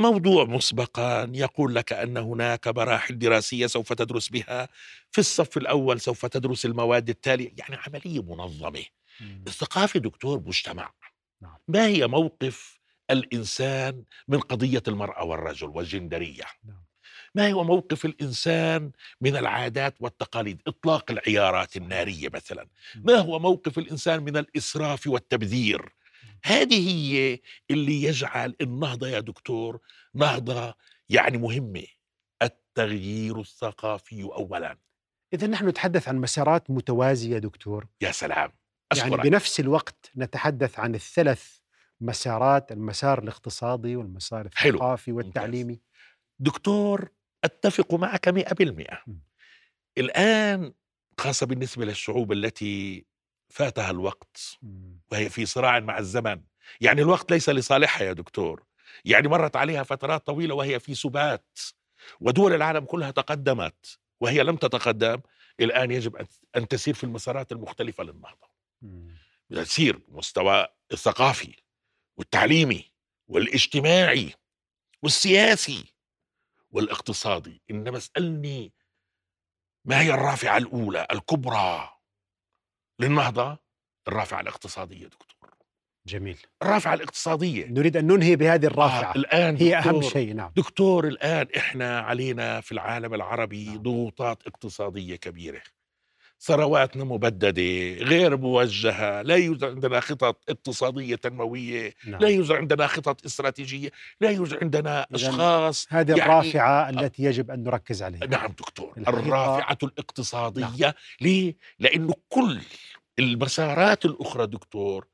موضوع 0.00 0.44
مسبقا 0.44 1.30
يقول 1.34 1.74
لك 1.74 1.92
أن 1.92 2.16
هناك 2.16 2.68
مراحل 2.68 3.18
دراسية 3.18 3.66
سوف 3.66 3.92
تدرس 3.92 4.28
بها. 4.28 4.68
في 5.10 5.18
الصف 5.18 5.56
الأول 5.56 6.00
سوف 6.00 6.26
تدرس 6.26 6.66
المواد 6.66 7.08
التالية 7.08 7.52
يعني 7.58 7.76
عملية 7.86 8.22
منظمة. 8.22 8.84
مم. 9.20 9.44
الثقافة 9.46 10.00
دكتور 10.00 10.42
مجتمع. 10.46 10.92
نعم. 11.42 11.56
ما 11.68 11.86
هي 11.86 12.06
موقف 12.06 12.78
الإنسان 13.10 14.04
من 14.28 14.38
قضية 14.38 14.82
المرأة 14.88 15.24
والرجل 15.24 15.68
والجندرية؟ 15.68 16.44
نعم. 16.64 16.84
ما 17.34 17.52
هو 17.52 17.64
موقف 17.64 18.04
الإنسان 18.04 18.90
من 19.20 19.36
العادات 19.36 19.94
والتقاليد؟ 20.00 20.62
إطلاق 20.66 21.10
العيارات 21.10 21.76
النارية 21.76 22.28
مثلا. 22.34 22.66
ما 22.94 23.16
هو 23.16 23.38
موقف 23.38 23.78
الإنسان 23.78 24.22
من 24.22 24.36
الإسراف 24.36 25.06
والتبذير؟ 25.06 25.92
هذه 26.44 26.88
هي 26.88 27.38
اللي 27.70 28.02
يجعل 28.02 28.56
النهضة 28.60 29.08
يا 29.08 29.20
دكتور 29.20 29.80
نهضة 30.14 30.74
يعني 31.08 31.38
مهمة 31.38 31.84
التغيير 32.42 33.40
الثقافي 33.40 34.22
اولا 34.22 34.78
إذا 35.34 35.46
نحن 35.46 35.68
نتحدث 35.68 36.08
عن 36.08 36.16
مسارات 36.16 36.70
متوازية 36.70 37.38
دكتور 37.38 37.86
يا 38.00 38.12
سلام 38.12 38.52
يعني 38.96 39.14
أشكرك. 39.14 39.26
بنفس 39.26 39.60
الوقت 39.60 40.10
نتحدث 40.16 40.78
عن 40.78 40.94
الثلاث 40.94 41.58
مسارات 42.00 42.72
المسار 42.72 43.22
الاقتصادي 43.22 43.96
والمسار 43.96 44.48
حلو. 44.54 44.74
الثقافي 44.74 45.12
والتعليمي 45.12 45.80
دكتور 46.38 47.08
أتفق 47.44 47.94
معك 47.94 48.28
مئة 48.28 48.54
بالمئة 48.54 49.02
م. 49.06 49.12
الآن 49.98 50.72
خاصة 51.18 51.46
بالنسبة 51.46 51.84
للشعوب 51.84 52.32
التي 52.32 53.06
فاتها 53.50 53.90
الوقت 53.90 54.58
مم. 54.62 55.00
وهي 55.12 55.28
في 55.28 55.46
صراع 55.46 55.80
مع 55.80 55.98
الزمن. 55.98 56.40
يعني 56.80 57.02
الوقت 57.02 57.30
ليس 57.30 57.48
لصالحها 57.48 58.02
يا 58.06 58.12
دكتور. 58.12 58.64
يعني 59.04 59.28
مرت 59.28 59.56
عليها 59.56 59.82
فترات 59.82 60.26
طويلة 60.26 60.54
وهي 60.54 60.80
في 60.80 60.94
سبات 60.94 61.58
ودول 62.20 62.52
العالم 62.54 62.84
كلها 62.84 63.10
تقدمت 63.10 63.98
وهي 64.20 64.42
لم 64.42 64.56
تتقدم. 64.56 65.20
الآن 65.60 65.90
يجب 65.90 66.16
أن- 66.22 66.26
أن 66.56 66.68
تسير 66.68 66.94
في 66.94 67.04
المسارات 67.04 67.52
المختلفة 67.52 68.04
للنهضة. 68.04 68.48
مم. 68.82 69.16
تسير 69.50 69.96
بالمستوى 69.96 70.66
الثقافي 70.92 71.54
والتعليمي 72.16 72.90
والاجتماعي 73.28 74.34
والسياسي 75.02 75.94
والاقتصادي. 76.70 77.62
إنما 77.70 77.96
اسألني 77.98 78.72
ما 79.84 80.00
هي 80.00 80.14
الرافعة 80.14 80.56
الأولى 80.56 81.06
الكبرى؟ 81.12 81.99
للنهضة 83.00 83.58
الرافعة 84.08 84.40
الاقتصادية 84.40 85.06
دكتور. 85.06 85.50
جميل. 86.06 86.38
الرافعة 86.62 86.94
الاقتصادية. 86.94 87.66
نريد 87.66 87.96
أن 87.96 88.06
ننهي 88.06 88.36
بهذه 88.36 88.66
الرافعة. 88.66 89.12
آه 89.12 89.16
الآن 89.16 89.56
هي 89.56 89.76
أهم 89.76 90.02
شيء 90.02 90.34
نعم. 90.34 90.52
دكتور 90.56 91.06
الآن 91.06 91.46
إحنا 91.56 92.00
علينا 92.00 92.60
في 92.60 92.72
العالم 92.72 93.14
العربي 93.14 93.66
نعم. 93.66 93.82
ضغوطات 93.82 94.46
اقتصادية 94.46 95.16
كبيرة. 95.16 95.62
ثرواتنا 96.42 97.04
مبددة 97.04 97.62
غير 98.04 98.36
موجهة 98.36 99.22
لا 99.22 99.36
يوجد 99.36 99.64
عندنا 99.64 100.00
خطط 100.00 100.50
اقتصادية 100.50 101.16
تنموية 101.16 101.94
نعم. 102.06 102.20
لا 102.20 102.28
يوجد 102.28 102.52
عندنا 102.52 102.86
خطط 102.86 103.24
استراتيجية 103.24 103.90
لا 104.20 104.30
يوجد 104.30 104.58
عندنا 104.62 105.06
أشخاص 105.14 105.86
هذه 105.90 106.10
يعني- 106.10 106.22
الرافعة 106.22 106.90
التي 106.90 107.22
يجب 107.22 107.50
أن 107.50 107.62
نركز 107.64 108.02
عليها. 108.02 108.26
نعم 108.26 108.48
دكتور 108.48 108.92
الرافعة 108.98 109.78
الاقتصادية 109.82 110.94
ليه؟ 111.20 111.56
لأنه 111.78 112.14
كل 112.28 112.60
المسارات 113.18 114.04
الأخرى 114.04 114.46
دكتور 114.46 115.06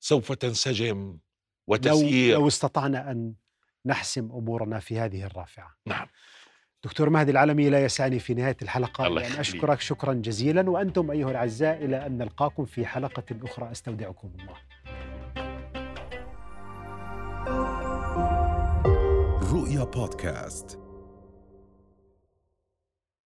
سوف 0.00 0.32
تنسجم 0.32 0.96
لو, 0.98 1.18
وتسير. 1.66 2.34
لو 2.34 2.48
استطعنا 2.48 3.10
أن 3.10 3.34
نحسم 3.86 4.24
أمورنا 4.24 4.78
في 4.80 4.98
هذه 4.98 5.24
الرافعة. 5.24 5.76
نعم. 5.86 6.06
دكتور 6.86 7.10
مهدي 7.10 7.30
العالمي 7.30 7.70
لا 7.70 7.84
يسعني 7.84 8.18
في 8.18 8.34
نهاية 8.34 8.56
الحلقة. 8.62 9.06
الله 9.06 9.20
لأن 9.20 9.30
يخليك. 9.30 9.40
أشكرك 9.40 9.80
شكرا 9.80 10.14
جزيلا 10.14 10.70
وأنتم 10.70 11.10
أيها 11.10 11.30
الأعزاء 11.30 11.84
إلى 11.84 12.06
أن 12.06 12.18
نلقاكم 12.18 12.64
في 12.64 12.86
حلقة 12.86 13.22
أخرى. 13.44 13.72
أستودعكم 13.72 14.30
الله. 14.40 14.56
رؤيا 19.52 19.84
بودكاست. 19.84 20.85